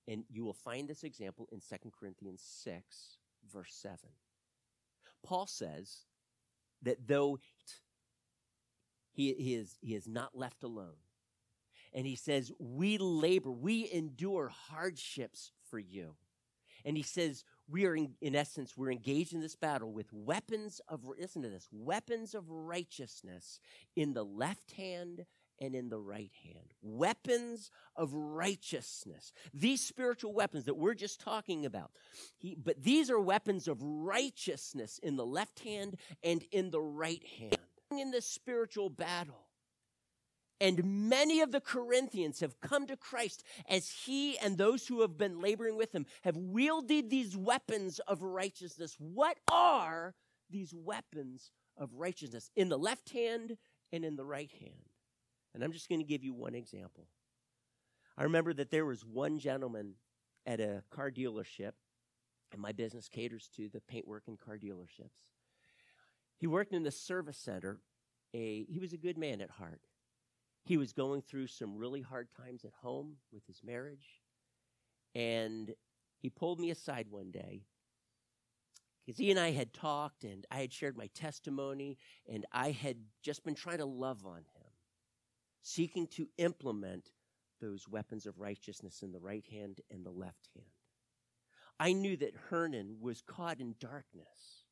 And 0.07 0.26
you 0.30 0.43
will 0.43 0.53
find 0.53 0.88
this 0.88 1.03
example 1.03 1.47
in 1.51 1.59
2 1.59 1.91
Corinthians 1.97 2.43
6, 2.64 3.18
verse 3.51 3.74
7. 3.74 3.97
Paul 5.26 5.47
says 5.47 5.99
that 6.82 7.07
though 7.07 7.39
he, 9.14 9.34
he, 9.34 9.55
is, 9.55 9.78
he 9.82 9.95
is 9.95 10.07
not 10.07 10.38
left 10.38 10.64
alone. 10.64 10.97
And 11.93 12.05
he 12.05 12.16
says, 12.16 12.51
We 12.59 12.97
labor, 12.97 13.51
we 13.51 13.89
endure 13.91 14.49
hardships 14.49 15.51
for 15.70 15.80
you. 15.80 16.16
And 16.86 16.97
he 16.97 17.03
says, 17.03 17.45
we 17.70 17.86
are, 17.86 17.95
in, 17.95 18.14
in, 18.22 18.36
essence, 18.36 18.76
we're 18.76 18.91
engaged 18.91 19.34
in 19.34 19.39
this 19.39 19.55
battle 19.55 19.91
with 19.91 20.11
weapons 20.11 20.82
of, 20.89 21.05
listen 21.05 21.41
to 21.43 21.49
this, 21.49 21.70
weapons 21.72 22.36
of 22.36 22.49
righteousness 22.49 23.59
in 23.95 24.14
the 24.14 24.26
left 24.26 24.74
hand 24.74 25.26
and 25.59 25.75
in 25.75 25.89
the 25.89 25.99
right 25.99 26.31
hand. 26.43 26.73
Weapons 26.81 27.71
of 27.95 28.13
righteousness. 28.13 29.31
These 29.53 29.81
spiritual 29.85 30.33
weapons 30.33 30.65
that 30.65 30.77
we're 30.77 30.93
just 30.93 31.19
talking 31.19 31.65
about. 31.65 31.91
He, 32.37 32.55
but 32.55 32.81
these 32.83 33.09
are 33.09 33.19
weapons 33.19 33.67
of 33.67 33.81
righteousness 33.81 34.99
in 35.01 35.15
the 35.15 35.25
left 35.25 35.59
hand 35.59 35.97
and 36.23 36.43
in 36.51 36.71
the 36.71 36.81
right 36.81 37.23
hand. 37.39 37.57
In 37.91 38.11
this 38.11 38.25
spiritual 38.25 38.89
battle. 38.89 39.47
And 40.59 41.09
many 41.09 41.41
of 41.41 41.51
the 41.51 41.59
Corinthians 41.59 42.39
have 42.39 42.61
come 42.61 42.87
to 42.87 42.95
Christ 42.95 43.43
as 43.67 43.89
he 43.89 44.37
and 44.37 44.57
those 44.57 44.87
who 44.87 45.01
have 45.01 45.17
been 45.17 45.41
laboring 45.41 45.75
with 45.75 45.93
him 45.93 46.05
have 46.21 46.37
wielded 46.37 47.09
these 47.09 47.35
weapons 47.35 47.99
of 47.99 48.23
righteousness. 48.23 48.95
What 48.97 49.37
are 49.51 50.15
these 50.49 50.73
weapons 50.73 51.51
of 51.77 51.89
righteousness 51.93 52.49
in 52.55 52.69
the 52.69 52.77
left 52.77 53.09
hand 53.09 53.57
and 53.91 54.05
in 54.05 54.15
the 54.15 54.25
right 54.25 54.51
hand? 54.59 54.92
And 55.53 55.63
I'm 55.63 55.71
just 55.71 55.89
going 55.89 56.01
to 56.01 56.07
give 56.07 56.23
you 56.23 56.33
one 56.33 56.55
example. 56.55 57.07
I 58.17 58.23
remember 58.23 58.53
that 58.53 58.71
there 58.71 58.85
was 58.85 59.05
one 59.05 59.39
gentleman 59.39 59.95
at 60.45 60.59
a 60.59 60.83
car 60.91 61.09
dealership, 61.11 61.71
and 62.51 62.61
my 62.61 62.71
business 62.71 63.07
caters 63.07 63.49
to 63.55 63.69
the 63.69 63.81
paintwork 63.81 64.23
and 64.27 64.39
car 64.39 64.57
dealerships. 64.57 65.29
He 66.37 66.47
worked 66.47 66.73
in 66.73 66.83
the 66.83 66.91
service 66.91 67.37
center. 67.37 67.79
A, 68.33 68.65
he 68.65 68.79
was 68.79 68.93
a 68.93 68.97
good 68.97 69.17
man 69.17 69.41
at 69.41 69.49
heart. 69.49 69.81
He 70.65 70.77
was 70.77 70.93
going 70.93 71.21
through 71.21 71.47
some 71.47 71.77
really 71.77 72.01
hard 72.01 72.29
times 72.35 72.63
at 72.63 72.71
home 72.81 73.17
with 73.31 73.45
his 73.47 73.61
marriage. 73.63 74.21
And 75.15 75.73
he 76.19 76.29
pulled 76.29 76.59
me 76.59 76.71
aside 76.71 77.07
one 77.09 77.31
day 77.31 77.65
because 79.05 79.19
he 79.19 79.29
and 79.29 79.39
I 79.39 79.51
had 79.51 79.73
talked 79.73 80.23
and 80.23 80.45
I 80.49 80.59
had 80.59 80.71
shared 80.71 80.97
my 80.97 81.07
testimony 81.13 81.97
and 82.31 82.45
I 82.51 82.71
had 82.71 82.97
just 83.21 83.43
been 83.43 83.55
trying 83.55 83.79
to 83.79 83.85
love 83.85 84.25
on 84.25 84.37
him, 84.37 84.52
seeking 85.64 86.05
to 86.07 86.30
implement 86.38 87.11
those 87.59 87.88
weapons 87.88 88.28
of 88.28 88.39
righteousness 88.39 89.01
in 89.01 89.11
the 89.11 89.20
right 89.20 89.45
hand 89.51 89.82
and 89.89 90.05
the 90.05 90.11
left 90.11 90.49
hand. 90.53 90.68
I 91.80 91.93
knew 91.93 92.16
that 92.18 92.36
Hernan 92.49 92.97
was 93.01 93.22
caught 93.22 93.59
in 93.59 93.74
darkness, 93.80 94.66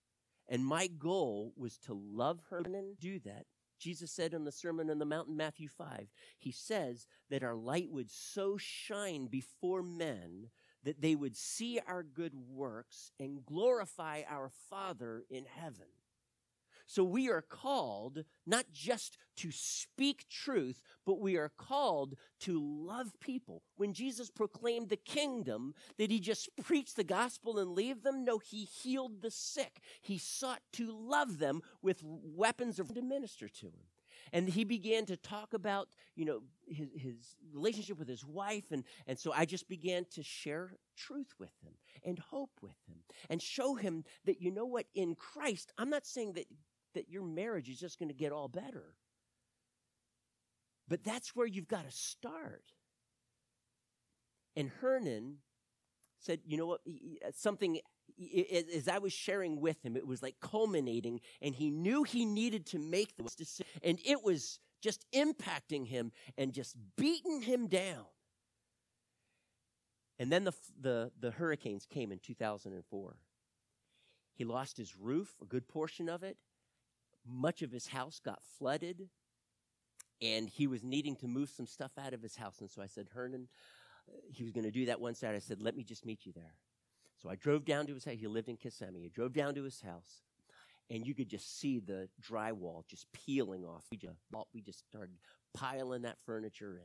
and 0.47 0.63
my 0.63 0.85
goal 0.85 1.53
was 1.57 1.77
to 1.79 1.93
love 1.93 2.39
Hernan, 2.49 2.97
do 2.99 3.19
that, 3.21 3.45
Jesus 3.81 4.11
said 4.11 4.35
in 4.35 4.45
the 4.45 4.51
Sermon 4.51 4.91
on 4.91 4.99
the 4.99 5.05
Mount 5.05 5.27
in 5.27 5.35
Matthew 5.35 5.67
5, 5.67 6.07
he 6.37 6.51
says 6.51 7.07
that 7.31 7.43
our 7.43 7.55
light 7.55 7.89
would 7.89 8.11
so 8.11 8.55
shine 8.57 9.25
before 9.25 9.81
men 9.81 10.49
that 10.83 11.01
they 11.01 11.15
would 11.15 11.35
see 11.35 11.79
our 11.87 12.03
good 12.03 12.33
works 12.35 13.11
and 13.19 13.43
glorify 13.43 14.21
our 14.29 14.51
Father 14.69 15.23
in 15.31 15.45
heaven. 15.45 15.87
So 16.91 17.05
we 17.05 17.29
are 17.29 17.41
called 17.41 18.25
not 18.45 18.65
just 18.73 19.17
to 19.37 19.49
speak 19.49 20.25
truth, 20.29 20.81
but 21.05 21.21
we 21.21 21.37
are 21.37 21.49
called 21.57 22.15
to 22.41 22.59
love 22.61 23.17
people. 23.21 23.63
When 23.77 23.93
Jesus 23.93 24.29
proclaimed 24.29 24.89
the 24.89 24.97
kingdom, 24.97 25.73
did 25.97 26.11
he 26.11 26.19
just 26.19 26.49
preach 26.61 26.95
the 26.95 27.05
gospel 27.05 27.59
and 27.59 27.71
leave 27.71 28.03
them? 28.03 28.25
No, 28.25 28.39
he 28.39 28.65
healed 28.65 29.21
the 29.21 29.31
sick. 29.31 29.79
He 30.01 30.17
sought 30.17 30.59
to 30.73 30.91
love 30.91 31.39
them 31.39 31.61
with 31.81 32.01
weapons 32.03 32.77
of 32.77 32.93
to 32.93 33.01
minister 33.01 33.47
to 33.47 33.67
him 33.67 33.87
and 34.33 34.49
he 34.49 34.63
began 34.63 35.05
to 35.05 35.17
talk 35.17 35.53
about 35.53 35.87
you 36.15 36.25
know 36.25 36.41
his, 36.67 36.87
his, 36.95 37.15
relationship 37.53 37.97
with 37.97 38.07
his 38.07 38.25
wife 38.25 38.71
and, 38.71 38.83
and 39.07 39.19
so 39.19 39.33
i 39.33 39.43
just 39.43 39.67
began 39.67 40.05
to 40.09 40.23
share 40.23 40.73
truth 40.95 41.33
with 41.37 41.51
him 41.63 41.73
and 42.05 42.17
hope 42.19 42.51
with 42.61 42.77
him 42.87 42.97
and 43.29 43.41
show 43.41 43.75
him 43.75 44.03
that 44.25 44.41
you 44.41 44.51
know 44.51 44.65
what 44.65 44.85
in 44.95 45.15
christ 45.15 45.73
i'm 45.77 45.89
not 45.89 46.05
saying 46.05 46.31
that 46.33 46.45
that 46.93 47.09
your 47.09 47.23
marriage 47.23 47.69
is 47.69 47.79
just 47.79 47.99
going 47.99 48.09
to 48.09 48.15
get 48.15 48.31
all 48.31 48.47
better. 48.47 48.95
But 50.87 51.03
that's 51.03 51.35
where 51.35 51.47
you've 51.47 51.67
got 51.67 51.85
to 51.85 51.91
start. 51.91 52.63
And 54.55 54.69
Hernan 54.81 55.37
said, 56.19 56.41
you 56.45 56.57
know 56.57 56.65
what, 56.67 56.81
uh, 56.85 57.31
something, 57.33 57.79
as 58.75 58.87
I 58.87 58.97
was 58.97 59.13
sharing 59.13 59.59
with 59.59 59.83
him, 59.83 59.95
it 59.95 60.05
was 60.05 60.21
like 60.21 60.35
culminating, 60.41 61.21
and 61.41 61.55
he 61.55 61.69
knew 61.69 62.03
he 62.03 62.25
needed 62.25 62.65
to 62.67 62.79
make 62.79 63.15
this 63.15 63.35
decision. 63.35 63.65
And 63.83 63.99
it 64.05 64.23
was 64.23 64.59
just 64.81 65.05
impacting 65.13 65.87
him 65.87 66.11
and 66.37 66.53
just 66.53 66.75
beating 66.97 67.41
him 67.41 67.67
down. 67.67 68.05
And 70.19 70.31
then 70.31 70.43
the, 70.43 70.53
the, 70.79 71.11
the 71.19 71.31
hurricanes 71.31 71.85
came 71.85 72.11
in 72.11 72.19
2004. 72.19 73.15
He 74.35 74.45
lost 74.45 74.77
his 74.77 74.95
roof, 74.97 75.33
a 75.41 75.45
good 75.45 75.67
portion 75.67 76.09
of 76.09 76.23
it 76.23 76.37
much 77.27 77.61
of 77.61 77.71
his 77.71 77.87
house 77.87 78.19
got 78.23 78.39
flooded 78.57 79.09
and 80.21 80.49
he 80.49 80.67
was 80.67 80.83
needing 80.83 81.15
to 81.17 81.27
move 81.27 81.49
some 81.49 81.67
stuff 81.67 81.91
out 81.97 82.13
of 82.13 82.21
his 82.21 82.35
house. 82.35 82.61
And 82.61 82.69
so 82.69 82.81
I 82.81 82.87
said, 82.87 83.07
Hernan, 83.13 83.47
uh, 84.07 84.17
he 84.31 84.43
was 84.43 84.51
going 84.51 84.65
to 84.65 84.71
do 84.71 84.85
that 84.85 85.01
one 85.01 85.15
side. 85.15 85.35
I 85.35 85.39
said, 85.39 85.61
let 85.61 85.75
me 85.75 85.83
just 85.83 86.05
meet 86.05 86.25
you 86.25 86.31
there. 86.33 86.55
So 87.21 87.29
I 87.29 87.35
drove 87.35 87.65
down 87.65 87.87
to 87.87 87.93
his 87.93 88.05
house. 88.05 88.15
He 88.19 88.27
lived 88.27 88.49
in 88.49 88.57
Kissimmee. 88.57 89.05
I 89.05 89.09
drove 89.13 89.33
down 89.33 89.55
to 89.55 89.63
his 89.63 89.81
house 89.81 90.21
and 90.89 91.07
you 91.07 91.15
could 91.15 91.29
just 91.29 91.59
see 91.59 91.79
the 91.79 92.09
drywall 92.21 92.85
just 92.87 93.07
peeling 93.13 93.63
off. 93.63 93.85
We 93.89 93.97
just, 93.97 94.19
we 94.53 94.61
just 94.61 94.85
started 94.89 95.15
piling 95.53 96.01
that 96.01 96.17
furniture 96.25 96.81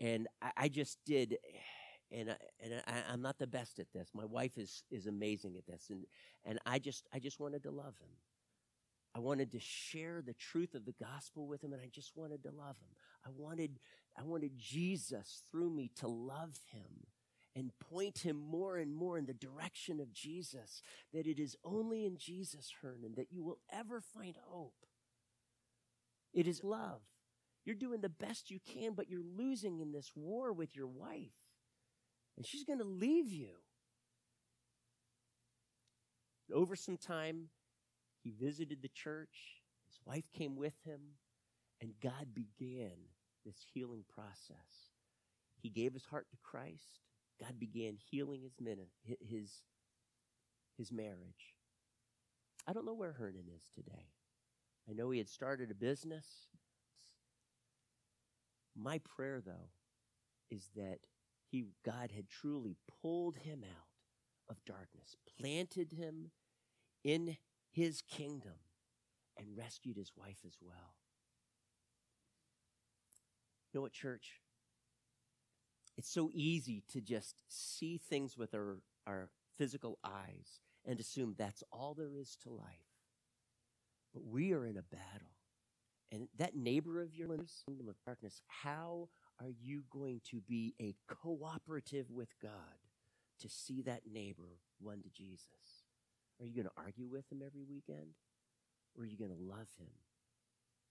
in. 0.00 0.06
And 0.06 0.28
I, 0.42 0.50
I 0.56 0.68
just 0.68 0.98
did, 1.06 1.36
and 2.10 2.30
I, 2.30 2.36
and 2.62 2.82
I, 2.86 3.12
am 3.12 3.22
not 3.22 3.38
the 3.38 3.46
best 3.46 3.78
at 3.78 3.92
this. 3.92 4.08
My 4.14 4.24
wife 4.24 4.58
is 4.58 4.82
is 4.90 5.06
amazing 5.06 5.56
at 5.56 5.66
this, 5.66 5.90
and 5.90 6.04
and 6.44 6.58
I 6.64 6.78
just 6.78 7.06
I 7.12 7.18
just 7.18 7.38
wanted 7.38 7.62
to 7.64 7.70
love 7.70 7.98
him. 7.98 8.08
I 9.14 9.18
wanted 9.18 9.52
to 9.52 9.60
share 9.60 10.22
the 10.24 10.34
truth 10.34 10.74
of 10.74 10.84
the 10.84 10.94
gospel 11.00 11.46
with 11.46 11.62
him 11.62 11.72
and 11.72 11.82
I 11.82 11.88
just 11.92 12.12
wanted 12.14 12.42
to 12.44 12.50
love 12.50 12.76
him. 12.80 12.94
I 13.26 13.30
wanted, 13.36 13.80
I 14.16 14.22
wanted 14.22 14.52
Jesus 14.56 15.42
through 15.50 15.70
me 15.70 15.90
to 15.96 16.06
love 16.08 16.58
him 16.72 17.06
and 17.56 17.72
point 17.80 18.18
him 18.18 18.36
more 18.36 18.76
and 18.76 18.94
more 18.94 19.18
in 19.18 19.26
the 19.26 19.34
direction 19.34 20.00
of 20.00 20.12
Jesus, 20.12 20.82
that 21.12 21.26
it 21.26 21.40
is 21.40 21.56
only 21.64 22.06
in 22.06 22.16
Jesus, 22.16 22.72
Hernan, 22.80 23.14
that 23.16 23.32
you 23.32 23.42
will 23.42 23.58
ever 23.72 24.00
find 24.00 24.36
hope. 24.46 24.86
It 26.32 26.46
is 26.46 26.62
love. 26.62 27.00
You're 27.64 27.74
doing 27.74 28.00
the 28.00 28.08
best 28.08 28.50
you 28.50 28.60
can, 28.64 28.94
but 28.94 29.10
you're 29.10 29.20
losing 29.36 29.80
in 29.80 29.92
this 29.92 30.12
war 30.14 30.52
with 30.52 30.76
your 30.76 30.86
wife. 30.86 31.34
And 32.36 32.46
she's 32.46 32.64
going 32.64 32.78
to 32.78 32.84
leave 32.84 33.32
you. 33.32 33.56
Over 36.52 36.74
some 36.74 36.96
time, 36.96 37.48
visited 38.30 38.82
the 38.82 38.88
church, 38.88 39.62
his 39.86 39.98
wife 40.04 40.30
came 40.32 40.56
with 40.56 40.74
him, 40.84 41.00
and 41.80 41.94
God 42.02 42.34
began 42.34 42.92
this 43.44 43.56
healing 43.72 44.04
process. 44.08 44.90
He 45.60 45.70
gave 45.70 45.92
his 45.92 46.04
heart 46.04 46.26
to 46.30 46.36
Christ. 46.42 47.00
God 47.40 47.58
began 47.58 47.96
healing 48.10 48.42
his 48.42 48.52
his 49.20 49.62
his 50.76 50.92
marriage. 50.92 51.54
I 52.66 52.72
don't 52.72 52.86
know 52.86 52.94
where 52.94 53.12
Hernan 53.12 53.48
is 53.54 53.70
today. 53.74 54.06
I 54.88 54.92
know 54.92 55.10
he 55.10 55.18
had 55.18 55.28
started 55.28 55.70
a 55.70 55.74
business. 55.74 56.26
My 58.76 58.98
prayer 58.98 59.40
though 59.44 59.70
is 60.50 60.70
that 60.76 60.98
he 61.50 61.64
God 61.84 62.12
had 62.14 62.28
truly 62.28 62.76
pulled 63.02 63.36
him 63.36 63.64
out 63.64 63.88
of 64.48 64.64
darkness, 64.64 65.16
planted 65.38 65.92
him 65.92 66.30
in 67.04 67.36
his 67.70 68.02
kingdom 68.02 68.54
and 69.36 69.56
rescued 69.56 69.96
his 69.96 70.12
wife 70.16 70.38
as 70.46 70.56
well. 70.60 70.94
You 73.72 73.78
know 73.78 73.82
what, 73.82 73.92
church? 73.92 74.40
It's 75.96 76.10
so 76.10 76.30
easy 76.32 76.82
to 76.92 77.00
just 77.00 77.42
see 77.48 77.98
things 77.98 78.36
with 78.36 78.54
our, 78.54 78.78
our 79.06 79.30
physical 79.58 79.98
eyes 80.04 80.60
and 80.86 80.98
assume 80.98 81.34
that's 81.36 81.62
all 81.70 81.94
there 81.94 82.16
is 82.16 82.36
to 82.42 82.50
life. 82.50 82.66
But 84.12 84.24
we 84.24 84.52
are 84.52 84.64
in 84.66 84.76
a 84.76 84.82
battle. 84.82 85.36
And 86.10 86.28
that 86.38 86.56
neighbor 86.56 87.00
of 87.00 87.14
yours, 87.14 87.62
kingdom 87.66 87.88
of 87.88 87.94
darkness, 88.04 88.42
how 88.48 89.08
are 89.40 89.52
you 89.62 89.84
going 89.90 90.20
to 90.30 90.40
be 90.40 90.74
a 90.80 90.96
cooperative 91.06 92.10
with 92.10 92.34
God 92.42 92.50
to 93.40 93.48
see 93.48 93.82
that 93.82 94.02
neighbor 94.10 94.58
won 94.80 95.02
to 95.02 95.08
Jesus? 95.10 95.79
Are 96.40 96.46
you 96.46 96.54
going 96.54 96.66
to 96.66 96.82
argue 96.82 97.08
with 97.08 97.30
him 97.30 97.42
every 97.44 97.62
weekend? 97.62 98.14
Or 98.96 99.04
are 99.04 99.06
you 99.06 99.16
going 99.16 99.30
to 99.30 99.36
love 99.36 99.68
him? 99.78 99.90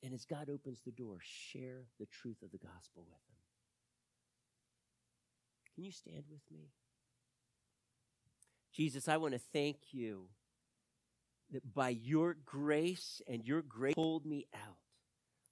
And 0.03 0.13
as 0.13 0.25
God 0.25 0.49
opens 0.49 0.79
the 0.85 0.91
door, 0.91 1.17
share 1.21 1.85
the 1.99 2.05
truth 2.05 2.41
of 2.43 2.51
the 2.51 2.57
gospel 2.57 3.03
with 3.07 3.17
him. 3.17 3.41
Can 5.75 5.83
you 5.83 5.91
stand 5.91 6.23
with 6.29 6.41
me? 6.51 6.69
Jesus, 8.73 9.07
I 9.07 9.17
want 9.17 9.33
to 9.33 9.39
thank 9.51 9.77
you 9.91 10.27
that 11.51 11.73
by 11.73 11.89
your 11.89 12.37
grace 12.45 13.21
and 13.27 13.43
your 13.43 13.61
grace 13.61 13.95
pulled 13.95 14.25
me 14.25 14.45
out 14.53 14.77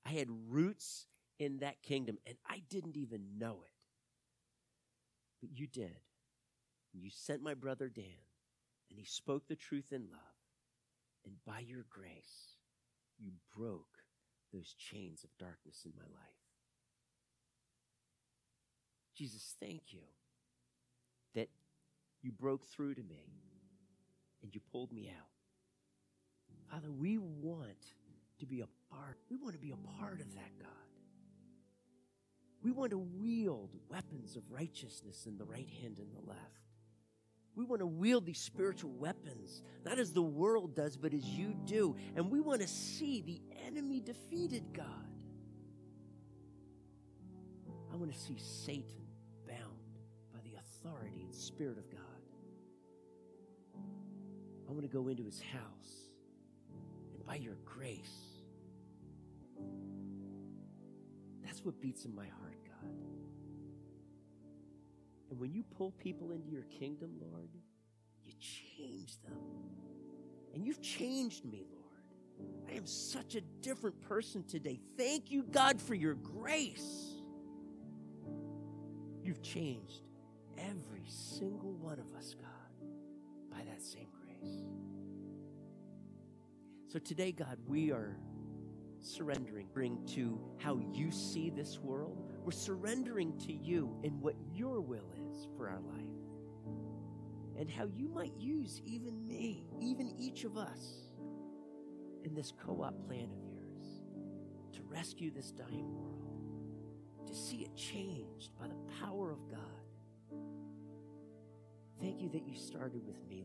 I 0.08 0.12
had 0.12 0.28
roots 0.48 1.06
in 1.38 1.60
that 1.60 1.82
kingdom, 1.82 2.18
and 2.26 2.38
I 2.50 2.62
didn't 2.70 2.95
even 2.95 3.38
know 3.38 3.64
it. 3.66 3.72
But 5.41 5.50
you 5.54 5.68
did. 5.68 5.98
You 6.93 7.10
sent 7.12 7.43
my 7.43 7.54
brother 7.54 7.89
Dan, 7.89 8.06
and 8.89 8.99
he 8.99 9.05
spoke 9.05 9.47
the 9.47 9.55
truth 9.55 9.91
in 9.91 10.03
love. 10.11 10.21
And 11.25 11.35
by 11.45 11.59
your 11.59 11.85
grace, 11.89 12.55
you 13.19 13.31
broke 13.55 14.03
those 14.53 14.73
chains 14.73 15.23
of 15.23 15.29
darkness 15.38 15.81
in 15.85 15.91
my 15.95 16.05
life. 16.05 16.38
Jesus, 19.15 19.55
thank 19.59 19.81
you 19.89 20.03
that 21.35 21.49
you 22.21 22.31
broke 22.31 22.65
through 22.67 22.95
to 22.95 23.03
me 23.03 23.33
and 24.41 24.53
you 24.53 24.61
pulled 24.71 24.93
me 24.93 25.09
out. 25.09 25.27
Father, 26.71 26.91
we 26.91 27.17
want 27.17 27.93
to 28.39 28.45
be 28.45 28.61
a 28.61 28.67
part. 28.93 29.17
We 29.29 29.38
want 29.38 29.53
to 29.53 29.59
be 29.59 29.71
a 29.71 29.99
part 29.99 30.21
of 30.21 30.33
that, 30.35 30.59
God. 30.59 30.69
We 32.63 32.71
want 32.71 32.91
to 32.91 32.97
wield 32.97 33.71
weapons 33.89 34.35
of 34.35 34.43
righteousness 34.51 35.25
in 35.25 35.38
the 35.38 35.45
right 35.45 35.69
hand 35.81 35.99
and 35.99 36.13
the 36.13 36.27
left. 36.27 36.66
We 37.58 37.66
want 37.66 37.80
to 37.80 37.88
wield 37.88 38.28
these 38.28 38.39
spiritual 38.39 38.91
weapons, 38.91 39.64
not 39.84 39.97
as 39.97 40.14
the 40.14 40.22
world 40.22 40.76
does, 40.76 40.95
but 40.95 41.12
as 41.12 41.26
you 41.26 41.55
do. 41.66 41.95
And 42.16 42.30
we 42.30 42.39
want 42.39 42.62
to 42.62 42.68
see 42.68 43.22
the 43.22 43.41
enemy 43.66 43.99
defeated, 43.99 44.64
God. 44.74 44.86
I 47.91 47.95
want 47.95 48.14
to 48.14 48.20
see 48.20 48.38
Satan 48.38 49.08
bound 49.47 49.97
by 50.32 50.39
the 50.43 50.51
authority 50.60 51.24
and 51.24 51.34
spirit 51.34 51.80
of 51.80 51.89
God. 51.89 52.01
I 54.70 54.72
want 54.72 54.84
to 54.84 54.88
go 54.88 55.08
into 55.08 55.26
his 55.26 55.41
house 55.41 56.12
and 57.16 57.26
by 57.26 57.38
your 57.38 57.55
grace. 57.66 58.38
That's 61.43 61.66
what 61.66 61.82
beats 61.82 62.05
in 62.05 62.14
my 62.14 62.28
heart, 62.28 62.60
God. 62.68 63.16
And 65.30 65.39
when 65.39 65.53
you 65.53 65.63
pull 65.78 65.91
people 65.91 66.32
into 66.32 66.49
your 66.49 66.63
kingdom, 66.63 67.11
Lord, 67.19 67.49
you 68.25 68.34
change 68.39 69.21
them. 69.23 69.38
And 70.53 70.65
you've 70.65 70.82
changed 70.82 71.45
me, 71.45 71.65
Lord. 71.71 71.84
I 72.69 72.73
am 72.78 72.86
such 72.86 73.36
a 73.36 73.41
different 73.61 74.01
person 74.01 74.43
today. 74.43 74.80
Thank 74.97 75.32
you, 75.32 75.43
God, 75.43 75.82
for 75.82 75.95
your 75.95 76.15
grace. 76.15 77.15
You've 79.23 79.41
changed 79.41 80.03
every 80.57 81.05
single 81.07 81.73
one 81.73 81.99
of 81.99 82.13
us, 82.17 82.36
God, 82.39 82.89
by 83.51 83.63
that 83.65 83.82
same 83.82 84.07
grace. 84.23 84.63
So 86.88 86.99
today, 86.99 87.32
God, 87.32 87.57
we 87.67 87.91
are 87.91 88.17
surrendering 89.01 89.67
bring 89.73 90.05
to 90.07 90.39
how 90.57 90.80
you 90.93 91.11
see 91.11 91.49
this 91.49 91.80
world. 91.80 92.36
We're 92.48 92.54
surrendering 92.54 93.38
to 93.39 93.52
you 93.52 93.93
in 94.04 94.22
what 94.22 94.36
your 94.54 94.80
will 94.80 95.12
is 95.30 95.50
for 95.58 95.68
our 95.68 95.82
life. 95.82 96.06
And 97.60 97.70
how 97.70 97.89
you 97.93 98.08
might 98.08 98.32
use 98.38 98.80
even 98.86 99.28
me, 99.28 99.68
even 99.82 100.14
each 100.18 100.45
of 100.45 100.58
us, 100.58 101.10
in 102.24 102.34
this 102.34 102.54
co 102.66 102.84
op 102.84 103.06
plan 103.06 103.26
of 103.34 103.43
yours 103.54 104.00
to 104.72 104.80
rescue 104.84 105.30
this 105.30 105.52
dying 105.52 105.93
world, 105.93 107.28
to 107.28 107.36
see 107.36 107.66
it 107.66 107.76
changed 107.76 108.58
by 108.58 108.68
the 108.70 108.78
power 109.02 109.30
of 109.30 109.39
God. 109.50 110.39
Thank 112.00 112.22
you 112.22 112.30
that 112.30 112.48
you 112.48 112.56
started 112.56 113.06
with 113.06 113.28
me, 113.28 113.43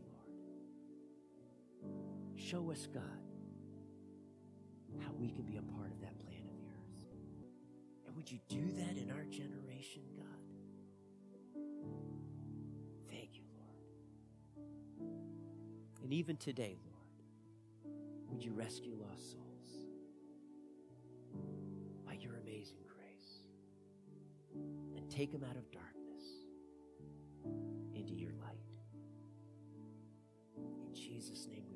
Lord. 1.81 1.91
Show 2.37 2.71
us, 2.71 2.87
God, 2.87 3.03
how 5.05 5.11
we 5.19 5.29
can 5.29 5.43
be 5.43 5.57
a 5.57 5.61
part 5.61 5.91
of 5.91 5.99
that 5.99 6.17
plan. 6.19 6.32
And 8.13 8.17
would 8.17 8.31
you 8.31 8.37
do 8.47 8.71
that 8.77 8.95
in 8.95 9.09
our 9.09 9.23
generation, 9.23 10.03
God? 10.15 10.27
Thank 13.09 13.31
you, 13.33 13.41
Lord. 13.57 15.09
And 16.03 16.13
even 16.13 16.37
today, 16.37 16.77
Lord, 16.85 17.95
would 18.29 18.43
you 18.43 18.53
rescue 18.53 18.93
lost 19.09 19.31
souls 19.31 19.87
by 22.05 22.13
your 22.13 22.35
amazing 22.35 22.83
grace 22.85 23.47
and 24.95 25.09
take 25.09 25.31
them 25.31 25.43
out 25.49 25.55
of 25.55 25.71
darkness 25.71 26.23
into 27.95 28.13
your 28.13 28.33
light? 28.33 28.61
In 30.55 30.93
Jesus' 30.93 31.47
name 31.47 31.72